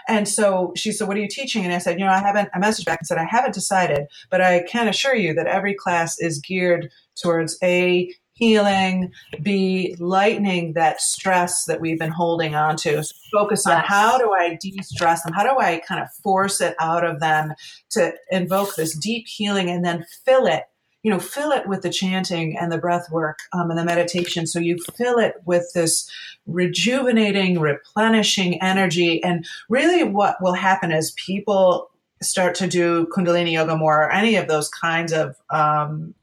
and 0.07 0.27
so 0.27 0.73
she 0.75 0.91
said, 0.91 1.07
What 1.07 1.17
are 1.17 1.21
you 1.21 1.27
teaching? 1.27 1.63
And 1.63 1.73
I 1.73 1.77
said, 1.77 1.99
You 1.99 2.05
know, 2.05 2.11
I 2.11 2.19
haven't, 2.19 2.49
I 2.53 2.59
messaged 2.59 2.85
back 2.85 2.99
and 2.99 3.07
said, 3.07 3.17
I 3.17 3.25
haven't 3.25 3.53
decided, 3.53 4.07
but 4.29 4.41
I 4.41 4.63
can 4.63 4.87
assure 4.87 5.15
you 5.15 5.33
that 5.33 5.47
every 5.47 5.73
class 5.73 6.19
is 6.19 6.39
geared 6.39 6.89
towards 7.15 7.57
A, 7.63 8.13
healing, 8.33 9.11
B, 9.41 9.95
lightening 9.99 10.73
that 10.73 11.01
stress 11.01 11.65
that 11.65 11.79
we've 11.79 11.99
been 11.99 12.11
holding 12.11 12.55
on 12.55 12.75
to. 12.77 13.03
So 13.03 13.15
focus 13.31 13.67
on 13.67 13.81
how 13.81 14.17
do 14.17 14.33
I 14.33 14.57
de 14.59 14.75
stress 14.81 15.23
them? 15.23 15.33
How 15.33 15.43
do 15.43 15.59
I 15.59 15.81
kind 15.87 16.01
of 16.01 16.09
force 16.23 16.59
it 16.59 16.75
out 16.79 17.05
of 17.05 17.19
them 17.19 17.53
to 17.91 18.13
invoke 18.31 18.75
this 18.75 18.97
deep 18.97 19.27
healing 19.27 19.69
and 19.69 19.85
then 19.85 20.05
fill 20.25 20.47
it 20.47 20.63
you 21.03 21.11
know, 21.11 21.19
fill 21.19 21.51
it 21.51 21.67
with 21.67 21.81
the 21.81 21.89
chanting 21.89 22.57
and 22.57 22.71
the 22.71 22.77
breath 22.77 23.11
work 23.11 23.39
um, 23.51 23.69
and 23.69 23.77
the 23.77 23.85
meditation. 23.85 24.47
So 24.47 24.59
you 24.59 24.77
fill 24.95 25.19
it 25.19 25.35
with 25.45 25.71
this 25.73 26.09
rejuvenating, 26.47 27.59
replenishing 27.59 28.61
energy. 28.61 29.21
And 29.21 29.45
really, 29.69 30.03
what 30.03 30.41
will 30.41 30.53
happen 30.53 30.91
is 30.91 31.11
people 31.11 31.89
start 32.21 32.55
to 32.55 32.67
do 32.67 33.05
Kundalini 33.07 33.51
yoga 33.51 33.75
more, 33.75 34.03
or 34.03 34.11
any 34.11 34.37
of 34.37 34.47
those 34.47 34.69
kinds 34.69 35.11
of 35.11 35.35
um, 35.49 36.15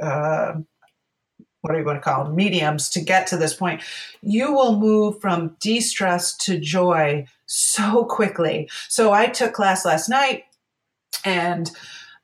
uh, 0.00 0.52
what 1.62 1.74
are 1.74 1.78
you 1.78 1.84
going 1.84 1.96
to 1.96 2.02
call 2.02 2.24
them? 2.24 2.34
mediums 2.34 2.88
to 2.90 3.00
get 3.00 3.26
to 3.28 3.36
this 3.36 3.54
point, 3.54 3.82
you 4.22 4.52
will 4.52 4.78
move 4.78 5.20
from 5.20 5.56
de 5.60 5.80
stress 5.80 6.34
to 6.38 6.58
joy 6.58 7.26
so 7.46 8.04
quickly. 8.04 8.68
So 8.88 9.12
I 9.12 9.26
took 9.26 9.52
class 9.52 9.84
last 9.84 10.08
night 10.08 10.44
and 11.24 11.70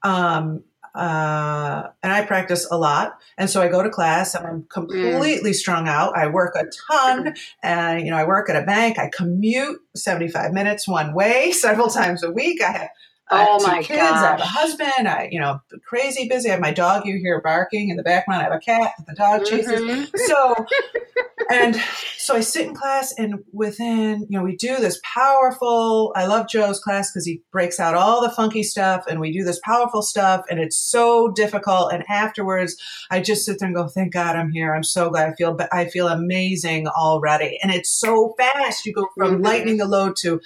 um, 0.02 0.64
uh, 0.96 1.90
and 2.02 2.12
I 2.12 2.24
practice 2.24 2.66
a 2.70 2.78
lot. 2.78 3.18
And 3.36 3.50
so 3.50 3.60
I 3.60 3.68
go 3.68 3.82
to 3.82 3.90
class 3.90 4.34
and 4.34 4.46
I'm 4.46 4.62
completely 4.70 5.50
mm. 5.50 5.54
strung 5.54 5.88
out. 5.88 6.16
I 6.16 6.26
work 6.28 6.56
a 6.56 6.64
ton 6.88 7.34
and, 7.62 8.04
you 8.04 8.10
know, 8.10 8.16
I 8.16 8.24
work 8.24 8.48
at 8.48 8.56
a 8.56 8.64
bank. 8.64 8.98
I 8.98 9.10
commute 9.14 9.80
75 9.94 10.52
minutes 10.52 10.88
one 10.88 11.12
way 11.14 11.52
several 11.52 11.88
times 11.88 12.22
a 12.22 12.30
week. 12.30 12.62
I 12.62 12.70
have 12.70 12.88
oh 13.30 13.66
my 13.66 13.82
kids. 13.82 14.00
Gosh. 14.00 14.16
I 14.16 14.30
have 14.30 14.40
a 14.40 14.44
husband. 14.44 15.08
I, 15.08 15.28
you 15.30 15.40
know, 15.40 15.60
crazy 15.86 16.28
busy. 16.28 16.48
I 16.48 16.52
have 16.52 16.60
my 16.60 16.72
dog. 16.72 17.06
You 17.06 17.18
hear 17.18 17.40
barking 17.40 17.88
in 17.88 17.96
the 17.96 18.02
background. 18.02 18.42
I 18.42 18.44
have 18.44 18.52
a 18.52 18.58
cat 18.58 18.92
that 18.98 19.06
the 19.06 19.14
dog 19.14 19.44
chases. 19.44 19.80
Mm-hmm. 19.80 20.16
So, 20.26 20.66
and 21.50 21.76
so 22.18 22.36
I 22.36 22.40
sit 22.40 22.66
in 22.66 22.74
class, 22.74 23.12
and 23.18 23.42
within, 23.52 24.26
you 24.28 24.38
know, 24.38 24.44
we 24.44 24.56
do 24.56 24.76
this 24.76 25.00
powerful. 25.02 26.12
I 26.14 26.26
love 26.26 26.48
Joe's 26.48 26.78
class 26.78 27.10
because 27.10 27.26
he 27.26 27.42
breaks 27.50 27.80
out 27.80 27.94
all 27.94 28.22
the 28.22 28.30
funky 28.30 28.62
stuff, 28.62 29.04
and 29.08 29.20
we 29.20 29.32
do 29.32 29.44
this 29.44 29.60
powerful 29.64 30.02
stuff, 30.02 30.44
and 30.50 30.60
it's 30.60 30.76
so 30.76 31.30
difficult. 31.32 31.92
And 31.92 32.04
afterwards, 32.08 32.76
I 33.10 33.20
just 33.20 33.44
sit 33.44 33.58
there 33.58 33.66
and 33.66 33.76
go, 33.76 33.88
"Thank 33.88 34.12
God 34.12 34.36
I'm 34.36 34.50
here. 34.50 34.74
I'm 34.74 34.84
so 34.84 35.10
glad. 35.10 35.30
I 35.30 35.34
feel, 35.34 35.56
I 35.72 35.86
feel 35.86 36.08
amazing 36.08 36.86
already." 36.88 37.58
And 37.62 37.72
it's 37.72 37.90
so 37.90 38.34
fast. 38.38 38.86
You 38.86 38.92
go 38.92 39.08
from 39.16 39.34
mm-hmm. 39.34 39.44
lightening 39.44 39.76
the 39.78 39.86
load 39.86 40.16
to 40.20 40.40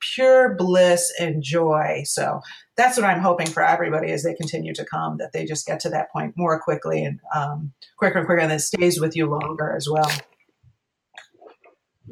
pure 0.00 0.54
bliss 0.54 1.12
and 1.18 1.42
joy. 1.42 2.02
So 2.12 2.40
that's 2.76 2.96
what 2.96 3.06
I'm 3.06 3.20
hoping 3.20 3.46
for 3.46 3.62
everybody 3.62 4.10
as 4.12 4.22
they 4.22 4.34
continue 4.34 4.74
to 4.74 4.84
come, 4.84 5.18
that 5.18 5.32
they 5.32 5.44
just 5.44 5.66
get 5.66 5.80
to 5.80 5.90
that 5.90 6.10
point 6.12 6.34
more 6.36 6.60
quickly 6.60 7.04
and 7.04 7.20
um, 7.34 7.72
quicker 7.98 8.18
and 8.18 8.26
quicker, 8.26 8.40
and 8.40 8.52
it 8.52 8.60
stays 8.60 9.00
with 9.00 9.16
you 9.16 9.26
longer 9.26 9.74
as 9.74 9.88
well. 9.88 10.10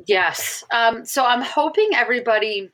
Yes. 0.07 0.65
Um, 0.71 1.05
so 1.05 1.25
I'm 1.25 1.43
hoping 1.43 1.91
everybody, 1.95 2.71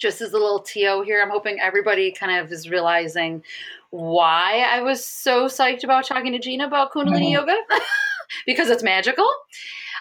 just 0.00 0.20
as 0.20 0.32
a 0.32 0.38
little 0.38 0.60
TO 0.60 1.02
here, 1.04 1.20
I'm 1.22 1.30
hoping 1.30 1.58
everybody 1.60 2.12
kind 2.12 2.40
of 2.40 2.52
is 2.52 2.70
realizing 2.70 3.42
why 3.90 4.66
I 4.70 4.82
was 4.82 5.04
so 5.04 5.46
psyched 5.46 5.84
about 5.84 6.04
talking 6.04 6.32
to 6.32 6.38
Gina 6.38 6.66
about 6.66 6.92
Kundalini 6.92 7.32
mm-hmm. 7.32 7.48
yoga. 7.48 7.56
because 8.46 8.70
it's 8.70 8.82
magical. 8.82 9.28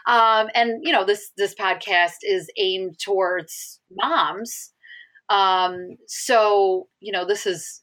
Um, 0.06 0.50
and 0.56 0.80
you 0.84 0.92
know, 0.92 1.04
this 1.04 1.32
this 1.38 1.54
podcast 1.54 2.18
is 2.24 2.50
aimed 2.58 3.00
towards 3.00 3.80
moms. 3.92 4.72
Um, 5.30 5.98
so 6.08 6.88
you 7.00 7.12
know, 7.12 7.26
this 7.26 7.46
is 7.46 7.82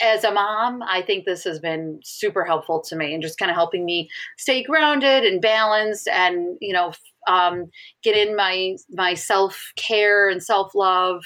as 0.00 0.24
a 0.24 0.30
mom, 0.30 0.82
I 0.82 1.02
think 1.02 1.24
this 1.24 1.44
has 1.44 1.58
been 1.58 2.00
super 2.04 2.44
helpful 2.44 2.80
to 2.82 2.96
me 2.96 3.12
and 3.12 3.22
just 3.22 3.38
kind 3.38 3.50
of 3.50 3.56
helping 3.56 3.84
me 3.84 4.08
stay 4.38 4.62
grounded 4.62 5.24
and 5.24 5.40
balanced 5.40 6.08
and, 6.08 6.56
you 6.60 6.72
know, 6.72 6.92
um, 7.26 7.70
get 8.02 8.16
in 8.16 8.36
my, 8.36 8.76
my 8.90 9.14
self 9.14 9.72
care 9.76 10.28
and 10.28 10.42
self 10.42 10.74
love. 10.74 11.22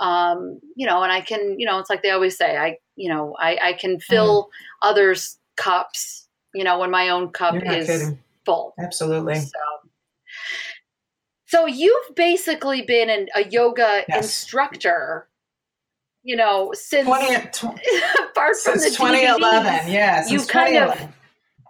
Um, 0.00 0.58
you 0.74 0.86
know, 0.86 1.02
and 1.02 1.12
I 1.12 1.20
can, 1.20 1.58
you 1.58 1.66
know, 1.66 1.78
it's 1.78 1.90
like 1.90 2.02
they 2.02 2.10
always 2.10 2.36
say, 2.36 2.56
I, 2.56 2.78
you 2.96 3.08
know, 3.08 3.36
I, 3.38 3.58
I 3.62 3.72
can 3.74 4.00
fill 4.00 4.44
mm. 4.44 4.88
others' 4.88 5.38
cups, 5.56 6.28
you 6.54 6.64
know, 6.64 6.78
when 6.78 6.90
my 6.90 7.08
own 7.08 7.28
cup 7.30 7.54
is 7.54 7.86
kidding. 7.86 8.18
full. 8.44 8.74
Absolutely. 8.80 9.36
So, 9.36 9.58
so 11.52 11.66
you've 11.66 12.14
basically 12.16 12.80
been 12.80 13.10
an, 13.10 13.28
a 13.36 13.44
yoga 13.44 14.04
yes. 14.08 14.24
instructor 14.24 15.28
you 16.24 16.36
know, 16.36 16.70
since 16.72 17.04
20, 17.04 17.34
apart 17.34 18.56
from 18.56 18.78
since 18.78 18.96
2011, 18.96 19.90
yeah, 19.90 20.24
you've 20.28 20.46
kind 20.46 20.76
of 20.76 21.08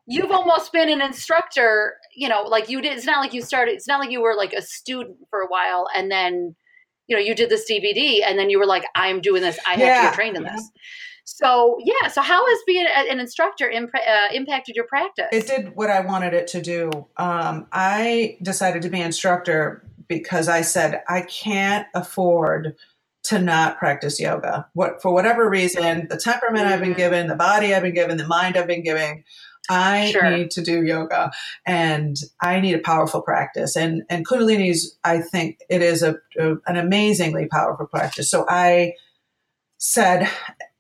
you've 0.07 0.31
almost 0.31 0.73
been 0.73 0.91
an 0.91 1.01
instructor. 1.01 1.95
You 2.15 2.29
know, 2.29 2.43
like 2.43 2.69
you 2.69 2.83
did. 2.83 2.95
It's 2.95 3.07
not 3.07 3.21
like 3.21 3.33
you 3.33 3.41
started. 3.41 3.73
It's 3.73 3.89
not 3.89 3.99
like 3.99 4.11
you 4.11 4.21
were 4.21 4.35
like 4.37 4.53
a 4.53 4.61
student 4.61 5.17
for 5.31 5.41
a 5.41 5.47
while 5.47 5.89
and 5.97 6.11
then, 6.11 6.55
you 7.07 7.17
know, 7.17 7.23
you 7.23 7.35
did 7.35 7.49
this 7.49 7.71
DVD 7.71 8.21
and 8.23 8.39
then 8.39 8.51
you 8.51 8.59
were 8.59 8.67
like, 8.67 8.85
I'm 8.95 9.23
doing 9.23 9.41
this. 9.41 9.59
I 9.67 9.71
have 9.71 9.81
yeah. 9.81 9.97
to 9.97 10.07
get 10.09 10.15
trained 10.15 10.37
in 10.37 10.43
this. 10.43 10.71
So 11.25 11.79
yeah, 11.81 12.09
so 12.09 12.21
how 12.21 12.45
has 12.45 12.59
being 12.67 12.87
an 12.95 13.21
instructor 13.21 13.69
imp- 13.69 13.95
uh, 13.95 14.35
impacted 14.35 14.77
your 14.77 14.87
practice? 14.87 15.29
It 15.33 15.47
did 15.47 15.77
what 15.77 15.91
I 15.91 16.01
wanted 16.01 16.35
it 16.35 16.47
to 16.49 16.61
do. 16.61 16.91
Um, 17.17 17.67
I 17.73 18.39
decided 18.43 18.83
to 18.83 18.89
be 18.89 19.01
an 19.01 19.07
instructor 19.07 19.85
because 20.09 20.49
I 20.49 20.63
said 20.63 21.03
I 21.09 21.23
can't 21.23 21.87
afford 21.95 22.77
to 23.25 23.39
not 23.39 23.79
practice 23.79 24.21
yoga. 24.21 24.67
What 24.75 25.01
for 25.01 25.13
whatever 25.13 25.49
reason, 25.49 26.09
the 26.09 26.17
temperament. 26.17 26.67
I've 26.67 26.81
been 26.81 26.91
mm-hmm. 26.91 26.99
given, 26.99 27.27
the 27.29 27.37
body 27.37 27.75
I've 27.75 27.83
been 27.83 27.95
given, 27.95 28.17
the 28.17 28.27
mind 28.27 28.57
I've 28.57 28.67
been 28.67 28.83
given, 28.83 29.23
I 29.71 30.11
sure. 30.11 30.29
need 30.29 30.51
to 30.53 30.63
do 30.63 30.83
yoga 30.83 31.31
and 31.65 32.17
I 32.41 32.59
need 32.61 32.75
a 32.75 32.81
powerful 32.81 33.23
practice. 33.23 33.77
And 33.77 34.03
and 34.11 34.27
Kundalini's 34.27 34.99
I 35.05 35.21
think 35.21 35.61
it 35.69 35.83
is 35.83 36.03
a, 36.03 36.17
a 36.39 36.57
an 36.67 36.77
amazingly 36.77 37.47
powerful 37.47 37.87
practice. 37.87 38.29
So 38.29 38.45
I 38.49 38.95
said, 39.79 40.29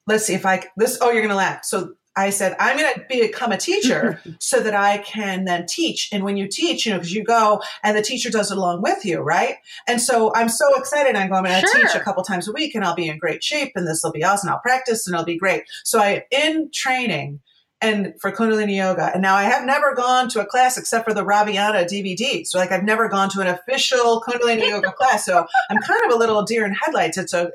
let's 0.06 0.26
see 0.26 0.34
if 0.34 0.46
I 0.46 0.64
this 0.76 0.98
oh 1.00 1.10
you're 1.10 1.22
gonna 1.22 1.34
laugh. 1.34 1.64
So 1.64 1.94
I 2.14 2.30
said, 2.30 2.56
I'm 2.60 2.76
going 2.76 2.94
to 2.94 3.04
become 3.08 3.52
a 3.52 3.56
teacher 3.56 4.20
so 4.38 4.60
that 4.60 4.74
I 4.74 4.98
can 4.98 5.44
then 5.44 5.64
teach. 5.66 6.10
And 6.12 6.24
when 6.24 6.36
you 6.36 6.46
teach, 6.46 6.84
you 6.84 6.92
know, 6.92 6.98
because 6.98 7.14
you 7.14 7.24
go 7.24 7.62
and 7.82 7.96
the 7.96 8.02
teacher 8.02 8.30
does 8.30 8.50
it 8.50 8.58
along 8.58 8.82
with 8.82 9.04
you, 9.04 9.20
right? 9.20 9.56
And 9.88 10.00
so 10.00 10.30
I'm 10.34 10.50
so 10.50 10.66
excited. 10.78 11.16
I'm 11.16 11.30
going 11.30 11.44
to 11.44 11.60
sure. 11.60 11.80
teach 11.80 11.94
a 11.94 12.00
couple 12.00 12.22
times 12.22 12.48
a 12.48 12.52
week 12.52 12.74
and 12.74 12.84
I'll 12.84 12.94
be 12.94 13.08
in 13.08 13.18
great 13.18 13.42
shape 13.42 13.72
and 13.76 13.86
this 13.86 14.02
will 14.02 14.12
be 14.12 14.24
awesome. 14.24 14.50
I'll 14.50 14.58
practice 14.58 15.06
and 15.06 15.14
it'll 15.14 15.24
be 15.24 15.38
great. 15.38 15.62
So 15.84 16.00
I'm 16.00 16.20
in 16.30 16.70
training, 16.70 17.40
and 17.82 18.14
for 18.20 18.30
Kundalini 18.30 18.76
Yoga. 18.76 19.10
And 19.12 19.20
now 19.20 19.34
I 19.34 19.42
have 19.42 19.64
never 19.64 19.92
gone 19.92 20.28
to 20.30 20.40
a 20.40 20.46
class 20.46 20.78
except 20.78 21.04
for 21.04 21.12
the 21.12 21.24
Raviana 21.24 21.84
DVD. 21.84 22.46
So 22.46 22.58
like 22.58 22.70
I've 22.70 22.84
never 22.84 23.08
gone 23.08 23.28
to 23.30 23.40
an 23.40 23.48
official 23.48 24.22
Kundalini 24.22 24.68
Yoga 24.68 24.92
class. 24.96 25.26
So 25.26 25.44
I'm 25.68 25.78
kind 25.78 26.00
of 26.06 26.12
a 26.12 26.16
little 26.16 26.44
deer 26.44 26.64
in 26.64 26.74
headlights. 26.74 27.18
It's 27.18 27.34
a, 27.34 27.50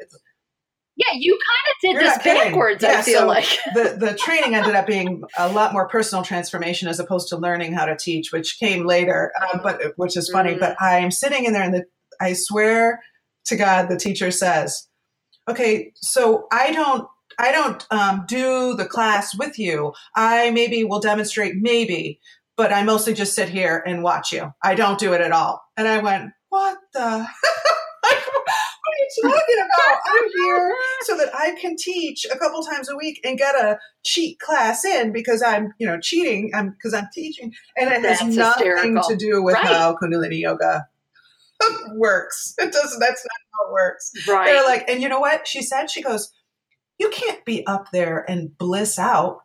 yeah, 0.97 1.13
you 1.15 1.31
kind 1.31 1.39
of 1.69 1.75
did 1.79 1.93
You're 1.93 2.03
this 2.03 2.23
backwards. 2.23 2.83
Yeah, 2.83 2.97
I 2.97 3.01
feel 3.03 3.19
so 3.19 3.27
like 3.27 3.45
the 3.75 3.97
the 3.99 4.15
training 4.15 4.55
ended 4.55 4.73
up 4.73 4.87
being 4.87 5.23
a 5.37 5.47
lot 5.47 5.71
more 5.71 5.87
personal 5.87 6.23
transformation 6.23 6.87
as 6.87 6.99
opposed 6.99 7.27
to 7.29 7.37
learning 7.37 7.73
how 7.73 7.85
to 7.85 7.95
teach, 7.95 8.31
which 8.31 8.57
came 8.59 8.85
later. 8.85 9.31
Um, 9.41 9.61
but 9.63 9.79
which 9.97 10.17
is 10.17 10.27
funny. 10.29 10.51
Mm-hmm. 10.51 10.59
But 10.59 10.81
I'm 10.81 11.11
sitting 11.11 11.45
in 11.45 11.53
there, 11.53 11.61
and 11.61 11.73
the, 11.75 11.85
I 12.19 12.33
swear 12.33 13.03
to 13.45 13.55
God, 13.55 13.89
the 13.89 13.97
teacher 13.97 14.31
says, 14.31 14.87
"Okay, 15.47 15.93
so 15.95 16.47
I 16.51 16.71
don't." 16.71 17.07
I 17.39 17.51
don't 17.51 17.85
um, 17.91 18.25
do 18.27 18.73
the 18.73 18.87
class 18.87 19.37
with 19.37 19.59
you. 19.59 19.93
I 20.15 20.49
maybe 20.49 20.83
will 20.83 20.99
demonstrate, 20.99 21.53
maybe, 21.55 22.19
but 22.55 22.73
I 22.73 22.81
mostly 22.81 23.13
just 23.13 23.35
sit 23.35 23.47
here 23.47 23.83
and 23.85 24.01
watch 24.01 24.31
you. 24.31 24.51
I 24.63 24.73
don't 24.73 24.97
do 24.97 25.13
it 25.13 25.21
at 25.21 25.31
all. 25.31 25.61
And 25.77 25.87
I 25.87 25.99
went, 25.99 26.31
what 26.49 26.79
the? 26.93 27.27
you 29.15 29.23
talking 29.23 29.55
about? 29.57 29.99
I'm 30.05 30.29
here 30.43 30.75
so 31.01 31.17
that 31.17 31.29
I 31.33 31.55
can 31.59 31.75
teach 31.77 32.25
a 32.31 32.37
couple 32.37 32.61
times 32.63 32.89
a 32.89 32.95
week 32.95 33.19
and 33.23 33.37
get 33.37 33.55
a 33.55 33.79
cheat 34.03 34.39
class 34.39 34.83
in 34.83 35.11
because 35.11 35.41
I'm, 35.41 35.73
you 35.79 35.87
know, 35.87 35.99
cheating. 35.99 36.51
I'm 36.53 36.71
because 36.71 36.93
I'm 36.93 37.07
teaching, 37.13 37.53
and 37.77 37.91
it 37.91 38.03
has 38.03 38.21
nothing 38.35 38.67
hysterical. 38.67 39.03
to 39.09 39.15
do 39.15 39.43
with 39.43 39.55
right. 39.55 39.65
how 39.65 39.95
Kundalini 40.01 40.39
Yoga 40.39 40.87
works. 41.95 42.53
It 42.57 42.71
doesn't. 42.71 42.99
That's 42.99 43.25
not 43.25 43.39
how 43.53 43.69
it 43.69 43.73
works. 43.73 44.11
Right. 44.27 44.45
They're 44.47 44.65
like, 44.65 44.89
and 44.89 45.01
you 45.01 45.09
know 45.09 45.19
what 45.19 45.47
she 45.47 45.61
said? 45.61 45.89
She 45.89 46.01
goes, 46.01 46.31
"You 46.99 47.09
can't 47.09 47.43
be 47.45 47.65
up 47.65 47.91
there 47.91 48.25
and 48.29 48.57
bliss 48.57 48.99
out. 48.99 49.39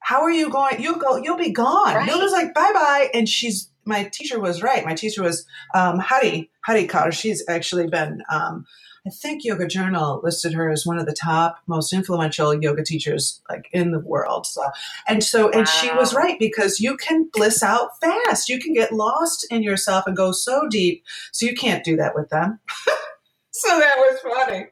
How 0.00 0.22
are 0.22 0.30
you 0.30 0.50
going? 0.50 0.80
You'll 0.80 0.98
go. 0.98 1.16
You'll 1.16 1.36
be 1.36 1.50
gone. 1.50 1.94
Right. 1.94 2.08
You'll 2.08 2.20
just 2.20 2.32
like 2.32 2.54
bye 2.54 2.70
bye." 2.72 3.08
And 3.14 3.28
she's 3.28 3.70
my 3.88 4.04
teacher 4.04 4.38
was 4.38 4.62
right. 4.62 4.84
My 4.84 4.94
teacher 4.94 5.22
was 5.22 5.46
um, 5.74 5.98
Hari 5.98 6.50
Hari 6.64 6.86
Kaur. 6.86 7.12
She's 7.12 7.42
actually 7.48 7.88
been 7.88 8.22
um, 8.30 8.66
I 9.06 9.10
think 9.10 9.44
Yoga 9.44 9.66
Journal 9.66 10.20
listed 10.22 10.52
her 10.52 10.70
as 10.70 10.84
one 10.84 10.98
of 10.98 11.06
the 11.06 11.14
top 11.14 11.58
most 11.66 11.92
influential 11.92 12.60
yoga 12.60 12.82
teachers 12.82 13.40
like 13.48 13.68
in 13.72 13.92
the 13.92 14.00
world. 14.00 14.46
So, 14.46 14.62
and 15.06 15.22
so, 15.22 15.46
wow. 15.46 15.52
and 15.54 15.68
she 15.68 15.90
was 15.92 16.14
right 16.14 16.38
because 16.38 16.80
you 16.80 16.96
can 16.96 17.28
bliss 17.32 17.62
out 17.62 17.98
fast. 18.00 18.48
You 18.48 18.58
can 18.58 18.72
get 18.72 18.92
lost 18.92 19.46
in 19.50 19.62
yourself 19.62 20.06
and 20.06 20.16
go 20.16 20.32
so 20.32 20.68
deep. 20.68 21.04
So 21.32 21.46
you 21.46 21.54
can't 21.54 21.84
do 21.84 21.96
that 21.96 22.14
with 22.14 22.28
them. 22.30 22.60
so 23.50 23.78
that 23.78 23.94
was 23.96 24.20
funny. 24.20 24.66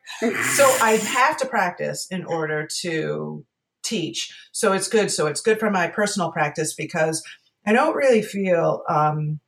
so 0.55 0.65
I 0.83 0.93
have 0.93 1.37
to 1.39 1.47
practice 1.47 2.07
in 2.11 2.25
order 2.25 2.69
to 2.81 3.45
teach. 3.83 4.35
So 4.53 4.73
it's 4.73 4.89
good. 4.89 5.11
So 5.11 5.27
it's 5.27 5.41
good 5.41 5.61
for 5.61 5.71
my 5.71 5.89
personal 5.89 6.31
practice 6.33 6.75
because 6.75 7.23
I 7.65 7.73
don't 7.73 7.95
really 7.95 8.23
feel, 8.23 8.83
um, 8.89 9.41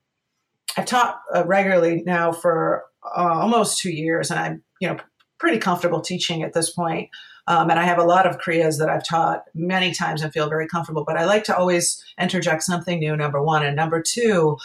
I've 0.77 0.87
taught 0.87 1.21
uh, 1.35 1.45
regularly 1.45 2.03
now 2.05 2.33
for 2.33 2.85
uh, 3.17 3.41
almost 3.41 3.79
two 3.79 3.91
years, 3.91 4.31
and 4.31 4.41
I'm 4.41 4.63
you 4.81 4.89
know 4.89 4.99
pretty 5.39 5.59
comfortable 5.59 6.01
teaching 6.01 6.43
at 6.43 6.53
this 6.53 6.71
point. 6.71 7.11
Um, 7.47 7.71
and 7.71 7.81
I 7.81 7.85
have 7.85 7.99
a 7.99 8.05
lot 8.05 8.27
of 8.27 8.39
Kriyas 8.39 8.79
that 8.79 8.91
I've 8.91 9.07
taught 9.07 9.45
many 9.55 9.95
times 9.95 10.21
and 10.21 10.31
feel 10.33 10.51
very 10.51 10.69
comfortable. 10.69 11.05
But 11.07 11.17
I 11.17 11.25
like 11.25 11.45
to 11.45 11.57
always 11.57 12.05
interject 12.21 12.63
something 12.63 12.99
new. 12.99 13.17
Number 13.17 13.43
one, 13.43 13.65
and 13.65 13.75
number 13.75 14.03
two, 14.03 14.59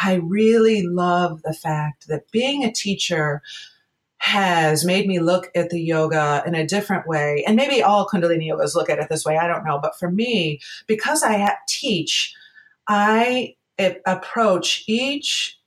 I 0.00 0.14
really 0.14 0.82
love 0.82 1.42
the 1.42 1.52
fact 1.52 2.06
that 2.06 2.30
being 2.30 2.62
a 2.62 2.72
teacher 2.72 3.42
has 4.18 4.84
made 4.84 5.06
me 5.06 5.18
look 5.20 5.50
at 5.54 5.70
the 5.70 5.80
yoga 5.80 6.42
in 6.46 6.54
a 6.54 6.66
different 6.66 7.08
way. 7.08 7.42
And 7.46 7.56
maybe 7.56 7.82
all 7.82 8.06
Kundalini 8.06 8.48
yogas 8.48 8.74
look 8.74 8.90
at 8.90 8.98
it 8.98 9.08
this 9.08 9.24
way. 9.24 9.36
I 9.36 9.46
don't 9.48 9.64
know. 9.64 9.78
But 9.80 9.98
for 9.98 10.10
me, 10.10 10.60
because 10.86 11.22
I 11.22 11.54
teach, 11.66 12.34
I 12.88 13.56
approach 14.06 14.84
each 14.86 15.57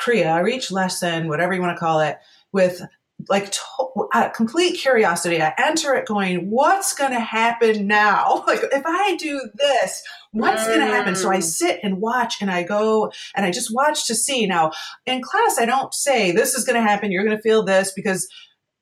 Kriya 0.00 0.40
or 0.40 0.48
each 0.48 0.70
lesson, 0.70 1.28
whatever 1.28 1.54
you 1.54 1.60
want 1.60 1.76
to 1.76 1.80
call 1.80 2.00
it, 2.00 2.18
with 2.52 2.82
like 3.28 3.50
to- 3.52 4.08
uh, 4.14 4.28
complete 4.30 4.78
curiosity. 4.78 5.42
I 5.42 5.52
enter 5.58 5.94
it 5.94 6.06
going, 6.06 6.50
what's 6.50 6.94
going 6.94 7.12
to 7.12 7.20
happen 7.20 7.86
now? 7.86 8.44
Like 8.50 8.60
if 8.72 8.82
I 8.84 9.14
do 9.16 9.40
this, 9.54 10.02
what's 10.32 10.64
mm. 10.64 10.66
going 10.66 10.80
to 10.80 10.86
happen? 10.86 11.14
So 11.14 11.30
I 11.30 11.38
mm. 11.38 11.42
sit 11.42 11.78
and 11.84 12.00
watch 12.00 12.40
and 12.40 12.50
I 12.50 12.64
go 12.64 13.12
and 13.36 13.46
I 13.46 13.52
just 13.52 13.72
watch 13.72 14.06
to 14.06 14.14
see. 14.14 14.46
Now 14.46 14.72
in 15.06 15.22
class, 15.22 15.58
I 15.58 15.66
don't 15.66 15.94
say 15.94 16.32
this 16.32 16.54
is 16.54 16.64
going 16.64 16.74
to 16.74 16.82
happen. 16.82 17.12
You're 17.12 17.24
going 17.24 17.36
to 17.36 17.42
feel 17.42 17.64
this 17.64 17.92
because 17.92 18.26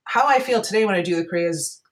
how 0.05 0.27
I 0.27 0.39
feel 0.39 0.63
today 0.63 0.87
when 0.87 0.95
I 0.95 1.03
do 1.03 1.17
the 1.17 1.25
Kriya 1.25 1.51
is 1.51 1.83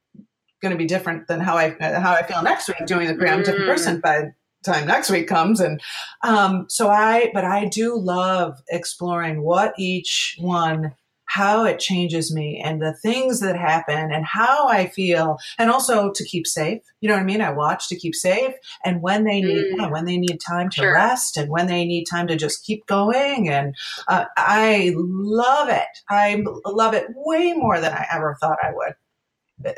going 0.63 0.73
to 0.73 0.79
be 0.79 0.87
different 0.87 1.29
than 1.29 1.41
how 1.41 1.57
I 1.57 1.77
how 1.81 2.15
I 2.15 2.23
feel 2.23 2.43
next 2.43 2.69
week 2.69 2.79
doing 2.87 3.09
the 3.09 3.15
Kriya. 3.15 3.33
I'm 3.33 3.41
a 3.41 3.45
different 3.45 3.67
mm. 3.67 3.73
person 3.73 4.01
by 4.01 4.31
time 4.67 4.87
next 4.87 5.11
week 5.11 5.27
comes 5.27 5.61
and 5.61 5.81
um, 6.23 6.67
so 6.69 6.91
i 6.91 7.31
but 7.33 7.45
i 7.45 7.65
do 7.65 7.97
love 7.97 8.61
exploring 8.69 9.43
what 9.43 9.73
each 9.79 10.37
one 10.39 10.93
how 11.27 11.65
it 11.65 11.79
changes 11.79 12.33
me 12.33 12.63
and 12.65 12.81
the 12.81 12.95
things 12.95 13.41
that 13.41 13.59
happen 13.59 14.11
and 14.13 14.25
how 14.25 14.69
I 14.69 14.87
feel 14.87 15.39
and 15.59 15.71
also 15.71 16.11
to 16.13 16.25
keep 16.25 16.47
safe. 16.47 16.81
You 17.01 17.09
know 17.09 17.15
what 17.15 17.21
I 17.21 17.27
mean? 17.27 17.41
I 17.41 17.51
watch 17.51 17.89
to 17.89 17.97
keep 17.97 18.15
safe 18.15 18.55
and 18.85 19.03
when 19.03 19.25
they 19.25 19.41
need 19.41 19.65
mm. 19.65 19.77
yeah, 19.77 19.91
when 19.91 20.05
they 20.05 20.17
need 20.17 20.39
time 20.41 20.71
to 20.71 20.77
sure. 20.77 20.95
rest 20.95 21.37
and 21.37 21.51
when 21.51 21.67
they 21.67 21.85
need 21.85 22.05
time 22.05 22.27
to 22.29 22.37
just 22.37 22.65
keep 22.65 22.87
going 22.87 23.49
and 23.49 23.75
uh, 24.09 24.27
I 24.37 24.95
love 24.97 25.69
it. 25.69 25.83
I 26.09 26.43
love 26.65 26.95
it 26.95 27.09
way 27.15 27.53
more 27.53 27.81
than 27.81 27.93
I 27.93 28.07
ever 28.13 28.37
thought 28.41 28.59
I 28.63 28.73
would. 28.73 28.95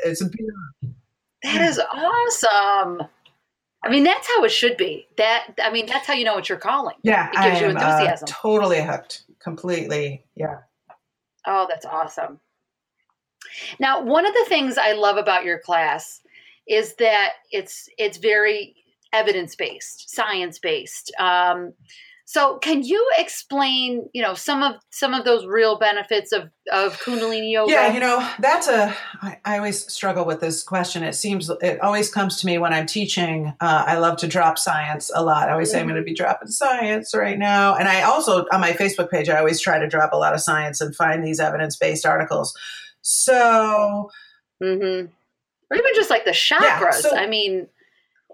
It's 0.05 0.21
a 0.21 0.29
beautiful. 0.29 0.95
That 1.43 1.61
is 1.61 1.81
awesome. 1.93 3.07
I 3.83 3.89
mean, 3.89 4.03
that's 4.03 4.27
how 4.27 4.43
it 4.43 4.51
should 4.51 4.77
be. 4.77 5.07
That 5.17 5.53
I 5.61 5.71
mean, 5.71 5.85
that's 5.85 6.05
how 6.05 6.13
you 6.13 6.25
know 6.25 6.35
what 6.35 6.49
you're 6.49 6.57
calling. 6.57 6.95
Yeah, 7.03 7.27
it 7.27 7.33
gives 7.33 7.57
I 7.57 7.59
you 7.61 7.69
am, 7.69 7.77
uh, 7.77 7.79
enthusiasm. 7.79 8.25
Uh, 8.25 8.31
totally 8.31 8.81
hooked, 8.81 9.23
completely. 9.39 10.25
Yeah. 10.35 10.57
Oh, 11.45 11.65
that's 11.69 11.85
awesome. 11.85 12.39
Now, 13.79 14.01
one 14.01 14.25
of 14.25 14.33
the 14.33 14.45
things 14.47 14.77
I 14.77 14.91
love 14.93 15.17
about 15.17 15.45
your 15.45 15.59
class 15.59 16.21
is 16.67 16.95
that 16.95 17.33
it's 17.51 17.89
it's 17.97 18.17
very 18.17 18.75
evidence 19.13 19.55
based, 19.55 20.09
science 20.09 20.59
based. 20.59 21.11
Um, 21.17 21.73
so, 22.31 22.59
can 22.59 22.83
you 22.83 23.03
explain, 23.17 24.07
you 24.13 24.21
know, 24.21 24.35
some 24.35 24.61
of 24.61 24.75
some 24.91 25.15
of 25.15 25.25
those 25.25 25.47
real 25.47 25.79
benefits 25.79 26.31
of 26.31 26.51
of 26.71 26.95
Kundalini 26.99 27.53
yoga? 27.53 27.71
Yeah, 27.71 27.91
you 27.91 27.99
know, 27.99 28.29
that's 28.37 28.67
a. 28.67 28.95
I, 29.23 29.39
I 29.45 29.57
always 29.57 29.91
struggle 29.91 30.25
with 30.25 30.39
this 30.39 30.61
question. 30.61 31.01
It 31.01 31.13
seems 31.13 31.49
it 31.49 31.81
always 31.81 32.13
comes 32.13 32.39
to 32.41 32.45
me 32.45 32.59
when 32.59 32.71
I'm 32.71 32.85
teaching. 32.85 33.47
Uh, 33.59 33.83
I 33.87 33.97
love 33.97 34.17
to 34.17 34.27
drop 34.27 34.59
science 34.59 35.09
a 35.15 35.23
lot. 35.23 35.49
I 35.49 35.53
always 35.53 35.71
say 35.71 35.79
I'm 35.79 35.87
going 35.87 35.95
to 35.95 36.03
be 36.03 36.13
dropping 36.13 36.49
science 36.49 37.15
right 37.15 37.39
now, 37.39 37.73
and 37.73 37.87
I 37.87 38.03
also 38.03 38.45
on 38.51 38.61
my 38.61 38.73
Facebook 38.73 39.09
page 39.09 39.27
I 39.27 39.39
always 39.39 39.59
try 39.59 39.79
to 39.79 39.87
drop 39.87 40.13
a 40.13 40.17
lot 40.17 40.35
of 40.35 40.39
science 40.39 40.81
and 40.81 40.95
find 40.95 41.25
these 41.25 41.39
evidence 41.39 41.77
based 41.77 42.05
articles. 42.05 42.55
So, 43.01 44.11
mm-hmm. 44.61 45.07
or 45.71 45.77
even 45.77 45.91
just 45.95 46.11
like 46.11 46.25
the 46.25 46.31
chakras. 46.31 46.61
Yeah, 46.61 46.91
so, 46.91 47.15
I 47.15 47.25
mean 47.25 47.69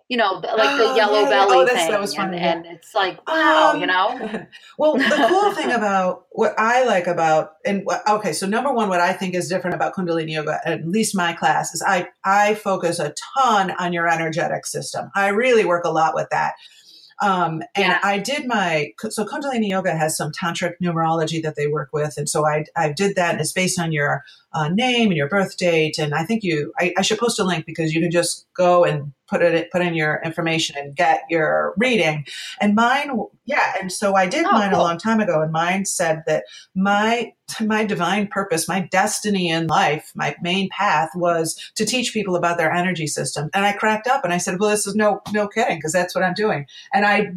you 0.07 0.17
know, 0.17 0.33
like 0.33 0.77
the 0.77 0.85
oh, 0.85 0.95
yellow 0.95 1.21
yeah, 1.21 1.29
belly 1.29 1.57
oh, 1.57 1.65
thing. 1.65 1.89
That 1.89 1.99
was 1.99 2.13
funny, 2.13 2.37
and, 2.37 2.65
and 2.65 2.75
it's 2.75 2.93
like, 2.93 3.27
wow, 3.27 3.71
um, 3.73 3.81
you 3.81 3.87
know? 3.87 4.45
well, 4.77 4.93
the 4.93 5.27
cool 5.29 5.51
thing 5.53 5.71
about 5.71 6.27
what 6.29 6.53
I 6.59 6.85
like 6.85 7.07
about, 7.07 7.53
and 7.65 7.87
okay, 8.07 8.31
so 8.31 8.45
number 8.45 8.71
one, 8.71 8.87
what 8.87 9.01
I 9.01 9.13
think 9.13 9.33
is 9.33 9.49
different 9.49 9.75
about 9.75 9.95
Kundalini 9.95 10.33
Yoga, 10.33 10.59
at 10.63 10.87
least 10.87 11.15
my 11.15 11.33
class, 11.33 11.73
is 11.73 11.81
I, 11.81 12.07
I 12.23 12.53
focus 12.53 12.99
a 12.99 13.15
ton 13.35 13.71
on 13.71 13.93
your 13.93 14.07
energetic 14.07 14.67
system. 14.67 15.09
I 15.15 15.29
really 15.29 15.65
work 15.65 15.85
a 15.85 15.91
lot 15.91 16.13
with 16.13 16.29
that. 16.29 16.53
Um, 17.21 17.63
and 17.75 17.87
yeah. 17.87 17.99
I 18.03 18.19
did 18.19 18.45
my 18.45 18.91
so 19.09 19.25
Kundalini 19.25 19.69
Yoga 19.69 19.95
has 19.95 20.17
some 20.17 20.31
tantric 20.31 20.73
numerology 20.83 21.41
that 21.43 21.55
they 21.55 21.67
work 21.67 21.89
with, 21.93 22.17
and 22.17 22.27
so 22.27 22.45
I 22.45 22.65
I 22.75 22.91
did 22.91 23.15
that. 23.15 23.31
And 23.31 23.41
it's 23.41 23.53
based 23.53 23.79
on 23.79 23.93
your 23.93 24.23
uh, 24.55 24.69
name 24.69 25.09
and 25.09 25.17
your 25.17 25.27
birth 25.27 25.57
date. 25.57 25.99
And 25.99 26.15
I 26.15 26.23
think 26.23 26.43
you 26.43 26.73
I, 26.79 26.93
I 26.97 27.01
should 27.01 27.19
post 27.19 27.39
a 27.39 27.43
link 27.43 27.65
because 27.65 27.93
you 27.93 27.99
can 28.01 28.09
just 28.09 28.47
go 28.55 28.85
and 28.85 29.11
put 29.27 29.41
it 29.41 29.69
put 29.71 29.81
in 29.81 29.93
your 29.93 30.21
information 30.23 30.77
and 30.79 30.95
get 30.95 31.23
your 31.29 31.73
reading. 31.77 32.25
And 32.61 32.73
mine, 32.73 33.19
yeah. 33.45 33.73
And 33.79 33.91
so 33.91 34.15
I 34.15 34.27
did 34.27 34.45
oh, 34.45 34.51
mine 34.51 34.71
cool. 34.71 34.79
a 34.79 34.83
long 34.83 34.97
time 34.97 35.19
ago, 35.19 35.41
and 35.41 35.51
mine 35.51 35.85
said 35.85 36.23
that 36.25 36.45
my 36.73 37.33
my 37.59 37.83
divine 37.85 38.27
purpose, 38.27 38.67
my 38.67 38.79
destiny 38.79 39.49
in 39.49 39.67
life, 39.67 40.11
my 40.15 40.35
main 40.41 40.69
path 40.69 41.09
was 41.15 41.59
to 41.75 41.85
teach 41.85 42.13
people 42.13 42.37
about 42.37 42.57
their 42.57 42.71
energy 42.71 43.07
system. 43.07 43.49
And 43.53 43.65
I 43.65 43.73
cracked 43.73 44.07
up 44.07 44.23
and 44.23 44.33
I 44.33 44.37
said, 44.37 44.59
"Well, 44.59 44.69
this 44.69 44.87
is 44.87 44.95
no 44.95 45.21
no 45.33 45.49
kidding 45.49 45.77
because 45.77 45.91
that's 45.91 46.15
what 46.15 46.23
I'm 46.23 46.33
doing." 46.33 46.65
And 46.93 47.05
I 47.05 47.33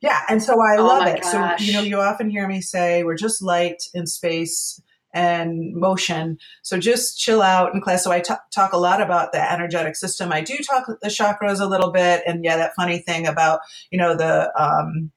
yeah, 0.00 0.20
and 0.28 0.42
so 0.42 0.60
I 0.60 0.76
oh 0.76 0.86
love 0.86 1.06
it. 1.08 1.22
Gosh. 1.22 1.58
So 1.58 1.64
you 1.64 1.72
know, 1.72 1.80
you 1.80 1.98
often 1.98 2.28
hear 2.28 2.46
me 2.46 2.60
say, 2.60 3.04
"We're 3.04 3.16
just 3.16 3.40
light 3.40 3.84
in 3.94 4.06
space." 4.06 4.82
And 5.14 5.74
motion. 5.74 6.38
So 6.62 6.78
just 6.78 7.18
chill 7.18 7.42
out 7.42 7.74
in 7.74 7.80
class. 7.80 8.04
So 8.04 8.12
I 8.12 8.20
t- 8.20 8.34
talk 8.52 8.72
a 8.72 8.78
lot 8.78 9.00
about 9.00 9.32
the 9.32 9.52
energetic 9.52 9.96
system. 9.96 10.32
I 10.32 10.40
do 10.40 10.56
talk 10.58 10.86
the 10.86 11.08
chakras 11.08 11.60
a 11.60 11.66
little 11.66 11.90
bit, 11.90 12.22
and 12.26 12.44
yeah, 12.44 12.56
that 12.56 12.74
funny 12.74 12.98
thing 12.98 13.26
about 13.26 13.60
you 13.90 13.98
know 13.98 14.16
the 14.16 14.52
um, 14.60 15.10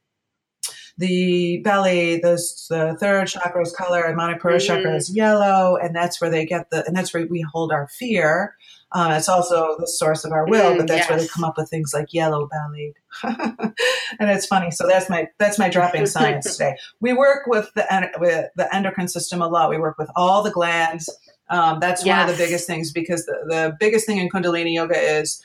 the 0.98 1.62
belly, 1.64 2.18
the, 2.18 2.36
the 2.70 2.96
third 3.00 3.28
chakra 3.28 3.62
is 3.62 3.74
color, 3.74 4.04
and 4.04 4.18
Manipura 4.18 4.58
mm-hmm. 4.58 4.66
chakra 4.66 4.96
is 4.96 5.16
yellow, 5.16 5.76
and 5.76 5.96
that's 5.96 6.22
where 6.22 6.30
they 6.30 6.46
get 6.46 6.70
the, 6.70 6.86
and 6.86 6.96
that's 6.96 7.14
where 7.14 7.26
we 7.28 7.42
hold 7.42 7.72
our 7.72 7.88
fear. 7.88 8.56
Uh, 8.94 9.16
it's 9.18 9.30
also 9.30 9.76
the 9.80 9.88
source 9.88 10.26
of 10.26 10.34
our 10.34 10.46
will, 10.48 10.74
mm, 10.74 10.78
but 10.78 10.88
that's 10.88 11.02
yes. 11.02 11.10
where 11.10 11.20
they 11.20 11.28
come 11.28 11.46
up 11.46 11.58
with 11.58 11.70
things 11.70 11.94
like 11.94 12.14
yellow 12.14 12.48
bellied, 12.48 12.94
and 13.24 14.30
it's 14.30 14.46
funny. 14.46 14.70
So 14.70 14.86
that's 14.86 15.10
my 15.10 15.30
that's 15.40 15.58
my 15.58 15.70
dropping 15.70 16.06
science 16.08 16.52
today. 16.58 16.76
We 17.00 17.14
work 17.14 17.48
with 17.48 17.72
the 17.74 17.86
with 18.20 18.50
the 18.56 18.74
endocrine 18.76 19.08
system 19.08 19.42
a 19.42 19.48
lot. 19.48 19.70
We 19.70 19.78
work 19.78 19.98
with 19.98 20.10
all 20.16 20.44
the 20.44 20.52
glands. 20.52 21.10
Um, 21.50 21.80
that's 21.80 22.06
yes. 22.06 22.18
one 22.18 22.30
of 22.30 22.38
the 22.38 22.44
biggest 22.44 22.68
things 22.68 22.92
because 22.92 23.26
the, 23.26 23.38
the 23.48 23.78
biggest 23.80 24.06
thing 24.06 24.18
in 24.18 24.30
Kundalini 24.30 24.74
yoga 24.74 24.98
is 24.98 25.42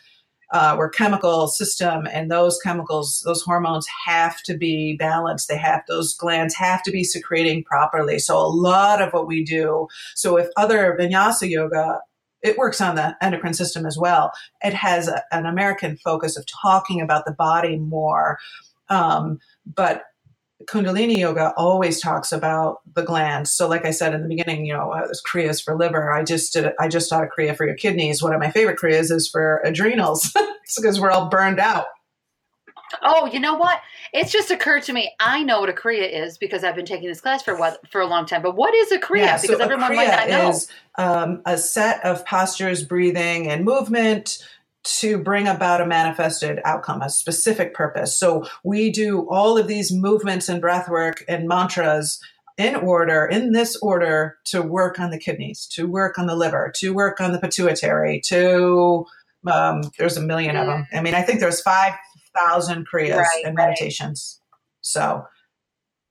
uh, 0.52 0.76
we're 0.78 0.88
chemical 0.88 1.48
system 1.48 2.06
and 2.12 2.30
those 2.30 2.58
chemicals 2.62 3.22
those 3.24 3.42
hormones 3.42 3.86
have 4.06 4.42
to 4.42 4.56
be 4.56 4.96
balanced 4.96 5.48
they 5.48 5.56
have 5.56 5.82
those 5.88 6.14
glands 6.14 6.54
have 6.54 6.82
to 6.84 6.90
be 6.92 7.02
secreting 7.02 7.64
properly 7.64 8.18
so 8.18 8.38
a 8.38 8.46
lot 8.46 9.02
of 9.02 9.12
what 9.12 9.26
we 9.26 9.44
do 9.44 9.88
so 10.14 10.36
if 10.36 10.48
other 10.56 10.96
vinyasa 10.98 11.48
yoga 11.48 12.00
it 12.46 12.58
works 12.58 12.80
on 12.80 12.94
the 12.94 13.16
endocrine 13.20 13.54
system 13.54 13.86
as 13.86 13.98
well 13.98 14.32
it 14.62 14.74
has 14.74 15.08
a, 15.08 15.22
an 15.32 15.46
american 15.46 15.96
focus 15.96 16.36
of 16.36 16.44
talking 16.46 17.00
about 17.00 17.24
the 17.26 17.32
body 17.32 17.76
more 17.76 18.38
um, 18.88 19.38
but 19.66 20.04
Kundalini 20.64 21.18
yoga 21.18 21.52
always 21.56 22.00
talks 22.00 22.32
about 22.32 22.78
the 22.94 23.02
glands. 23.02 23.52
So, 23.52 23.68
like 23.68 23.84
I 23.84 23.90
said 23.90 24.14
in 24.14 24.22
the 24.22 24.28
beginning, 24.28 24.64
you 24.64 24.72
know, 24.72 24.90
uh, 24.90 25.04
there's 25.04 25.22
kriyas 25.22 25.62
for 25.62 25.76
liver. 25.76 26.10
I 26.10 26.24
just 26.24 26.52
did. 26.52 26.72
I 26.80 26.88
just 26.88 27.10
taught 27.10 27.24
a 27.24 27.26
kriya 27.26 27.56
for 27.56 27.66
your 27.66 27.76
kidneys. 27.76 28.22
One 28.22 28.32
of 28.32 28.40
my 28.40 28.50
favorite 28.50 28.78
kriyas 28.78 29.12
is 29.12 29.28
for 29.28 29.60
adrenals, 29.64 30.32
because 30.76 30.98
we're 30.98 31.10
all 31.10 31.28
burned 31.28 31.60
out. 31.60 31.86
Oh, 33.02 33.26
you 33.26 33.40
know 33.40 33.54
what? 33.54 33.80
It's 34.12 34.32
just 34.32 34.50
occurred 34.50 34.82
to 34.84 34.92
me. 34.92 35.12
I 35.20 35.42
know 35.42 35.60
what 35.60 35.68
a 35.68 35.72
kriya 35.72 36.10
is 36.10 36.38
because 36.38 36.64
I've 36.64 36.76
been 36.76 36.86
taking 36.86 37.08
this 37.08 37.20
class 37.20 37.42
for 37.42 37.56
what 37.56 37.80
for 37.90 38.00
a 38.00 38.06
long 38.06 38.26
time. 38.26 38.42
But 38.42 38.56
what 38.56 38.74
is 38.74 38.92
a 38.92 38.98
kriya? 38.98 39.26
Yeah, 39.26 39.40
because 39.40 39.60
everyone 39.60 39.94
might 39.94 40.08
not 40.08 40.28
know. 40.28 40.50
Is 40.50 40.68
um, 40.96 41.42
a 41.44 41.58
set 41.58 42.04
of 42.04 42.24
postures, 42.26 42.84
breathing, 42.84 43.48
and 43.50 43.64
movement 43.64 44.38
to 44.84 45.18
bring 45.18 45.48
about 45.48 45.80
a 45.80 45.86
manifested 45.86 46.60
outcome, 46.64 47.02
a 47.02 47.10
specific 47.10 47.74
purpose. 47.74 48.16
So 48.16 48.46
we 48.62 48.90
do 48.90 49.28
all 49.28 49.58
of 49.58 49.66
these 49.66 49.92
movements 49.92 50.48
and 50.48 50.60
breath 50.60 50.88
work 50.88 51.24
and 51.28 51.48
mantras 51.48 52.20
in 52.56 52.76
order, 52.76 53.26
in 53.26 53.52
this 53.52 53.76
order, 53.76 54.38
to 54.44 54.62
work 54.62 54.98
on 55.00 55.10
the 55.10 55.18
kidneys, 55.18 55.66
to 55.72 55.86
work 55.86 56.18
on 56.18 56.26
the 56.26 56.36
liver, 56.36 56.72
to 56.76 56.94
work 56.94 57.20
on 57.20 57.32
the 57.32 57.38
pituitary, 57.38 58.20
to 58.26 59.04
um, 59.52 59.82
there's 59.98 60.16
a 60.16 60.22
million 60.22 60.56
of 60.56 60.66
them. 60.66 60.86
I 60.92 61.00
mean, 61.02 61.14
I 61.14 61.22
think 61.22 61.40
there's 61.40 61.60
five 61.60 61.92
thousand 62.36 62.86
kriyas 62.92 63.16
right, 63.16 63.44
and 63.44 63.54
meditations. 63.54 64.40
Right. 64.40 64.58
So 64.82 65.26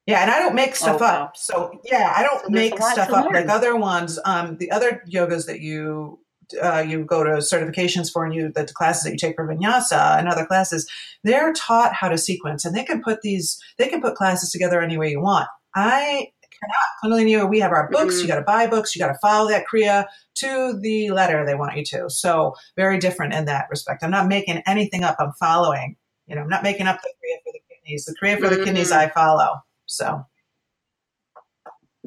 yeah, 0.05 0.21
and 0.21 0.31
I 0.31 0.39
don't 0.39 0.55
make 0.55 0.75
stuff 0.75 1.01
oh, 1.01 1.05
up. 1.05 1.37
So 1.37 1.79
yeah, 1.83 2.13
I 2.15 2.23
don't 2.23 2.43
so 2.43 2.49
make 2.49 2.77
stuff 2.77 3.09
up 3.09 3.25
learn. 3.25 3.33
like 3.33 3.47
other 3.47 3.75
ones. 3.75 4.19
Um, 4.23 4.57
the 4.57 4.71
other 4.71 5.01
yogas 5.11 5.47
that 5.47 5.61
you 5.61 6.19
uh, 6.61 6.83
you 6.87 7.03
go 7.03 7.23
to 7.23 7.31
certifications 7.37 8.11
for 8.11 8.25
and 8.25 8.33
you 8.33 8.51
the 8.53 8.65
classes 8.65 9.03
that 9.03 9.11
you 9.11 9.17
take 9.17 9.35
for 9.35 9.47
vinyasa 9.47 10.19
and 10.19 10.27
other 10.27 10.45
classes 10.45 10.89
they're 11.23 11.53
taught 11.53 11.93
how 11.93 12.07
to 12.07 12.17
sequence 12.17 12.65
and 12.65 12.75
they 12.75 12.83
can 12.83 13.01
put 13.01 13.21
these 13.21 13.59
they 13.77 13.87
can 13.87 14.01
put 14.01 14.15
classes 14.15 14.51
together 14.51 14.81
any 14.81 14.97
way 14.97 15.09
you 15.09 15.19
want 15.19 15.47
i 15.75 16.27
cannot 16.51 17.17
kundalini 17.17 17.49
we 17.49 17.59
have 17.59 17.71
our 17.71 17.89
books 17.89 18.15
mm-hmm. 18.15 18.21
you 18.23 18.27
got 18.27 18.35
to 18.35 18.43
buy 18.43 18.67
books 18.67 18.95
you 18.95 18.99
got 18.99 19.11
to 19.11 19.17
follow 19.21 19.49
that 19.49 19.65
kriya 19.71 20.05
to 20.35 20.77
the 20.81 21.09
letter 21.11 21.45
they 21.45 21.55
want 21.55 21.75
you 21.75 21.83
to 21.83 22.09
so 22.09 22.53
very 22.75 22.99
different 22.99 23.33
in 23.33 23.45
that 23.45 23.65
respect 23.69 24.03
i'm 24.03 24.11
not 24.11 24.27
making 24.27 24.61
anything 24.67 25.03
up 25.03 25.15
i'm 25.19 25.33
following 25.39 25.95
you 26.27 26.35
know 26.35 26.41
i'm 26.41 26.49
not 26.49 26.63
making 26.63 26.87
up 26.87 26.99
the 27.01 27.09
kriya 27.09 27.37
for 27.43 27.51
the 27.53 27.59
kidneys 27.69 28.05
the 28.05 28.15
kriya 28.21 28.37
for 28.37 28.45
mm-hmm. 28.45 28.59
the 28.59 28.65
kidneys 28.65 28.91
mm-hmm. 28.91 28.99
i 28.99 29.09
follow 29.09 29.55
so 29.85 30.25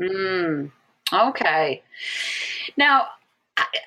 mm. 0.01 0.71
okay 1.13 1.83
now 2.77 3.07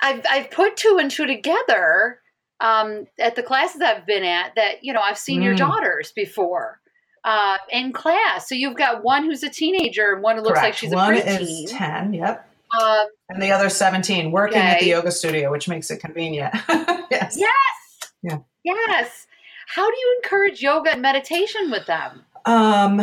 I've 0.02 0.26
I've 0.30 0.52
put 0.52 0.76
two 0.76 0.98
and 1.00 1.10
two 1.10 1.26
together 1.26 2.20
um, 2.60 3.08
at 3.18 3.36
the 3.36 3.44
classes 3.44 3.82
I've 3.82 4.06
been 4.06 4.24
at 4.24 4.56
that 4.56 4.84
you 4.84 4.94
know 4.94 5.00
I've 5.02 5.18
seen 5.18 5.42
mm. 5.42 5.46
your 5.46 5.56
daughters 5.56 6.12
before 6.12 6.82
uh, 7.24 7.58
in 7.70 7.94
class. 7.94 8.48
So 8.48 8.56
you've 8.56 8.78
got 8.78 9.04
one 9.04 9.24
who's 9.24 9.44
a 9.44 9.50
teenager 9.50 10.14
and 10.14 10.24
one 10.24 10.38
who 10.38 10.44
looks 10.44 10.60
Correct. 10.60 10.66
like 10.66 10.78
she's 10.78 10.94
one 10.94 11.16
a 11.16 11.22
preteen. 11.22 11.64
is 11.66 11.72
ten. 11.72 12.14
Yep. 12.14 12.48
Um, 12.80 13.06
and 13.28 13.42
the 13.42 13.52
other 13.52 13.70
17 13.70 14.32
working 14.32 14.58
okay. 14.58 14.68
at 14.68 14.80
the 14.80 14.88
yoga 14.88 15.12
studio, 15.12 15.52
which 15.52 15.68
makes 15.68 15.92
it 15.92 16.00
convenient. 16.00 16.54
yes. 16.70 17.36
Yes. 17.38 18.12
Yeah. 18.24 18.38
Yes. 18.64 19.28
How 19.74 19.90
do 19.90 19.98
you 19.98 20.20
encourage 20.22 20.62
yoga 20.62 20.92
and 20.92 21.02
meditation 21.02 21.72
with 21.72 21.86
them? 21.86 22.26
Um, 22.46 23.02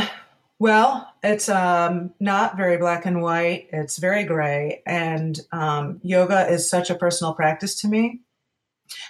well, 0.58 1.10
it's 1.22 1.48
um, 1.48 2.12
not 2.20 2.58
very 2.58 2.76
black 2.76 3.06
and 3.06 3.22
white. 3.22 3.68
It's 3.72 3.96
very 3.96 4.24
gray. 4.24 4.82
And 4.84 5.40
um, 5.50 5.98
yoga 6.02 6.46
is 6.46 6.68
such 6.68 6.90
a 6.90 6.94
personal 6.94 7.32
practice 7.32 7.80
to 7.80 7.88
me. 7.88 8.20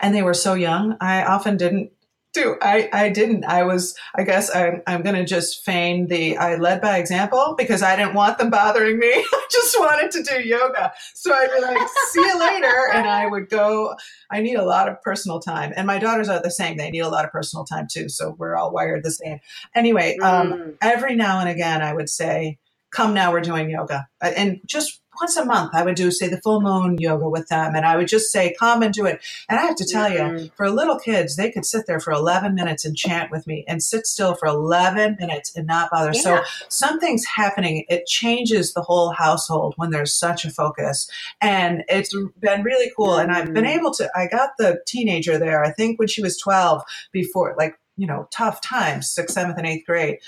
And 0.01 0.15
they 0.15 0.23
were 0.23 0.35
so 0.35 0.55
young. 0.55 0.97
I 1.01 1.25
often 1.25 1.57
didn't 1.57 1.91
do. 2.39 2.57
I, 2.62 2.89
I 2.93 3.09
didn't. 3.09 3.45
I 3.45 3.64
was, 3.64 3.95
I 4.14 4.22
guess 4.22 4.55
I'm, 4.55 4.82
I'm 4.86 5.03
going 5.03 5.16
to 5.16 5.24
just 5.24 5.64
feign 5.64 6.07
the, 6.07 6.36
I 6.36 6.57
led 6.57 6.80
by 6.80 6.99
example 6.99 7.55
because 7.57 7.82
I 7.82 7.97
didn't 7.97 8.14
want 8.14 8.39
them 8.39 8.51
bothering 8.51 8.99
me. 8.99 9.09
I 9.12 9.47
just 9.51 9.78
wanted 9.78 10.11
to 10.12 10.22
do 10.22 10.41
yoga. 10.43 10.93
So 11.14 11.32
I'd 11.32 11.51
be 11.55 11.62
like, 11.62 11.89
see 12.11 12.20
you 12.20 12.39
later. 12.39 12.91
And 12.93 13.09
I 13.09 13.26
would 13.26 13.49
go, 13.49 13.95
I 14.30 14.41
need 14.41 14.55
a 14.55 14.64
lot 14.64 14.89
of 14.89 15.01
personal 15.03 15.41
time. 15.41 15.72
And 15.76 15.86
my 15.86 15.99
daughters 15.99 16.28
are 16.28 16.43
the 16.43 16.51
same. 16.51 16.76
They 16.76 16.91
need 16.91 17.01
a 17.01 17.09
lot 17.09 17.24
of 17.24 17.32
personal 17.32 17.64
time 17.64 17.86
too. 17.91 18.09
So 18.09 18.34
we're 18.39 18.57
all 18.57 18.72
wired 18.72 19.05
the 19.05 19.11
same. 19.11 19.41
Anyway, 19.74 20.16
um, 20.22 20.53
mm. 20.53 20.76
every 20.80 21.16
now 21.16 21.41
and 21.41 21.49
again, 21.49 21.82
I 21.82 21.93
would 21.93 22.09
say, 22.09 22.59
come 22.91 23.14
now, 23.14 23.32
we're 23.32 23.41
doing 23.41 23.70
yoga. 23.70 24.09
Uh, 24.22 24.32
and 24.36 24.61
just 24.64 25.01
once 25.21 25.37
a 25.37 25.45
month 25.45 25.75
I 25.75 25.83
would 25.83 25.95
do 25.95 26.11
say 26.11 26.29
the 26.29 26.41
full 26.41 26.61
moon 26.61 26.97
yoga 26.99 27.29
with 27.29 27.49
them 27.49 27.75
and 27.75 27.85
I 27.85 27.97
would 27.97 28.09
just 28.09 28.31
say 28.33 28.55
come 28.59 28.83
and 28.83 28.93
do 28.93 29.07
it. 29.07 29.21
And 29.49 29.59
I 29.59 29.62
have 29.62 29.77
to 29.77 29.85
tell 29.85 30.11
mm-hmm. 30.11 30.37
you, 30.37 30.51
for 30.57 30.71
little 30.71 30.99
kids, 30.99 31.37
they 31.37 31.51
could 31.51 31.64
sit 31.64 31.87
there 31.87 32.01
for 32.01 32.12
11 32.12 32.55
minutes 32.55 32.85
and 32.85 32.97
chant 32.97 33.31
with 33.31 33.47
me 33.47 33.64
and 33.69 33.83
sit 33.83 34.07
still 34.07 34.35
for 34.35 34.47
11 34.47 35.16
minutes 35.21 35.55
and 35.57 35.66
not 35.66 35.91
bother. 35.91 36.12
Yeah. 36.14 36.21
So 36.21 36.43
something's 36.69 37.25
happening. 37.25 37.85
It 37.89 38.07
changes 38.07 38.75
the 38.75 38.83
whole 38.83 39.12
household 39.12 39.75
when 39.77 39.91
there's 39.91 40.14
such 40.14 40.45
a 40.45 40.51
focus. 40.51 41.11
And 41.41 41.85
it's 41.89 42.14
been 42.41 42.62
really 42.62 42.91
cool. 42.97 43.09
Mm-hmm. 43.09 43.31
And 43.31 43.33
I've 43.33 43.55
been 43.55 43.64
mm-hmm. 43.64 43.79
able 43.79 43.93
to 43.95 44.11
I 44.14 44.27
got 44.27 44.51
the 44.59 44.81
teenager 44.87 45.39
there, 45.39 45.64
I 45.64 45.73
think 45.73 45.99
when 45.99 46.09
she 46.09 46.23
was 46.23 46.39
12 46.39 46.83
before 47.12 47.55
like 47.59 47.79
you 47.99 48.07
know, 48.07 48.29
tough 48.31 48.61
times, 48.61 49.11
sixth, 49.11 49.35
seventh, 49.35 49.59
and 49.59 49.66
eighth 49.66 49.85
grade. 49.85 50.19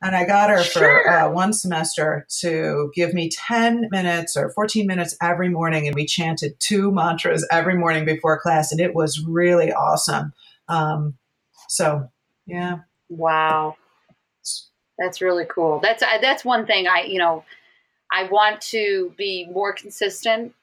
And 0.00 0.14
I 0.14 0.24
got 0.24 0.50
her 0.50 0.62
Sure. 0.62 1.02
for 1.02 1.10
uh, 1.10 1.30
one 1.30 1.52
semester 1.52 2.24
to 2.40 2.92
give 2.94 3.12
me 3.12 3.28
10 3.30 3.88
minutes 3.90 4.36
or 4.36 4.50
14 4.50 4.86
minutes 4.86 5.16
every 5.20 5.48
morning. 5.48 5.86
And 5.86 5.94
we 5.96 6.06
chanted 6.06 6.58
two 6.60 6.92
mantras 6.92 7.46
every 7.50 7.76
morning 7.76 8.04
before 8.04 8.38
class. 8.38 8.70
And 8.70 8.80
it 8.80 8.94
was 8.94 9.24
really 9.26 9.72
awesome. 9.72 10.32
Um, 10.68 11.18
so, 11.68 12.08
yeah. 12.46 12.78
Wow. 13.08 13.76
That's 14.98 15.20
really 15.20 15.46
cool. 15.48 15.80
That's 15.80 16.02
that's 16.20 16.44
one 16.44 16.66
thing 16.66 16.88
I, 16.88 17.02
you 17.02 17.18
know, 17.18 17.44
I 18.10 18.24
want 18.24 18.60
to 18.62 19.12
be 19.16 19.46
more 19.50 19.72
consistent. 19.72 20.54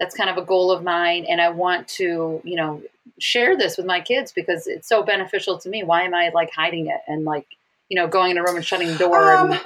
That's 0.00 0.14
kind 0.16 0.28
of 0.28 0.36
a 0.36 0.44
goal 0.44 0.70
of 0.70 0.82
mine 0.82 1.24
and 1.28 1.40
I 1.40 1.50
want 1.50 1.88
to, 1.88 2.40
you 2.44 2.56
know, 2.56 2.82
share 3.18 3.56
this 3.56 3.76
with 3.76 3.86
my 3.86 4.00
kids 4.00 4.32
because 4.32 4.66
it's 4.66 4.88
so 4.88 5.02
beneficial 5.02 5.58
to 5.58 5.68
me. 5.68 5.84
Why 5.84 6.02
am 6.02 6.14
I 6.14 6.30
like 6.34 6.50
hiding 6.50 6.86
it 6.88 7.00
and 7.06 7.24
like, 7.24 7.46
you 7.88 7.96
know, 7.96 8.08
going 8.08 8.30
in 8.30 8.38
a 8.38 8.42
room 8.42 8.56
and 8.56 8.64
shutting 8.64 8.88
the 8.88 8.98
door 8.98 9.32
Um, 9.34 9.52
and 9.52 9.60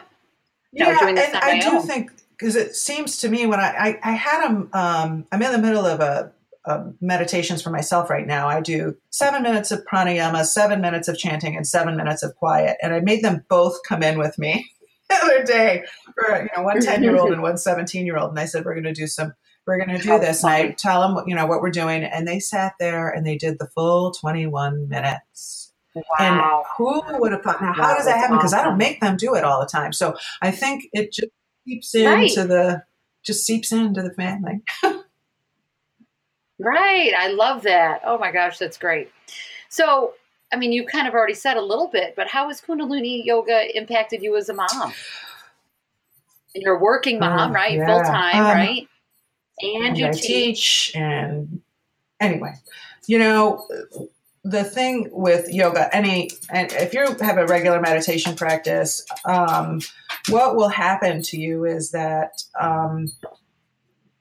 you 0.73 0.85
know, 0.85 0.91
yeah, 0.91 0.99
doing 1.01 1.15
this 1.15 1.27
and 1.27 1.37
I 1.37 1.59
do 1.61 1.77
own. 1.79 1.87
think 1.87 2.13
because 2.39 2.57
it 2.57 2.75
seems 2.75 3.19
to 3.19 3.29
me 3.29 3.47
when 3.47 3.61
I 3.61 3.99
I, 4.03 4.11
I 4.11 4.13
had 4.13 4.43
them, 4.45 4.71
um, 4.73 5.27
I'm 5.33 5.43
in 5.43 5.53
the 5.53 5.59
middle 5.59 5.85
of 5.85 6.01
a, 6.01 6.33
a 6.65 6.93
meditations 7.01 7.63
for 7.63 7.71
myself 7.71 8.09
right 8.11 8.27
now. 8.27 8.49
I 8.49 8.61
do 8.61 8.97
seven 9.11 9.43
minutes 9.43 9.71
of 9.71 9.85
pranayama, 9.91 10.45
seven 10.45 10.81
minutes 10.81 11.09
of 11.09 11.19
chanting, 11.19 11.57
and 11.57 11.67
seven 11.67 11.97
minutes 11.97 12.23
of 12.23 12.35
quiet, 12.37 12.77
and 12.83 12.95
I 12.95 13.01
made 13.01 13.23
them 13.25 13.45
both 13.49 13.79
come 13.87 14.03
in 14.03 14.19
with 14.19 14.39
me 14.39 14.71
the 15.09 15.17
other 15.17 15.43
day 15.45 15.85
for 16.15 16.43
you 16.43 16.49
know 16.57 16.63
one 16.63 16.81
10 16.81 17.03
year 17.03 17.19
old 17.19 17.33
and 17.33 17.43
one 17.43 17.59
17 17.59 18.07
year 18.07 18.17
old, 18.17 18.31
and 18.31 18.39
I 18.39 18.45
said 18.45 18.65
we're 18.65 18.75
going 18.75 18.85
to 18.85 18.93
do 18.93 19.07
some. 19.07 19.35
We're 19.67 19.77
going 19.85 19.97
to 19.97 20.03
do 20.03 20.19
this, 20.19 20.43
and 20.43 20.53
I 20.53 20.71
tell 20.71 21.03
them, 21.03 21.29
you 21.29 21.37
know, 21.37 21.47
what 21.47 21.61
we're 21.61 21.71
doing, 21.71 22.03
and 22.03 22.27
they 22.27 22.41
sat 22.41 22.73
there 22.81 23.09
and 23.11 23.25
they 23.27 23.37
did 23.37 23.59
the 23.59 23.69
full 23.69 24.11
21 24.11 24.89
minutes. 24.89 25.70
And 26.19 26.41
who 26.77 27.03
would 27.19 27.33
have 27.33 27.43
thought? 27.43 27.61
Now, 27.61 27.73
how 27.73 27.89
Wow, 27.91 27.97
does 27.97 28.07
that 28.07 28.19
happen? 28.19 28.37
Because 28.37 28.53
I 28.55 28.63
don't 28.63 28.79
make 28.79 29.01
them 29.01 29.17
do 29.17 29.35
it 29.35 29.45
all 29.45 29.61
the 29.61 29.67
time. 29.67 29.93
So 29.93 30.17
I 30.41 30.51
think 30.51 30.85
it 30.93 31.13
just 31.13 31.29
seeps 31.67 31.95
into 31.95 32.11
Right. 32.11 32.49
the 32.49 32.83
just 33.23 33.45
seeps 33.45 33.71
into 33.73 34.03
the 34.03 34.13
family. 34.15 34.63
Right. 36.59 37.13
I 37.19 37.29
love 37.29 37.63
that. 37.63 38.03
Oh 38.05 38.19
my 38.19 38.31
gosh, 38.31 38.59
that's 38.59 38.77
great. 38.79 39.11
So, 39.69 40.15
I 40.53 40.57
mean, 40.57 40.73
you 40.73 40.85
kind 40.85 41.09
of 41.09 41.15
already 41.15 41.35
said 41.35 41.57
a 41.57 41.63
little 41.63 41.89
bit, 41.89 42.15
but 42.17 42.29
how 42.29 42.49
has 42.49 42.61
Kundalini 42.61 43.25
yoga 43.25 43.77
impacted 43.77 44.23
you 44.23 44.37
as 44.37 44.49
a 44.49 44.55
mom? 44.55 44.93
And 46.55 46.63
You're 46.63 46.77
a 46.77 46.81
working 46.81 47.19
mom, 47.19 47.51
Oh, 47.51 47.55
right? 47.55 47.79
yeah. 47.79 47.87
Full 47.87 48.03
time, 48.05 48.37
Um, 48.37 48.57
right? 48.57 48.89
And 49.63 49.97
you 49.99 50.07
I 50.07 50.11
teach. 50.11 50.93
and 50.95 51.61
anyway, 52.19 52.55
you 53.07 53.19
know, 53.19 53.67
the 54.43 54.65
thing 54.65 55.09
with 55.13 55.53
yoga, 55.53 55.95
any 55.95 56.31
and 56.51 56.73
if 56.73 56.95
you 56.95 57.17
have 57.21 57.37
a 57.37 57.47
regular 57.47 57.81
meditation 57.81 58.35
practice, 58.35 59.05
um, 59.27 59.81
what 60.29 60.57
will 60.57 60.69
happen 60.69 61.23
to 61.23 61.39
you 61.39 61.65
is 61.65 61.91
that 61.91 62.43
um, 62.59 63.09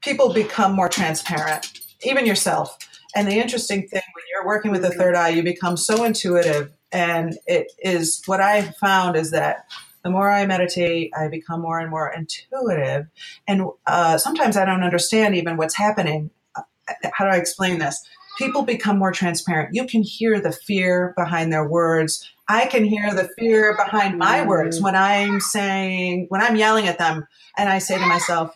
people 0.02 0.34
become 0.34 0.74
more 0.74 0.90
transparent, 0.90 1.80
even 2.04 2.26
yourself. 2.26 2.78
And 3.16 3.28
the 3.28 3.40
interesting 3.40 3.88
thing 3.88 4.02
when 4.14 4.24
you're 4.32 4.46
working 4.46 4.72
with 4.72 4.82
the 4.82 4.92
third 4.92 5.16
eye, 5.16 5.30
you 5.30 5.42
become 5.42 5.78
so 5.78 6.04
intuitive. 6.04 6.74
And 6.92 7.38
it 7.48 7.72
is 7.80 8.22
what 8.26 8.42
I 8.42 8.62
found 8.62 9.16
is 9.16 9.32
that 9.32 9.66
the 10.04 10.10
more 10.10 10.30
I 10.30 10.46
meditate, 10.46 11.12
I 11.18 11.28
become 11.28 11.62
more 11.62 11.80
and 11.80 11.90
more 11.90 12.12
intuitive. 12.12 13.08
And 13.48 13.68
uh, 13.86 14.18
sometimes 14.18 14.58
I 14.58 14.66
don't 14.66 14.84
understand 14.84 15.36
even 15.36 15.58
what's 15.58 15.76
happening. 15.76 16.30
Uh, 16.56 16.62
How 17.14 17.26
do 17.26 17.32
I 17.32 17.38
explain 17.38 17.80
this? 17.80 18.04
People 18.40 18.64
become 18.64 18.98
more 18.98 19.12
transparent. 19.12 19.76
You 19.76 19.86
can 19.86 20.02
hear 20.02 20.40
the 20.40 20.54
fear 20.54 21.14
behind 21.18 21.52
their 21.52 21.68
words. 21.68 22.28
I 22.48 22.68
can 22.68 22.86
hear 22.86 23.14
the 23.14 23.30
fear 23.38 23.76
behind 23.76 24.18
my 24.18 24.46
words 24.46 24.82
when 24.82 24.96
I'm 24.96 25.42
saying, 25.42 26.28
when 26.30 26.42
I'm 26.42 26.56
yelling 26.56 26.88
at 26.88 26.98
them, 26.98 27.28
and 27.58 27.68
I 27.70 27.80
say 27.80 28.00
to 28.00 28.06
myself, 28.06 28.56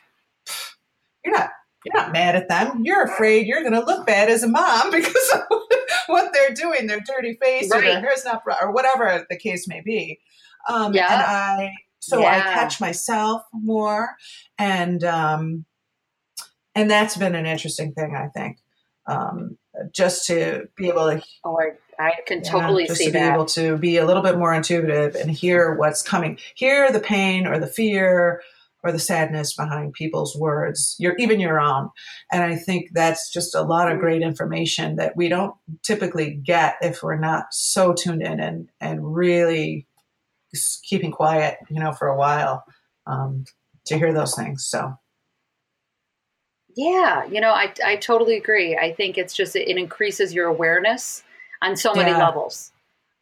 "You're 1.24 1.38
not, 1.38 1.50
you're 1.84 1.94
not 1.94 2.14
mad 2.14 2.36
at 2.38 2.48
them. 2.48 2.82
You're 2.86 3.04
afraid 3.04 3.46
you're 3.46 3.62
going 3.62 3.74
to 3.74 3.86
look 3.86 4.08
bad 4.08 4.30
as 4.30 4.42
a 4.42 4.48
mom 4.48 4.90
because 4.92 5.32
of 5.34 5.42
what 6.08 6.32
they're 6.34 6.54
doing, 6.56 6.88
their 6.88 7.02
dirty 7.02 7.38
face 7.42 7.66
or 7.66 7.82
their 7.82 7.96
Right. 7.96 8.04
hair's 8.04 8.24
not 8.24 8.42
or 8.62 8.72
whatever 8.72 9.26
the 9.30 9.38
case 9.38 9.68
may 9.68 9.82
be." 9.82 10.20
Um, 10.70 10.94
Yeah. 10.94 11.14
And 11.14 11.22
I, 11.22 11.74
so 12.00 12.26
I 12.26 12.40
catch 12.40 12.80
myself 12.80 13.44
more, 13.52 14.16
and 14.58 15.04
um, 15.04 15.66
and 16.74 16.90
that's 16.90 17.18
been 17.18 17.36
an 17.36 17.46
interesting 17.46 17.92
thing, 17.94 18.16
I 18.16 18.28
think. 18.30 18.58
Um, 19.06 19.58
just 19.94 20.28
to 20.28 20.68
be 20.76 20.88
able 20.90 21.10
to 21.10 21.24
Oh, 21.46 21.60
I, 21.60 22.04
I 22.04 22.14
can 22.26 22.42
yeah, 22.44 22.52
totally 22.52 22.88
just 22.88 23.00
see 23.00 23.06
to 23.06 23.12
be 23.12 23.20
that. 23.20 23.34
able 23.34 23.46
to 23.46 23.78
be 23.78 23.98
a 23.98 24.06
little 24.06 24.24
bit 24.24 24.38
more 24.38 24.54
intuitive 24.54 25.16
and 25.16 25.30
hear 25.32 25.76
what's 25.76 26.02
coming, 26.02 26.40
hear 26.56 26.92
the 26.92 27.00
pain 27.00 27.46
or 27.48 27.60
the 27.60 27.68
fear 27.68 28.42
or 28.84 28.92
the 28.92 29.00
sadness 29.00 29.56
behind 29.56 29.94
people's 29.94 30.36
words, 30.36 30.96
your 31.00 31.16
even 31.18 31.40
your 31.40 31.60
own. 31.60 31.90
And 32.32 32.44
I 32.44 32.56
think 32.56 32.90
that's 32.94 33.32
just 33.32 33.56
a 33.56 33.62
lot 33.62 33.92
of 33.92 34.00
great 34.00 34.22
information 34.22 34.98
that 34.98 35.16
we 35.16 35.30
don't 35.30 35.56
typically 35.84 36.36
get 36.36 36.76
if 36.82 37.02
we're 37.02 37.18
not 37.18 37.46
so 37.52 37.94
tuned 37.94 38.22
in 38.24 38.40
and 38.40 38.70
and 38.82 39.16
really 39.16 39.88
keeping 40.84 41.12
quiet, 41.12 41.58
you 41.70 41.80
know, 41.80 41.94
for 41.94 42.08
a 42.08 42.18
while 42.18 42.64
um, 43.08 43.46
to 43.86 43.98
hear 43.98 44.14
those 44.14 44.36
things. 44.36 44.66
So 44.66 44.94
Yeah, 46.76 47.26
you 47.26 47.40
know, 47.40 47.52
I, 47.52 47.74
I 47.86 47.96
totally 47.98 48.36
agree. 48.36 48.76
I 48.78 48.94
think 48.94 49.18
it's 49.18 49.34
just, 49.34 49.56
it 49.56 49.78
increases 49.78 50.34
your 50.34 50.48
awareness 50.48 51.24
on 51.62 51.76
so 51.76 51.94
many 51.94 52.12
Yeah. 52.12 52.18
levels. 52.18 52.72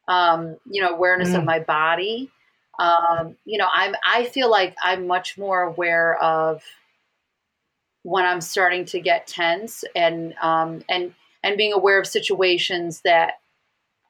Um, 0.07 0.57
you 0.65 0.81
know, 0.81 0.89
awareness 0.89 1.33
of 1.33 1.43
Mm. 1.43 1.45
my 1.45 1.59
body. 1.59 2.31
Um, 2.79 3.35
you 3.45 3.57
know, 3.57 3.67
I'm, 3.73 3.95
I 4.05 4.25
feel 4.25 4.49
like 4.49 4.75
I'm 4.81 5.05
much 5.05 5.37
more 5.37 5.61
aware 5.61 6.15
of 6.17 6.63
when 8.03 8.25
I'm 8.25 8.41
starting 8.41 8.85
to 8.85 8.99
get 8.99 9.27
tense 9.27 9.83
and, 9.95 10.33
um, 10.41 10.83
and, 10.89 11.13
and 11.43 11.57
being 11.57 11.73
aware 11.73 11.99
of 11.99 12.07
situations 12.07 13.01
that 13.01 13.33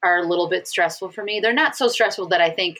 are 0.03 0.19
a 0.19 0.27
little 0.27 0.47
bit 0.47 0.67
stressful 0.67 1.09
for 1.09 1.23
me. 1.23 1.39
They're 1.39 1.51
not 1.53 1.75
so 1.75 1.87
stressful 1.87 2.27
that 2.29 2.41
I 2.41 2.49
think 2.51 2.79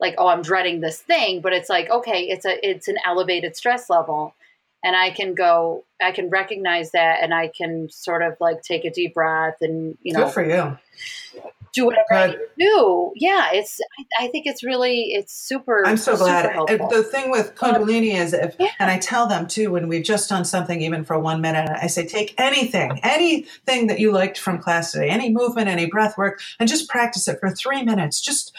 like, 0.00 0.14
oh, 0.18 0.28
I'm 0.28 0.42
dreading 0.42 0.80
this 0.80 1.00
thing, 1.00 1.40
but 1.40 1.52
it's 1.52 1.68
like, 1.68 1.90
okay, 1.90 2.22
it's 2.28 2.44
a, 2.44 2.58
it's 2.66 2.88
an 2.88 2.96
elevated 3.04 3.56
stress 3.56 3.90
level 3.90 4.34
and 4.84 4.94
I 4.96 5.10
can 5.10 5.34
go, 5.34 5.84
I 6.00 6.12
can 6.12 6.30
recognize 6.30 6.92
that, 6.92 7.22
and 7.22 7.34
I 7.34 7.48
can 7.48 7.88
sort 7.90 8.22
of 8.22 8.34
like 8.40 8.62
take 8.62 8.84
a 8.84 8.90
deep 8.90 9.14
breath 9.14 9.56
and 9.60 9.96
you 10.02 10.12
know 10.12 10.24
good 10.24 10.32
for 10.34 10.44
you. 10.44 10.78
do 11.72 11.86
whatever 11.86 12.06
I 12.12 12.26
need 12.28 12.32
to 12.34 12.48
do. 12.58 13.12
Yeah, 13.16 13.50
it's. 13.52 13.78
I, 14.18 14.24
I 14.24 14.28
think 14.28 14.46
it's 14.46 14.64
really, 14.64 15.12
it's 15.12 15.34
super. 15.34 15.86
I'm 15.86 15.96
so 15.96 16.12
super 16.12 16.24
glad. 16.24 16.52
helpful. 16.52 16.88
The 16.88 17.02
thing 17.02 17.30
with 17.30 17.54
Kundalini 17.54 18.14
is 18.14 18.32
if, 18.32 18.56
Yeah. 18.58 18.68
and 18.78 18.90
I 18.90 18.98
tell 18.98 19.26
them 19.26 19.46
too, 19.46 19.70
when 19.70 19.88
we've 19.88 20.04
just 20.04 20.28
done 20.28 20.44
something 20.44 20.80
even 20.80 21.04
for 21.04 21.18
one 21.18 21.40
minute, 21.40 21.68
I 21.70 21.86
say, 21.88 22.06
take 22.06 22.34
anything, 22.38 22.98
anything 23.02 23.88
that 23.88 23.98
you 24.00 24.10
liked 24.12 24.38
from 24.38 24.58
class 24.58 24.92
today, 24.92 25.08
any 25.10 25.30
movement, 25.30 25.68
any 25.68 25.86
breath 25.86 26.16
work, 26.16 26.40
and 26.58 26.68
just 26.68 26.88
practice 26.88 27.28
it 27.28 27.40
for 27.40 27.50
three 27.50 27.82
minutes. 27.82 28.20
Just, 28.22 28.54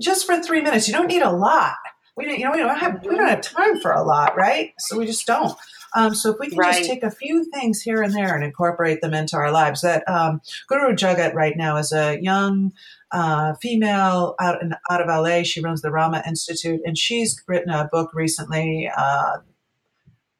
just 0.00 0.26
for 0.26 0.40
three 0.42 0.60
minutes. 0.60 0.88
You 0.88 0.94
don't 0.94 1.08
need 1.08 1.22
a 1.22 1.32
lot. 1.32 1.76
We 2.18 2.26
don't, 2.26 2.38
you 2.38 2.44
know, 2.44 2.50
we 2.52 2.58
don't 2.58 2.76
have, 2.76 3.00
we 3.06 3.16
don't 3.16 3.28
have 3.28 3.40
time 3.40 3.80
for 3.80 3.92
a 3.92 4.02
lot, 4.02 4.36
right? 4.36 4.74
So 4.78 4.98
we 4.98 5.06
just 5.06 5.26
don't. 5.26 5.56
Um, 5.96 6.14
so 6.14 6.30
if 6.32 6.36
we 6.38 6.48
can 6.48 6.58
Right. 6.58 6.74
just 6.74 6.90
take 6.90 7.02
a 7.02 7.10
few 7.10 7.44
things 7.44 7.80
here 7.80 8.02
and 8.02 8.12
there 8.12 8.34
and 8.34 8.44
incorporate 8.44 9.00
them 9.00 9.14
into 9.14 9.36
our 9.36 9.50
lives, 9.50 9.80
that 9.82 10.02
um, 10.08 10.40
Guru 10.68 10.94
Jagat 10.94 11.32
right 11.34 11.56
now 11.56 11.76
is 11.76 11.92
a 11.92 12.18
young 12.20 12.72
uh, 13.10 13.54
female 13.62 14.34
out 14.40 14.60
in, 14.60 14.74
out 14.90 15.00
of 15.00 15.06
LA. 15.08 15.44
She 15.44 15.62
runs 15.62 15.80
the 15.80 15.90
RA 15.90 16.10
MA 16.10 16.20
Institute, 16.26 16.80
and 16.84 16.98
she's 16.98 17.42
written 17.46 17.70
a 17.70 17.88
book 17.90 18.10
recently, 18.14 18.90
uh, 18.94 19.38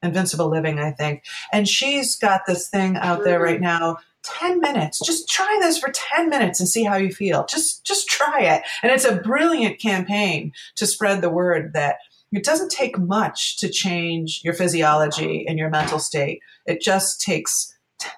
Invincible 0.03 0.49
Living, 0.49 0.79
I 0.79 0.91
think. 0.91 1.23
And 1.51 1.67
she's 1.67 2.15
got 2.15 2.41
this 2.45 2.69
thing 2.69 2.95
out 2.97 3.23
there 3.23 3.39
right 3.41 3.59
now. 3.59 3.97
10 4.37 4.59
minutes. 4.59 4.99
Just 5.05 5.29
try 5.29 5.57
this 5.61 5.77
for 5.77 5.91
10 5.91 6.29
minutes 6.29 6.59
and 6.59 6.67
see 6.69 6.83
how 6.83 6.95
you 6.97 7.11
feel. 7.11 7.45
Just 7.45 7.85
just 7.85 8.07
try 8.07 8.41
it. 8.41 8.63
And 8.83 8.91
it's 8.91 9.05
a 9.05 9.15
brilliant 9.15 9.79
campaign 9.79 10.51
to 10.75 10.85
spread 10.85 11.21
the 11.21 11.29
word 11.29 11.73
that 11.73 11.97
it 12.31 12.43
doesn't 12.43 12.71
take 12.71 12.97
much 12.99 13.57
to 13.57 13.69
change 13.69 14.41
your 14.43 14.53
physiology 14.53 15.45
and 15.47 15.57
your 15.57 15.69
mental 15.69 15.99
state. 15.99 16.41
It 16.65 16.81
just 16.81 17.21
takes 17.21 17.75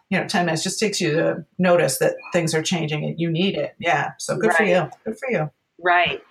you 0.09 0.19
know 0.19 0.27
10 0.27 0.45
minutes 0.45 0.63
just 0.63 0.79
takes 0.79 1.01
you 1.01 1.11
to 1.13 1.45
notice 1.57 1.97
that 1.99 2.15
things 2.33 2.53
are 2.53 2.61
changing 2.61 3.03
and 3.03 3.19
you 3.19 3.31
need 3.31 3.55
it. 3.55 3.75
Yeah. 3.79 4.11
So 4.19 4.37
good 4.37 4.53
for 4.53 4.63
you. 4.63 4.89
Good 5.05 5.17
for 5.17 5.31
you. 5.31 5.49
Right. 5.79 6.21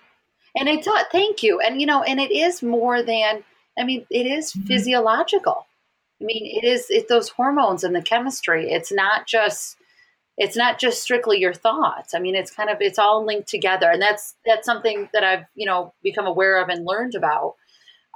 And 0.55 0.69
I 0.69 0.81
thought, 0.81 1.05
thank 1.11 1.43
you. 1.43 1.59
And, 1.59 1.79
you 1.79 1.87
know, 1.87 2.03
and 2.03 2.19
it 2.19 2.31
is 2.31 2.61
more 2.61 3.03
than, 3.03 3.43
I 3.79 3.83
mean, 3.83 4.05
it 4.09 4.25
is 4.25 4.53
Mhm. 4.53 4.67
physiological. 4.67 5.65
I 6.21 6.23
mean, 6.23 6.45
it 6.45 6.65
is, 6.65 6.87
it's 6.89 7.09
those 7.09 7.29
hormones 7.29 7.83
and 7.83 7.95
the 7.95 8.01
chemistry. 8.01 8.71
It's 8.71 8.91
not 8.91 9.27
just, 9.27 9.77
it's 10.37 10.55
not 10.55 10.79
just 10.79 11.01
strictly 11.01 11.39
your 11.39 11.53
thoughts. 11.53 12.13
I 12.13 12.19
mean, 12.19 12.35
it's 12.35 12.51
kind 12.51 12.69
of, 12.69 12.77
it's 12.79 12.99
all 12.99 13.25
linked 13.25 13.49
together. 13.49 13.89
And 13.89 14.01
that's, 14.01 14.35
that's 14.45 14.65
something 14.65 15.09
that 15.13 15.23
I've, 15.23 15.45
you 15.55 15.65
know, 15.65 15.93
become 16.03 16.25
aware 16.25 16.61
of 16.61 16.69
and 16.69 16.85
learned 16.85 17.15
about 17.15 17.55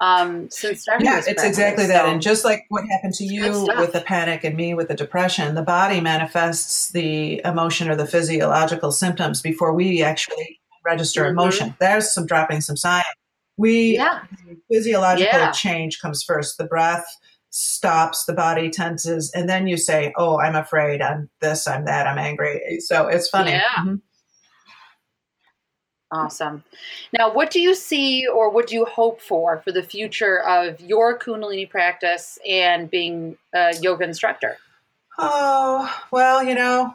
um, 0.02 0.50
since 0.50 0.82
starting 0.82 1.06
yeah 1.06 1.20
it's 1.20 1.26
practice. 1.26 1.46
exactly 1.46 1.86
that 1.86 2.06
and 2.06 2.22
just 2.22 2.44
like 2.44 2.66
what 2.68 2.84
happened 2.92 3.14
to 3.14 3.24
you 3.24 3.66
with 3.78 3.94
the 3.94 4.02
panic 4.02 4.44
and 4.44 4.58
me 4.58 4.74
with 4.74 4.90
the 4.90 4.94
depression 4.94 5.56
the 5.56 5.62
body 5.62 6.02
manifests 6.02 6.92
the 6.92 7.40
emotion 7.46 7.90
or 7.90 7.96
the 7.96 8.06
physiological 8.06 8.92
symptoms 8.92 9.42
before 9.42 9.74
we 9.74 10.04
actually 10.04 10.60
register 10.86 11.22
mm-hmm. 11.22 11.32
emotion. 11.32 11.76
There's 11.80 12.14
some 12.14 12.26
dropping 12.26 12.62
some 12.62 12.78
science. 12.78 13.06
We 13.58 13.96
yeah. 13.96 14.22
physiological 14.72 15.40
yeah. 15.40 15.52
change 15.52 16.00
comes 16.00 16.24
first. 16.24 16.58
The 16.58 16.66
breath 16.66 17.06
stops, 17.58 18.26
the 18.26 18.34
body 18.34 18.70
tenses, 18.70 19.32
and 19.34 19.48
then 19.48 19.66
you 19.66 19.78
say, 19.78 20.14
"Oh, 20.18 20.40
I'm 20.40 20.56
afraid. 20.56 21.02
I'm 21.02 21.30
this. 21.40 21.68
I'm 21.68 21.86
that. 21.86 22.06
I'm 22.06 22.18
angry." 22.18 22.80
So 22.82 23.08
it's 23.08 23.30
funny. 23.30 23.52
Yeah. 23.52 23.62
Mm-hmm. 23.80 23.96
Awesome. 26.12 26.64
Now, 27.18 27.34
what 27.34 27.50
do 27.50 27.60
you 27.60 27.74
see 27.74 28.28
or 28.28 28.50
what 28.50 28.68
do 28.68 28.76
you 28.76 28.86
hope 28.86 29.22
for 29.22 29.62
for 29.64 29.72
the 29.72 29.82
future 29.82 30.42
of 30.44 30.80
your 30.80 31.18
Kundalini 31.18 31.70
practice 31.70 32.38
and 32.48 32.90
being 32.90 33.38
a 33.54 33.74
yoga 33.82 34.04
instructor? 34.04 34.58
Oh, 35.18 35.92
well, 36.12 36.44
you 36.44 36.56
know, 36.56 36.94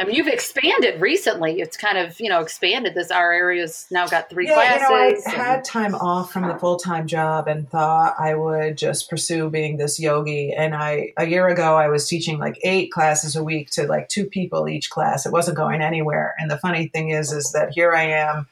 I 0.00 0.04
mean, 0.04 0.14
you've 0.14 0.28
expanded 0.28 1.00
recently. 1.00 1.60
It's 1.60 1.76
kind 1.76 1.98
of, 1.98 2.20
you 2.20 2.28
know, 2.28 2.40
expanded. 2.40 2.94
This 2.94 3.10
our 3.10 3.32
area's 3.32 3.86
now 3.90 4.06
got 4.06 4.30
three 4.30 4.46
yeah, 4.46 4.54
classes. 4.54 5.24
You 5.26 5.32
know, 5.32 5.42
I 5.42 5.44
had 5.44 5.64
time 5.64 5.96
off 5.96 6.32
from 6.32 6.46
the 6.46 6.54
full 6.54 6.76
time 6.76 7.08
job 7.08 7.48
and 7.48 7.68
thought 7.68 8.14
I 8.16 8.36
would 8.36 8.78
just 8.78 9.10
pursue 9.10 9.50
being 9.50 9.76
this 9.76 9.98
yogi. 9.98 10.52
And 10.52 10.72
I, 10.72 11.14
a 11.16 11.26
year 11.26 11.48
ago, 11.48 11.76
I 11.76 11.88
was 11.88 12.08
teaching 12.08 12.38
like 12.38 12.60
eight 12.62 12.92
classes 12.92 13.34
a 13.34 13.42
week 13.42 13.70
to 13.70 13.88
like 13.88 14.08
two 14.08 14.26
people 14.26 14.68
each 14.68 14.88
class. 14.88 15.26
It 15.26 15.32
wasn't 15.32 15.56
going 15.56 15.82
anywhere. 15.82 16.34
And 16.38 16.48
the 16.48 16.58
funny 16.58 16.86
thing 16.86 17.10
is, 17.10 17.32
is 17.32 17.50
that 17.52 17.72
here 17.72 17.92
I 17.92 18.04
am 18.04 18.46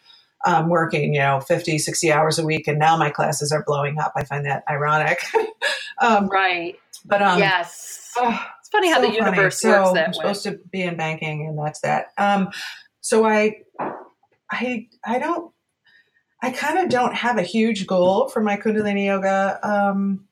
um, 0.46 0.68
working, 0.68 1.14
you 1.14 1.20
know, 1.20 1.38
50, 1.38 1.78
60 1.78 2.12
hours 2.12 2.40
a 2.40 2.44
week. 2.44 2.66
And 2.66 2.80
now 2.80 2.96
my 2.96 3.10
classes 3.10 3.52
are 3.52 3.62
blowing 3.64 4.00
up. 4.00 4.12
I 4.16 4.24
find 4.24 4.44
that 4.46 4.64
ironic. 4.68 5.20
um, 5.98 6.28
right. 6.28 6.76
But, 7.04 7.22
um, 7.22 7.38
yes. 7.38 8.12
Uh, 8.20 8.36
funny 8.76 8.90
how 8.90 9.00
so 9.00 9.08
the 9.08 9.14
universe 9.14 9.60
funny. 9.60 9.74
works 9.74 9.88
so 9.88 9.94
that 9.94 10.04
I'm 10.04 10.10
way. 10.10 10.14
supposed 10.14 10.42
to 10.44 10.60
be 10.70 10.82
in 10.82 10.96
banking, 10.96 11.46
and 11.46 11.58
that's 11.58 11.80
that. 11.80 12.08
Um, 12.18 12.50
so 13.00 13.24
I, 13.24 13.62
I, 14.50 14.88
I 15.04 15.18
don't. 15.18 15.52
I 16.42 16.50
kind 16.50 16.78
of 16.78 16.90
don't 16.90 17.14
have 17.14 17.38
a 17.38 17.42
huge 17.42 17.86
goal 17.86 18.28
for 18.28 18.40
my 18.40 18.56
Kundalini 18.56 19.06
yoga 19.06 19.58
um, 19.62 20.26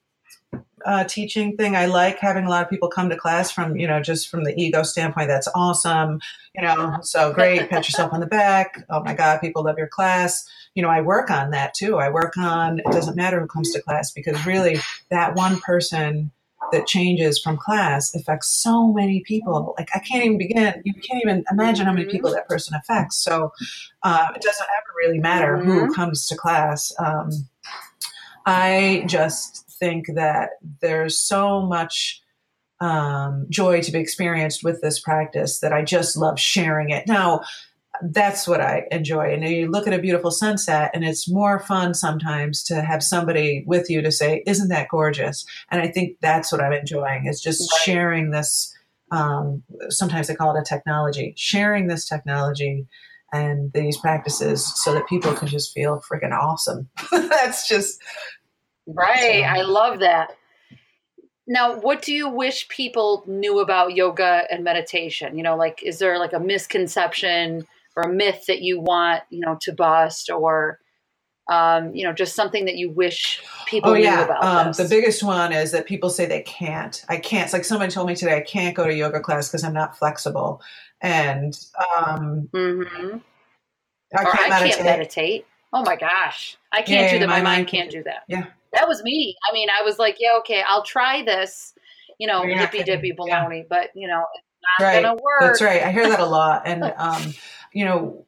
uh, 0.85 1.05
teaching 1.05 1.57
thing. 1.57 1.75
I 1.75 1.87
like 1.87 2.19
having 2.19 2.45
a 2.45 2.51
lot 2.51 2.63
of 2.63 2.69
people 2.69 2.89
come 2.89 3.09
to 3.09 3.17
class 3.17 3.51
from, 3.51 3.77
you 3.77 3.87
know, 3.87 4.01
just 4.01 4.29
from 4.29 4.45
the 4.45 4.55
ego 4.55 4.83
standpoint. 4.83 5.29
That's 5.29 5.49
awesome. 5.55 6.21
You 6.55 6.63
know, 6.63 6.99
so 7.01 7.33
great. 7.33 7.69
Pat 7.71 7.89
yourself 7.89 8.13
on 8.13 8.21
the 8.21 8.27
back. 8.27 8.85
Oh 8.91 9.03
my 9.03 9.15
God, 9.15 9.41
people 9.41 9.65
love 9.65 9.79
your 9.79 9.89
class. 9.89 10.47
You 10.75 10.83
know, 10.83 10.91
I 10.91 11.01
work 11.01 11.31
on 11.31 11.51
that 11.51 11.73
too. 11.73 11.97
I 11.97 12.11
work 12.11 12.37
on, 12.37 12.81
it 12.81 12.93
doesn't 12.93 13.17
matter 13.17 13.41
who 13.41 13.47
comes 13.47 13.73
to 13.73 13.81
class 13.81 14.13
because 14.13 14.45
really 14.45 14.77
that 15.11 15.35
one 15.35 15.59
person 15.61 16.31
that 16.73 16.87
changes 16.87 17.41
from 17.41 17.57
class 17.57 18.15
affects 18.15 18.51
so 18.51 18.93
many 18.93 19.23
people. 19.27 19.75
Like 19.79 19.89
I 19.95 19.99
can't 19.99 20.25
even 20.25 20.39
begin. 20.39 20.83
You 20.85 20.95
can't 20.95 21.23
even 21.23 21.45
imagine 21.51 21.87
how 21.87 21.93
many 21.93 22.07
people 22.07 22.31
mm-hmm. 22.31 22.37
that 22.37 22.49
person 22.49 22.75
affects. 22.75 23.17
So 23.17 23.53
uh, 24.03 24.29
it 24.35 24.43
doesn't 24.43 24.67
ever 24.79 24.93
really 25.07 25.21
matter 25.21 25.57
mm-hmm. 25.57 25.71
who 25.71 25.95
comes 25.95 26.27
to 26.29 26.37
class. 26.37 26.93
Um, 26.99 27.31
I 28.47 29.05
just 29.07 29.65
think 29.79 30.07
that 30.15 30.51
there's 30.81 31.19
so 31.19 31.63
much 31.63 32.21
um, 32.81 33.47
joy 33.49 33.81
to 33.81 33.93
be 33.93 33.99
experienced 33.99 34.63
with 34.63 34.81
this 34.83 35.01
practice 35.01 35.61
that 35.61 35.73
I 35.73 35.83
just 35.83 36.17
love 36.17 36.39
sharing 36.39 36.91
it. 36.91 37.07
Now, 37.07 37.43
that's 38.03 38.47
what 38.49 38.61
I 38.61 38.87
enjoy. 38.91 39.33
And 39.33 39.45
you 39.45 39.71
look 39.71 39.87
at 39.87 39.93
a 39.93 39.99
beautiful 39.99 40.31
sunset, 40.31 40.91
and 40.95 41.05
it's 41.05 41.29
more 41.29 41.61
fun 41.61 41.95
sometimes 41.95 42.63
to 42.65 42.83
have 42.83 43.03
somebody 43.03 43.65
with 43.67 43.89
you 43.89 44.03
to 44.03 44.11
say, 44.11 44.43
"Isn't 44.47 44.69
that 44.69 44.89
gorgeous?" 44.89 45.45
And 45.71 45.81
I 45.81 45.89
think 45.89 46.19
that's 46.21 46.51
what 46.51 46.63
I'm 46.63 46.73
enjoying 46.73 47.27
is 47.27 47.41
just 47.41 47.71
right. 47.73 47.81
sharing 47.83 48.31
this. 48.31 48.75
Um, 49.11 49.63
sometimes 49.91 50.29
they 50.29 50.35
call 50.35 50.57
it 50.57 50.61
a 50.61 50.65
technology, 50.65 51.35
sharing 51.37 51.87
this 51.87 52.09
technology 52.09 52.87
and 53.33 53.73
these 53.73 53.97
practices 53.97 54.73
so 54.83 54.95
that 54.95 55.09
people 55.09 55.33
can 55.35 55.49
just 55.49 55.73
feel 55.73 56.03
freaking 56.11 56.33
awesome. 56.33 56.89
that's 57.13 57.69
just 57.69 58.01
right. 58.87 59.43
So. 59.43 59.61
I 59.61 59.63
love 59.63 60.01
that. 60.01 60.37
Now, 61.47 61.79
what 61.79 62.01
do 62.01 62.15
you 62.15 62.29
wish 62.29 62.69
people 62.69 63.23
knew 63.27 63.61
about 63.61 63.95
yoga 63.95 64.45
and 64.51 64.65
meditation? 64.65 65.37
You 65.37 65.43
know, 65.43 65.57
like, 65.57 65.83
is 65.83 65.99
there 65.99 66.19
like 66.19 66.33
a 66.33 66.41
misconception 66.41 67.67
or 67.97 68.05
a 68.05 68.13
myth 68.13 68.45
that 68.47 68.61
you 68.61 68.81
want 68.81 69.23
you 69.31 69.41
know 69.41 69.57
to 69.61 69.73
bust 69.73 70.31
or 70.31 70.79
um, 71.51 71.95
you 71.95 72.05
know 72.05 72.13
just 72.13 72.35
something 72.35 72.65
that 72.65 72.77
you 72.77 72.91
wish 72.91 73.43
people 73.67 73.91
oh, 73.91 73.95
yeah. 73.95 74.17
knew 74.17 74.23
about 74.23 74.45
um, 74.45 74.73
the 74.73 74.89
biggest 74.89 75.23
one 75.23 75.53
is 75.53 75.73
that 75.73 75.87
people 75.87 76.09
say 76.09 76.25
they 76.27 76.43
can't. 76.43 77.05
I 77.09 77.19
can't. 77.19 77.45
It's 77.45 77.53
like 77.53 77.65
someone 77.65 77.91
told 77.91 78.09
me 78.09 78.17
today 78.17 78.37
i 78.37 78.41
can't 78.41 78.75
go 78.75 78.87
to 78.87 78.95
yoga 78.95 79.21
class 79.21 79.49
because 79.49 79.65
i'm 79.65 79.75
not 79.75 79.97
flexible. 79.99 80.63
And 81.01 81.59
um, 81.99 82.49
mm-hmm. 82.55 83.19
I, 84.17 84.25
can't 84.25 84.39
I 84.39 84.49
meditate. 84.49 84.75
can't 84.75 84.85
meditate. 84.85 85.47
oh 85.75 85.83
my 85.83 85.97
gosh. 85.97 86.57
I 86.73 86.81
can't 86.81 87.07
yeah, 87.07 87.13
do 87.13 87.19
that. 87.21 87.29
my, 87.29 87.39
my 87.39 87.57
mind 87.57 87.69
can't 87.69 87.91
do 87.91 88.03
that. 88.05 88.23
yeah. 88.29 88.47
That 88.73 88.89
was 88.89 89.03
me. 89.03 89.37
I 89.49 89.53
mean 89.53 89.69
i 89.71 89.83
was 89.83 89.99
like 89.99 90.17
yeah 90.19 90.31
okay 90.39 90.63
i'll 90.67 90.83
try 90.83 91.23
this 91.23 91.75
you 92.19 92.27
know 92.27 92.45
dippy 92.45 92.83
dippy 92.83 93.13
baloney 93.13 93.59
yeah. 93.59 93.65
but 93.69 93.91
you 93.95 94.09
know 94.09 94.25
it's 94.35 94.45
not 94.81 94.87
right. 94.87 95.03
gonna 95.03 95.15
work. 95.15 95.41
that's 95.41 95.63
right. 95.63 95.83
I 95.83 95.93
hear 95.93 96.09
that 96.09 96.21
a 96.21 96.27
lot. 96.27 96.63
And 96.67 96.85
um 96.97 97.35
you 97.75 97.85
know, 97.85 98.25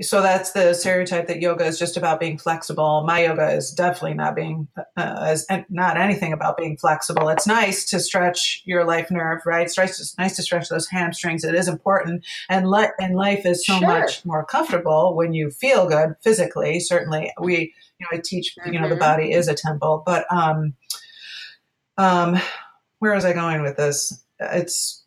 so 0.00 0.22
that's 0.22 0.52
the 0.52 0.72
stereotype 0.72 1.26
that 1.26 1.40
yoga 1.42 1.64
is 1.64 1.80
just 1.80 1.96
about 1.96 2.20
being 2.20 2.38
flexible. 2.38 3.02
My 3.04 3.24
yoga 3.24 3.50
is 3.50 3.72
definitely 3.72 4.14
not 4.14 4.36
being, 4.36 4.68
uh, 4.96 5.30
is 5.32 5.46
not 5.68 5.96
anything 5.96 6.32
about 6.32 6.56
being 6.56 6.76
flexible. 6.76 7.28
It's 7.28 7.46
nice 7.46 7.84
to 7.86 7.98
stretch 7.98 8.62
your 8.64 8.84
life 8.84 9.10
nerve, 9.10 9.40
right? 9.44 9.66
It's 9.66 9.76
nice 10.16 10.36
to 10.36 10.42
stretch 10.42 10.68
those 10.68 10.88
hamstrings. 10.88 11.42
It 11.42 11.56
is 11.56 11.66
important, 11.66 12.24
and 12.48 12.70
let 12.70 12.92
and 13.00 13.16
life 13.16 13.44
is 13.44 13.66
so 13.66 13.78
sure. 13.80 13.88
much 13.88 14.24
more 14.24 14.44
comfortable 14.44 15.16
when 15.16 15.34
you 15.34 15.50
feel 15.50 15.88
good 15.88 16.14
physically. 16.22 16.78
Certainly, 16.78 17.32
we, 17.40 17.74
you 17.98 18.06
know, 18.06 18.16
I 18.16 18.20
teach, 18.24 18.54
mm-hmm. 18.56 18.72
you 18.72 18.80
know, 18.80 18.88
the 18.88 18.94
mm-hmm. 18.94 19.00
body 19.00 19.32
is 19.32 19.48
a 19.48 19.54
temple, 19.54 20.04
but 20.06 20.24
um, 20.32 20.74
um, 21.96 22.38
where 23.00 23.14
was 23.14 23.24
I 23.24 23.32
going 23.32 23.62
with 23.62 23.76
this? 23.76 24.22
It's 24.38 25.04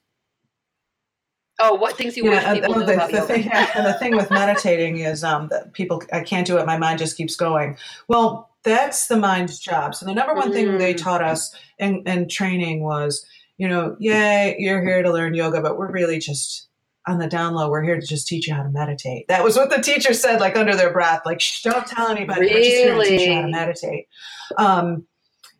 Oh, 1.63 1.75
what 1.75 1.95
things 1.95 2.17
you 2.17 2.25
yeah, 2.25 2.53
wish 2.53 2.61
people 2.61 2.73
the, 2.73 2.85
knew 2.85 2.93
about 2.93 3.11
the 3.11 3.17
yoga? 3.17 3.33
Thing, 3.33 3.49
and 3.51 3.85
the 3.85 3.93
thing 3.93 4.15
with 4.15 4.31
meditating 4.31 4.97
is 4.97 5.23
um, 5.23 5.47
that 5.49 5.73
people, 5.73 6.01
I 6.11 6.21
can't 6.21 6.47
do 6.47 6.57
it. 6.57 6.65
My 6.65 6.77
mind 6.77 6.97
just 6.97 7.15
keeps 7.15 7.35
going. 7.35 7.77
Well, 8.07 8.49
that's 8.63 9.07
the 9.07 9.17
mind's 9.17 9.59
job. 9.59 9.93
So 9.93 10.05
the 10.05 10.13
number 10.13 10.33
one 10.33 10.49
mm. 10.49 10.53
thing 10.53 10.77
they 10.77 10.93
mm. 10.93 10.97
taught 10.97 11.23
us 11.23 11.53
in, 11.77 12.03
in 12.07 12.27
training 12.27 12.83
was, 12.83 13.25
you 13.57 13.67
know, 13.67 13.95
yeah, 13.99 14.53
you're 14.57 14.83
here 14.83 15.03
to 15.03 15.13
learn 15.13 15.35
yoga, 15.35 15.61
but 15.61 15.77
we're 15.77 15.91
really 15.91 16.17
just 16.17 16.67
on 17.07 17.19
the 17.19 17.27
down 17.27 17.53
low. 17.53 17.69
We're 17.69 17.83
here 17.83 17.99
to 17.99 18.05
just 18.05 18.27
teach 18.27 18.47
you 18.47 18.55
how 18.55 18.63
to 18.63 18.69
meditate. 18.69 19.27
That 19.27 19.43
was 19.43 19.55
what 19.55 19.69
the 19.69 19.81
teacher 19.81 20.13
said, 20.13 20.39
like 20.39 20.55
under 20.55 20.75
their 20.75 20.91
breath, 20.91 21.21
like, 21.25 21.41
don't 21.63 21.85
tell 21.85 22.07
anybody. 22.07 22.41
Really? 22.41 22.53
We're 22.53 22.63
just 22.63 22.75
here 22.75 22.95
to 22.95 23.03
teach 23.03 23.27
you 23.27 23.33
how 23.35 23.41
to 23.41 23.47
meditate. 23.47 24.07
Um, 24.57 25.07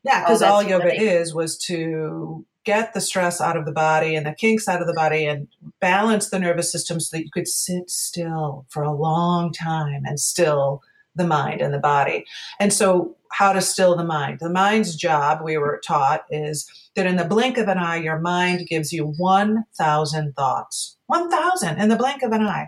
yeah, 0.04 0.22
because 0.22 0.42
oh, 0.42 0.48
all 0.48 0.64
yoga 0.64 0.90
funny. 0.90 1.06
is 1.06 1.34
was 1.34 1.58
to 1.60 2.46
get 2.64 2.94
the 2.94 3.02
stress 3.02 3.42
out 3.42 3.58
of 3.58 3.66
the 3.66 3.72
body 3.72 4.16
and 4.16 4.26
the 4.26 4.34
kinks 4.34 4.68
out 4.68 4.82
of 4.82 4.88
the 4.88 4.94
body 4.94 5.26
and 5.26 5.48
balance 5.80 6.30
the 6.30 6.40
nervous 6.40 6.72
system 6.72 7.00
so 7.00 7.16
that 7.16 7.24
you 7.24 7.32
could 7.32 7.48
sit 7.48 7.90
still 7.90 8.66
for 8.70 8.84
a 8.84 8.94
long 8.94 9.52
time 9.52 10.04
and 10.06 10.20
still 10.20 10.82
the 11.16 11.28
mind 11.28 11.62
and 11.62 11.74
the 11.74 11.80
body. 11.80 12.26
And 12.60 12.72
so, 12.72 13.16
how 13.32 13.54
to 13.54 13.62
still 13.62 13.96
the 13.96 14.04
mind? 14.04 14.40
The 14.40 14.50
mind's 14.50 14.96
job, 14.96 15.40
we 15.42 15.58
were 15.58 15.82
taught, 15.86 16.26
is 16.30 16.70
that 16.96 17.06
in 17.06 17.16
the 17.16 17.26
blink 17.26 17.58
of 17.58 17.70
an 17.70 17.78
eye, 17.78 17.98
your 17.98 18.20
mind 18.20 18.68
gives 18.68 18.92
you 18.92 19.14
1,000 19.18 20.34
thoughts. 20.36 20.98
1,000 21.08 21.80
in 21.80 21.90
the 21.90 21.96
blink 21.96 22.24
of 22.24 22.34
an 22.34 22.42
eye. 22.42 22.68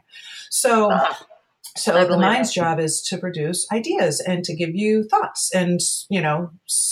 So, 0.50 0.92
uh, 0.92 1.14
so 1.76 2.06
the 2.06 2.18
mind's 2.18 2.54
job 2.54 2.80
is 2.80 3.02
to 3.04 3.18
produce 3.18 3.68
ideas 3.74 4.22
and 4.22 4.44
to 4.46 4.56
give 4.56 4.74
you 4.74 5.04
thoughts 5.04 5.54
and, 5.54 5.80
you 6.10 6.22
know, 6.22 6.52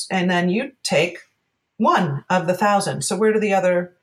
and 0.09 0.29
then 0.29 0.49
you 0.49 0.71
take 0.83 1.19
one 1.81 2.23
of 2.29 2.45
the 2.45 2.53
thousand. 2.53 3.03
So 3.03 3.17
where 3.17 3.33
do 3.33 3.39
the 3.39 3.53
other 3.53 3.97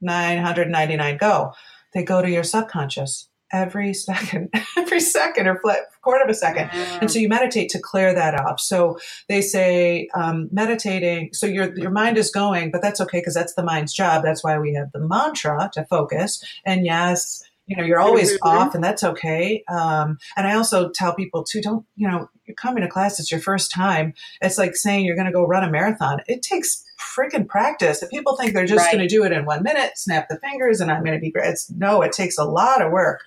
999 0.00 1.16
go? 1.16 1.52
They 1.92 2.04
go 2.04 2.22
to 2.22 2.30
your 2.30 2.44
subconscious 2.44 3.28
every 3.52 3.92
second, 4.08 4.50
every 4.76 5.00
second 5.00 5.48
or 5.48 5.60
quarter 6.02 6.24
of 6.24 6.30
a 6.30 6.34
second. 6.34 6.68
Mm. 6.68 6.98
And 7.02 7.10
so 7.10 7.18
you 7.18 7.28
meditate 7.28 7.70
to 7.70 7.80
clear 7.80 8.14
that 8.14 8.34
up. 8.34 8.60
So 8.60 8.98
they 9.28 9.40
say 9.40 10.08
um, 10.14 10.48
meditating, 10.52 11.30
so 11.32 11.46
your, 11.46 11.76
your 11.76 11.90
mind 11.90 12.18
is 12.18 12.30
going, 12.30 12.70
but 12.70 12.82
that's 12.82 13.00
okay 13.00 13.18
because 13.18 13.34
that's 13.34 13.54
the 13.54 13.64
mind's 13.64 13.92
job. 13.92 14.22
That's 14.22 14.44
why 14.44 14.58
we 14.58 14.74
have 14.74 14.92
the 14.92 15.00
mantra 15.00 15.70
to 15.74 15.84
focus. 15.84 16.42
And 16.64 16.86
yes, 16.86 17.42
you 17.66 17.76
know, 17.76 17.82
you're 17.82 18.00
always 18.00 18.36
off 18.42 18.74
and 18.74 18.84
that's 18.84 19.02
okay. 19.02 19.64
Um, 19.68 20.18
and 20.36 20.46
I 20.46 20.54
also 20.54 20.90
tell 20.90 21.14
people 21.14 21.44
too, 21.44 21.62
don't, 21.62 21.86
you 21.96 22.08
know, 22.08 22.28
you're 22.44 22.54
coming 22.54 22.82
to 22.82 22.88
class, 22.88 23.18
it's 23.18 23.30
your 23.30 23.40
first 23.40 23.70
time. 23.70 24.12
It's 24.42 24.58
like 24.58 24.76
saying 24.76 25.04
you're 25.04 25.16
going 25.16 25.26
to 25.26 25.32
go 25.32 25.46
run 25.46 25.64
a 25.64 25.70
marathon. 25.70 26.20
It 26.26 26.42
takes 26.42 26.84
freaking 27.00 27.48
practice. 27.48 28.02
If 28.02 28.10
people 28.10 28.36
think 28.36 28.52
they're 28.52 28.66
just 28.66 28.84
right. 28.84 28.92
going 28.92 29.08
to 29.08 29.14
do 29.14 29.24
it 29.24 29.32
in 29.32 29.46
one 29.46 29.62
minute, 29.62 29.96
snap 29.96 30.28
the 30.28 30.38
fingers, 30.38 30.80
and 30.80 30.90
I'm 30.90 31.02
going 31.02 31.16
to 31.16 31.20
be 31.20 31.30
great. 31.30 31.48
It's, 31.48 31.70
no, 31.70 32.02
it 32.02 32.12
takes 32.12 32.36
a 32.36 32.44
lot 32.44 32.82
of 32.82 32.92
work. 32.92 33.22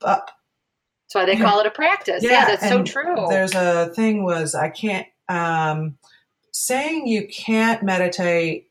But 0.00 0.30
that's 1.12 1.14
why 1.14 1.24
they 1.26 1.36
call 1.36 1.60
it 1.60 1.66
a 1.66 1.70
practice. 1.70 2.22
Yeah, 2.22 2.30
yeah 2.30 2.44
that's 2.46 2.68
so 2.68 2.82
true. 2.84 3.26
There's 3.28 3.54
a 3.54 3.92
thing 3.94 4.24
was 4.24 4.54
I 4.54 4.70
can't 4.70 5.06
um, 5.28 5.98
saying 6.52 7.06
you 7.06 7.26
can't 7.26 7.82
meditate 7.82 8.68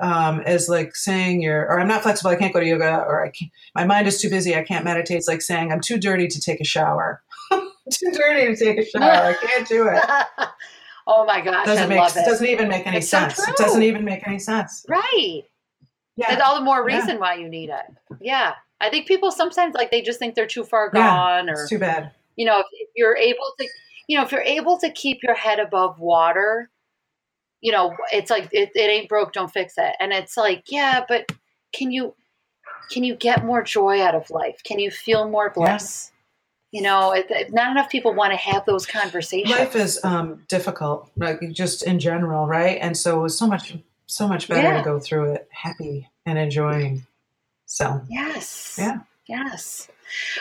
um, 0.00 0.42
is 0.46 0.68
like 0.68 0.94
saying 0.94 1.42
you're, 1.42 1.62
or 1.62 1.80
I'm 1.80 1.88
not 1.88 2.02
flexible, 2.02 2.30
I 2.30 2.36
can't 2.36 2.52
go 2.52 2.60
to 2.60 2.66
yoga, 2.66 2.98
or 3.06 3.24
I 3.24 3.30
can't, 3.30 3.50
my 3.74 3.84
mind 3.84 4.06
is 4.06 4.20
too 4.20 4.30
busy, 4.30 4.54
I 4.54 4.62
can't 4.62 4.84
meditate. 4.84 5.16
It's 5.18 5.28
like 5.28 5.42
saying 5.42 5.72
I'm 5.72 5.80
too 5.80 5.98
dirty 5.98 6.28
to 6.28 6.40
take 6.40 6.60
a 6.60 6.64
shower. 6.64 7.22
too 7.50 8.10
dirty 8.12 8.54
to 8.54 8.64
take 8.64 8.78
a 8.78 8.84
shower. 8.86 9.04
I 9.10 9.34
can't 9.46 9.66
do 9.68 9.88
it. 9.88 10.02
oh 11.06 11.24
my 11.24 11.40
gosh, 11.40 11.66
doesn't 11.66 11.84
I 11.84 11.88
make, 11.88 11.98
love 11.98 12.16
it. 12.16 12.24
Doesn't 12.24 12.46
even 12.46 12.68
make 12.68 12.86
any 12.86 12.98
It's 12.98 13.08
so 13.08 13.18
sense. 13.18 13.46
it 13.48 13.56
doesn't 13.56 13.82
even 13.82 14.04
make 14.04 14.26
any 14.26 14.38
sense. 14.38 14.84
Right. 14.88 15.42
Yeah. 16.16 16.26
That's 16.30 16.42
all 16.42 16.56
the 16.56 16.64
more 16.64 16.88
Yeah. 16.88 16.96
reason 16.98 17.18
why 17.18 17.34
you 17.34 17.48
need 17.48 17.70
it. 17.70 18.16
Yeah. 18.20 18.54
I 18.80 18.90
think 18.90 19.06
people 19.06 19.30
sometimes 19.30 19.74
like 19.74 19.90
they 19.90 20.02
just 20.02 20.18
think 20.18 20.34
they're 20.34 20.46
too 20.46 20.64
far 20.64 20.90
Yeah, 20.94 21.00
gone 21.02 21.50
or 21.50 21.66
too 21.68 21.78
bad. 21.78 22.12
you 22.36 22.46
know, 22.46 22.60
if, 22.60 22.66
if 22.72 22.88
you're 22.96 23.16
able 23.16 23.52
to 23.58 23.68
you 24.08 24.16
know, 24.18 24.24
if 24.24 24.32
you're 24.32 24.40
able 24.42 24.76
to 24.78 24.90
keep 24.90 25.22
your 25.22 25.34
head 25.34 25.58
above 25.60 26.00
water, 26.00 26.68
you 27.60 27.72
know, 27.72 27.94
it's 28.12 28.30
like 28.30 28.48
it, 28.52 28.70
it 28.74 28.78
ain't 28.90 29.08
broke, 29.08 29.32
don't 29.32 29.50
fix 29.52 29.74
it. 29.76 29.94
And 30.00 30.12
it's 30.12 30.36
like, 30.36 30.64
yeah, 30.68 31.04
but 31.08 31.30
can 31.72 31.90
you 31.90 32.14
can 32.90 33.04
you 33.04 33.14
get 33.14 33.44
more 33.44 33.62
joy 33.62 34.02
out 34.02 34.14
of 34.14 34.30
life? 34.30 34.60
Can 34.64 34.78
you 34.78 34.90
feel 34.90 35.28
more 35.28 35.50
bliss? 35.50 36.10
You 36.72 36.82
know, 36.82 37.12
it, 37.12 37.26
it- 37.30 37.52
not 37.52 37.70
enough 37.70 37.90
people 37.90 38.14
want 38.14 38.32
to 38.32 38.36
have 38.36 38.64
those 38.66 38.86
conversations. 38.86 39.50
Life 39.50 39.76
is 39.76 40.00
um, 40.04 40.42
difficult, 40.48 41.10
like 41.16 41.40
just 41.52 41.82
in 41.84 41.98
general, 41.98 42.46
right? 42.46 42.78
And 42.80 42.96
so 42.96 43.18
it 43.18 43.22
was 43.22 43.36
so 43.38 43.46
much, 43.46 43.76
so 44.06 44.26
much 44.28 44.48
better 44.48 44.62
Yeah. 44.68 44.78
to 44.78 44.84
go 44.84 44.98
through 45.00 45.32
it 45.34 45.48
happy 45.52 46.08
and 46.26 46.38
enjoying. 46.38 47.06
So 47.66 48.00
Yes. 48.08 48.76
Yeah. 48.78 48.98
Yes. 49.26 49.88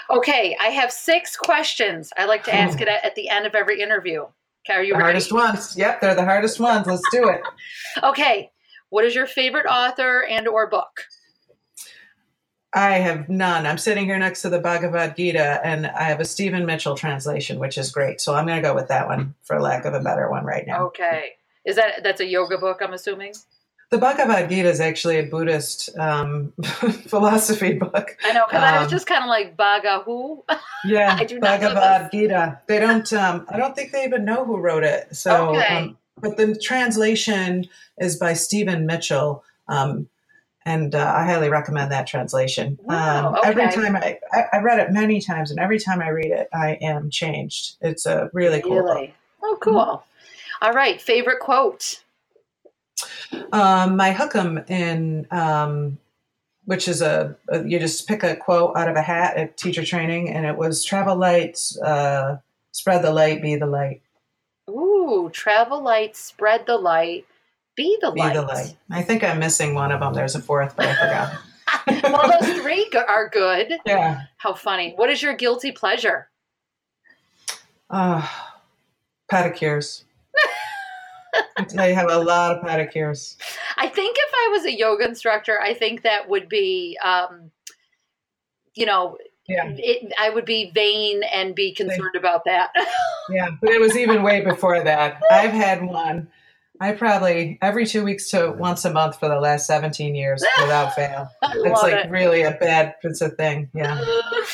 Okay, 0.09 0.57
I 0.59 0.67
have 0.69 0.91
six 0.91 1.35
questions 1.35 2.11
I 2.17 2.25
like 2.25 2.43
to 2.45 2.55
ask 2.55 2.81
it 2.81 2.87
at, 2.87 3.05
at 3.05 3.13
the 3.15 3.29
end 3.29 3.45
of 3.45 3.53
every 3.53 3.81
interview. 3.81 4.25
Okay, 4.69 4.77
are 4.77 4.83
you 4.83 4.93
the 4.93 4.99
ready? 4.99 5.05
hardest 5.05 5.33
ones. 5.33 5.77
Yep, 5.77 6.01
they're 6.01 6.15
the 6.15 6.23
hardest 6.25 6.59
ones. 6.59 6.85
Let's 6.85 7.01
do 7.11 7.29
it. 7.29 7.41
Okay, 8.03 8.51
what 8.89 9.03
is 9.03 9.15
your 9.15 9.25
favorite 9.25 9.65
author 9.65 10.23
and 10.23 10.47
or 10.47 10.69
book? 10.69 11.05
I 12.71 12.91
have 12.99 13.27
none. 13.27 13.65
I'm 13.65 13.79
sitting 13.79 14.05
here 14.05 14.19
next 14.19 14.43
to 14.43 14.49
the 14.49 14.59
Bhagavad 14.59 15.15
Gita, 15.17 15.59
and 15.65 15.87
I 15.87 16.03
have 16.03 16.19
a 16.19 16.25
Stephen 16.25 16.67
Mitchell 16.67 16.95
translation, 16.95 17.57
which 17.57 17.79
is 17.79 17.91
great. 17.91 18.21
So 18.21 18.35
I'm 18.35 18.45
going 18.45 18.61
to 18.61 18.67
go 18.67 18.75
with 18.75 18.87
that 18.89 19.07
one 19.07 19.33
for 19.41 19.59
lack 19.59 19.85
of 19.85 19.95
a 19.95 19.99
better 19.99 20.29
one 20.29 20.45
right 20.45 20.67
now. 20.67 20.85
Okay, 20.87 21.31
is 21.65 21.75
that 21.77 22.03
that's 22.03 22.21
a 22.21 22.27
yoga 22.27 22.59
book? 22.59 22.77
I'm 22.81 22.93
assuming. 22.93 23.33
The 23.89 23.97
Bhagavad 23.97 24.49
Gita 24.49 24.69
is 24.69 24.79
actually 24.79 25.17
a 25.17 25.23
Buddhist 25.23 25.97
um, 25.97 26.53
philosophy 27.07 27.73
book. 27.73 28.15
I 28.23 28.33
know 28.33 28.45
because 28.47 28.61
I 28.63 28.77
was 28.77 28.83
Um, 28.85 28.89
just 28.91 29.07
kind 29.07 29.23
of 29.23 29.29
like 29.29 29.57
Baga 29.57 30.03
who. 30.05 30.43
Yeah, 30.85 31.17
I 31.19 31.23
do 31.25 31.39
not 31.39 31.59
Bhagavad 31.59 32.11
Gita. 32.11 32.59
They 32.67 32.79
don't. 32.79 33.11
Um, 33.13 33.45
I 33.49 33.57
don't 33.57 33.75
think 33.75 33.91
they 33.91 34.05
even 34.05 34.25
know 34.25 34.45
who 34.45 34.57
wrote 34.57 34.83
it. 34.83 35.13
So, 35.15 35.55
Okay. 35.55 35.77
um, 35.77 35.97
but 36.21 36.37
the 36.37 36.55
translation 36.55 37.67
is 37.97 38.15
by 38.17 38.33
Stephen 38.33 38.85
Mitchell, 38.85 39.43
um, 39.67 40.07
and 40.65 40.93
uh, 40.95 41.13
I 41.17 41.25
highly 41.25 41.49
recommend 41.49 41.91
that 41.91 42.05
translation. 42.07 42.77
Wow, 42.83 43.29
um, 43.33 43.39
Every 43.43 43.69
time 43.71 43.95
I, 43.95 44.19
I, 44.31 44.43
I 44.53 44.59
read 44.59 44.79
it 44.79 44.91
many 44.91 45.19
times, 45.19 45.49
and 45.51 45.59
every 45.59 45.79
time 45.79 45.99
I 46.01 46.09
read 46.09 46.31
it, 46.31 46.47
I 46.53 46.77
am 46.81 47.09
changed. 47.09 47.75
It's 47.81 48.05
a 48.05 48.29
really 48.33 48.61
cool. 48.61 48.83
book. 48.83 48.95
Really? 48.95 49.13
Oh, 49.43 49.57
cool. 49.59 50.03
All 50.61 50.73
right, 50.73 51.01
favorite 51.01 51.39
quote. 51.39 52.01
Um, 53.51 53.95
my 53.95 54.13
Hukam 54.13 54.69
in 54.69 55.27
um, 55.31 55.97
which 56.65 56.87
is 56.87 57.01
a, 57.01 57.35
a 57.49 57.63
you 57.67 57.79
just 57.79 58.07
pick 58.07 58.23
a 58.23 58.35
quote 58.35 58.75
out 58.77 58.87
of 58.87 58.95
a 58.95 59.01
hat 59.01 59.37
at 59.37 59.57
teacher 59.57 59.83
training, 59.83 60.29
and 60.29 60.45
it 60.45 60.57
was 60.57 60.83
travel 60.83 61.15
light, 61.15 61.59
uh, 61.83 62.37
spread 62.71 63.03
the 63.03 63.11
light, 63.11 63.41
be 63.41 63.55
the 63.55 63.65
light, 63.65 64.01
Ooh, 64.69 65.29
travel 65.33 65.81
light, 65.81 66.15
spread 66.15 66.65
the 66.65 66.77
light, 66.77 67.25
be 67.75 67.97
the 68.01 68.11
be 68.11 68.21
light. 68.21 68.33
the 68.33 68.41
light. 68.43 68.75
I 68.91 69.01
think 69.01 69.23
I'm 69.23 69.39
missing 69.39 69.73
one 69.73 69.91
of 69.91 69.99
them. 69.99 70.13
There's 70.13 70.35
a 70.35 70.41
fourth, 70.41 70.75
but 70.75 70.85
I 70.87 70.95
forgot. 70.95 72.03
well, 72.11 72.39
those 72.39 72.59
three 72.59 72.89
are 73.07 73.29
good. 73.29 73.73
yeah. 73.85 74.23
How 74.37 74.53
funny. 74.53 74.93
What 74.95 75.09
is 75.09 75.21
your 75.21 75.33
guilty 75.35 75.71
pleasure? 75.71 76.29
Uh, 77.89 78.27
pedicures. 79.31 80.03
They 81.67 81.93
have 81.93 82.09
a 82.09 82.19
lot 82.19 82.55
of 82.55 82.63
pedicures. 82.63 83.35
I 83.77 83.87
think 83.87 84.15
if 84.19 84.31
I 84.33 84.49
was 84.51 84.65
a 84.65 84.77
yoga 84.77 85.05
instructor, 85.05 85.59
I 85.59 85.73
think 85.73 86.03
that 86.03 86.29
would 86.29 86.49
be, 86.49 86.97
um, 87.03 87.51
you 88.75 88.85
know, 88.85 89.17
Yeah, 89.47 89.73
it, 89.77 90.13
I 90.19 90.29
would 90.29 90.45
be 90.45 90.71
vain 90.75 91.23
and 91.33 91.55
be 91.55 91.73
concerned 91.73 92.15
about 92.15 92.45
that. 92.45 92.71
yeah. 93.29 93.49
But 93.61 93.71
it 93.71 93.79
was 93.79 93.97
even 93.97 94.21
way 94.23 94.41
before 94.41 94.83
that. 94.83 95.21
I've 95.31 95.51
had 95.51 95.83
one. 95.83 96.27
I 96.81 96.93
probably 96.93 97.57
every 97.61 97.85
two 97.85 98.05
weeks 98.05 98.29
to 98.29 98.51
once 98.51 98.85
a 98.85 98.93
month 98.93 99.19
for 99.19 99.27
the 99.27 99.39
last 99.39 99.67
17 99.67 100.15
years 100.15 100.43
without 100.61 100.95
fail. 100.95 101.29
It's 101.43 101.83
like 101.83 102.05
it. 102.05 102.09
really 102.09 102.43
a 102.43 102.51
bad, 102.51 102.95
it's 103.03 103.21
a 103.21 103.29
thing. 103.29 103.69
Yeah. 103.73 103.99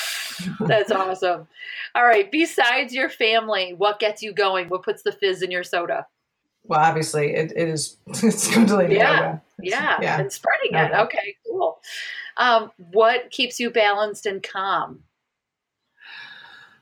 That's 0.59 0.91
awesome. 0.91 1.47
All 1.93 2.05
right. 2.05 2.31
Besides 2.31 2.93
your 2.93 3.09
family, 3.09 3.73
what 3.77 3.99
gets 3.99 4.23
you 4.23 4.33
going? 4.33 4.69
What 4.69 4.83
puts 4.83 5.03
the 5.03 5.11
fizz 5.11 5.43
in 5.43 5.51
your 5.51 5.63
soda? 5.63 6.07
Well, 6.67 6.79
obviously 6.79 7.33
it, 7.35 7.51
it 7.55 7.69
is, 7.69 7.97
it's 8.07 8.47
Kundalini 8.49 8.95
Yeah. 8.97 9.13
yoga. 9.15 9.41
It's- 9.63 9.81
Yeah, 9.81 9.97
Yeah. 10.01 10.19
and 10.19 10.31
spreading 10.31 10.71
No 10.71 10.83
it. 10.85 10.91
Okay, 11.05 11.35
cool. 11.47 11.79
Um, 12.37 12.71
what 12.91 13.31
keeps 13.31 13.59
you 13.59 13.69
balanced 13.69 14.25
and 14.25 14.41
calm? 14.43 15.03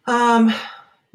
Um, 0.05 0.53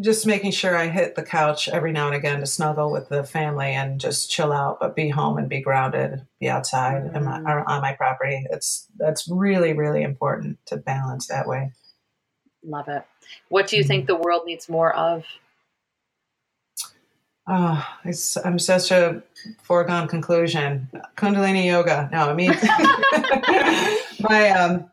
just 0.01 0.27
making 0.27 0.53
sure 0.53 0.77
I 0.77 0.87
hit 0.87 1.17
the 1.17 1.23
couch 1.25 1.69
every 1.69 1.91
now 1.93 2.07
and 2.07 2.15
again 2.15 2.39
to 2.41 2.47
snuggle 2.47 2.93
with 2.93 3.09
the 3.09 3.25
family 3.25 3.73
and 3.73 4.01
just 4.01 4.31
chill 4.31 4.53
out, 4.53 4.79
but 4.81 4.95
be 4.95 5.09
home 5.09 5.39
and 5.39 5.49
be 5.49 5.61
grounded, 5.61 6.25
be 6.41 6.49
outside 6.49 7.11
and 7.15 7.25
my, 7.25 7.41
Mm. 7.41 7.65
on 7.67 7.83
my 7.83 7.93
property. 7.95 8.47
It's 8.51 8.87
that's 8.97 9.29
really 9.29 9.73
really 9.73 10.03
important 10.03 10.59
to 10.67 10.77
balance 10.77 11.27
that 11.27 11.49
way. 11.49 11.73
Love 12.65 12.89
it. 12.89 13.03
What 13.49 13.67
do 13.67 13.77
you 13.77 13.83
think 13.85 14.07
the 14.07 14.15
world 14.17 14.43
needs 14.47 14.69
more 14.69 14.95
of? 14.95 15.25
Oh, 17.51 17.83
it's, 18.05 18.37
I'm 18.37 18.59
such 18.59 18.91
a 18.91 19.23
foregone 19.63 20.07
conclusion. 20.07 20.89
Kundalini 21.17 21.67
yoga. 21.67 22.09
No, 22.13 22.29
I 22.29 22.35
mean 22.35 22.51
my 24.21 24.51
um 24.51 24.91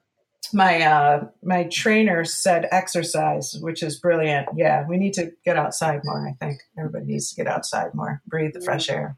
my 0.53 0.81
uh 0.81 1.27
my 1.43 1.63
trainer 1.65 2.23
said 2.23 2.67
exercise, 2.71 3.57
which 3.59 3.83
is 3.83 3.97
brilliant. 3.99 4.47
Yeah, 4.55 4.85
we 4.87 4.97
need 4.97 5.13
to 5.15 5.33
get 5.43 5.57
outside 5.57 6.01
more. 6.05 6.27
I 6.27 6.33
think 6.45 6.61
everybody 6.77 7.05
needs 7.05 7.29
to 7.31 7.35
get 7.35 7.47
outside 7.47 7.93
more, 7.93 8.21
breathe 8.27 8.53
the 8.53 8.61
fresh 8.61 8.89
air. 8.89 9.17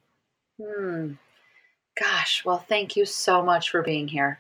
Hmm. 0.62 1.14
Gosh, 2.00 2.44
well, 2.46 2.60
thank 2.68 2.96
you 2.96 3.06
so 3.06 3.44
much 3.44 3.70
for 3.72 3.82
being 3.82 4.08
here. 4.08 4.40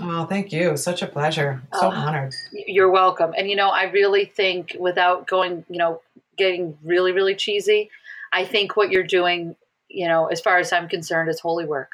Oh, 0.00 0.24
thank 0.24 0.52
you. 0.52 0.76
Such 0.76 1.02
a 1.02 1.06
pleasure. 1.06 1.62
So 1.74 1.88
Oh. 1.88 1.90
honored. 1.90 2.34
You're 2.52 2.90
welcome. 2.90 3.34
And 3.36 3.48
you 3.50 3.56
know, 3.56 3.68
I 3.68 3.84
really 3.84 4.24
think 4.24 4.76
without 4.80 5.26
going, 5.26 5.64
you 5.68 5.78
know, 5.78 6.00
getting 6.38 6.78
really, 6.82 7.12
really 7.12 7.34
cheesy, 7.34 7.90
I 8.32 8.44
think 8.44 8.76
what 8.76 8.90
you're 8.90 9.02
doing, 9.06 9.54
you 9.88 10.08
know, 10.08 10.26
as 10.26 10.40
far 10.40 10.58
as 10.58 10.72
I'm 10.72 10.88
concerned, 10.88 11.28
is 11.28 11.40
holy 11.40 11.64
work. 11.66 11.90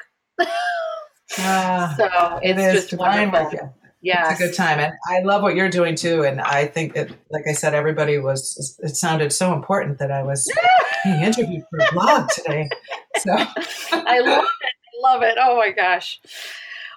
Ah, 1.39 1.93
So 1.97 2.39
it 2.41 2.51
it's 2.57 2.59
is 2.59 2.73
just 2.73 2.89
divine 2.91 3.31
wonderful. 3.31 3.59
work. 3.59 3.73
Yeah. 4.01 4.31
It's 4.31 4.39
a 4.39 4.43
good 4.47 4.55
time, 4.55 4.79
and 4.79 4.93
I 5.09 5.19
love 5.23 5.41
what 5.41 5.55
you're 5.55 5.69
doing 5.69 5.95
too. 5.95 6.23
And 6.23 6.39
I 6.39 6.65
think 6.67 6.93
that, 6.93 7.09
like 7.31 7.43
I 7.49 7.51
said, 7.51 7.73
everybody 7.73 8.17
was. 8.17 8.79
It 8.81 8.95
sounded 8.95 9.33
so 9.33 9.53
important 9.53 9.99
that 9.99 10.09
I 10.09 10.23
was 10.23 10.49
being 11.03 11.21
interviewed 11.21 11.63
for 11.69 11.79
a 11.79 11.91
blog 11.93 12.29
today. 12.29 12.69
So 13.17 13.33
I 13.33 14.19
love 14.21 14.45
it. 14.61 14.73
I 14.73 15.13
love 15.13 15.23
it. 15.23 15.37
Oh 15.41 15.57
my 15.57 15.71
gosh. 15.71 16.21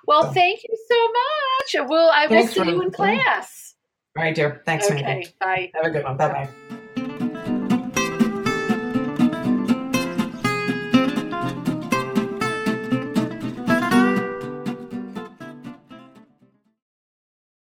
Well, 0.07 0.33
thank 0.33 0.63
you 0.63 0.77
so 0.89 1.81
much. 1.83 1.89
Well, 1.91 2.11
I 2.15 2.27
will 2.29 2.37
Thanks 2.37 2.55
see 2.55 2.65
you 2.65 2.83
in 2.83 2.91
class. 2.93 3.75
All 4.17 4.23
right, 4.23 4.35
dear. 4.35 4.63
Thanks, 4.65 4.89
Okay. 4.91 5.03
Mandy. 5.03 5.29
Bye. 5.41 5.71
Have 5.75 5.87
a 5.87 5.91
good 5.91 6.05
one. 6.05 6.17
Bye 6.17 6.29
bye. 6.29 6.49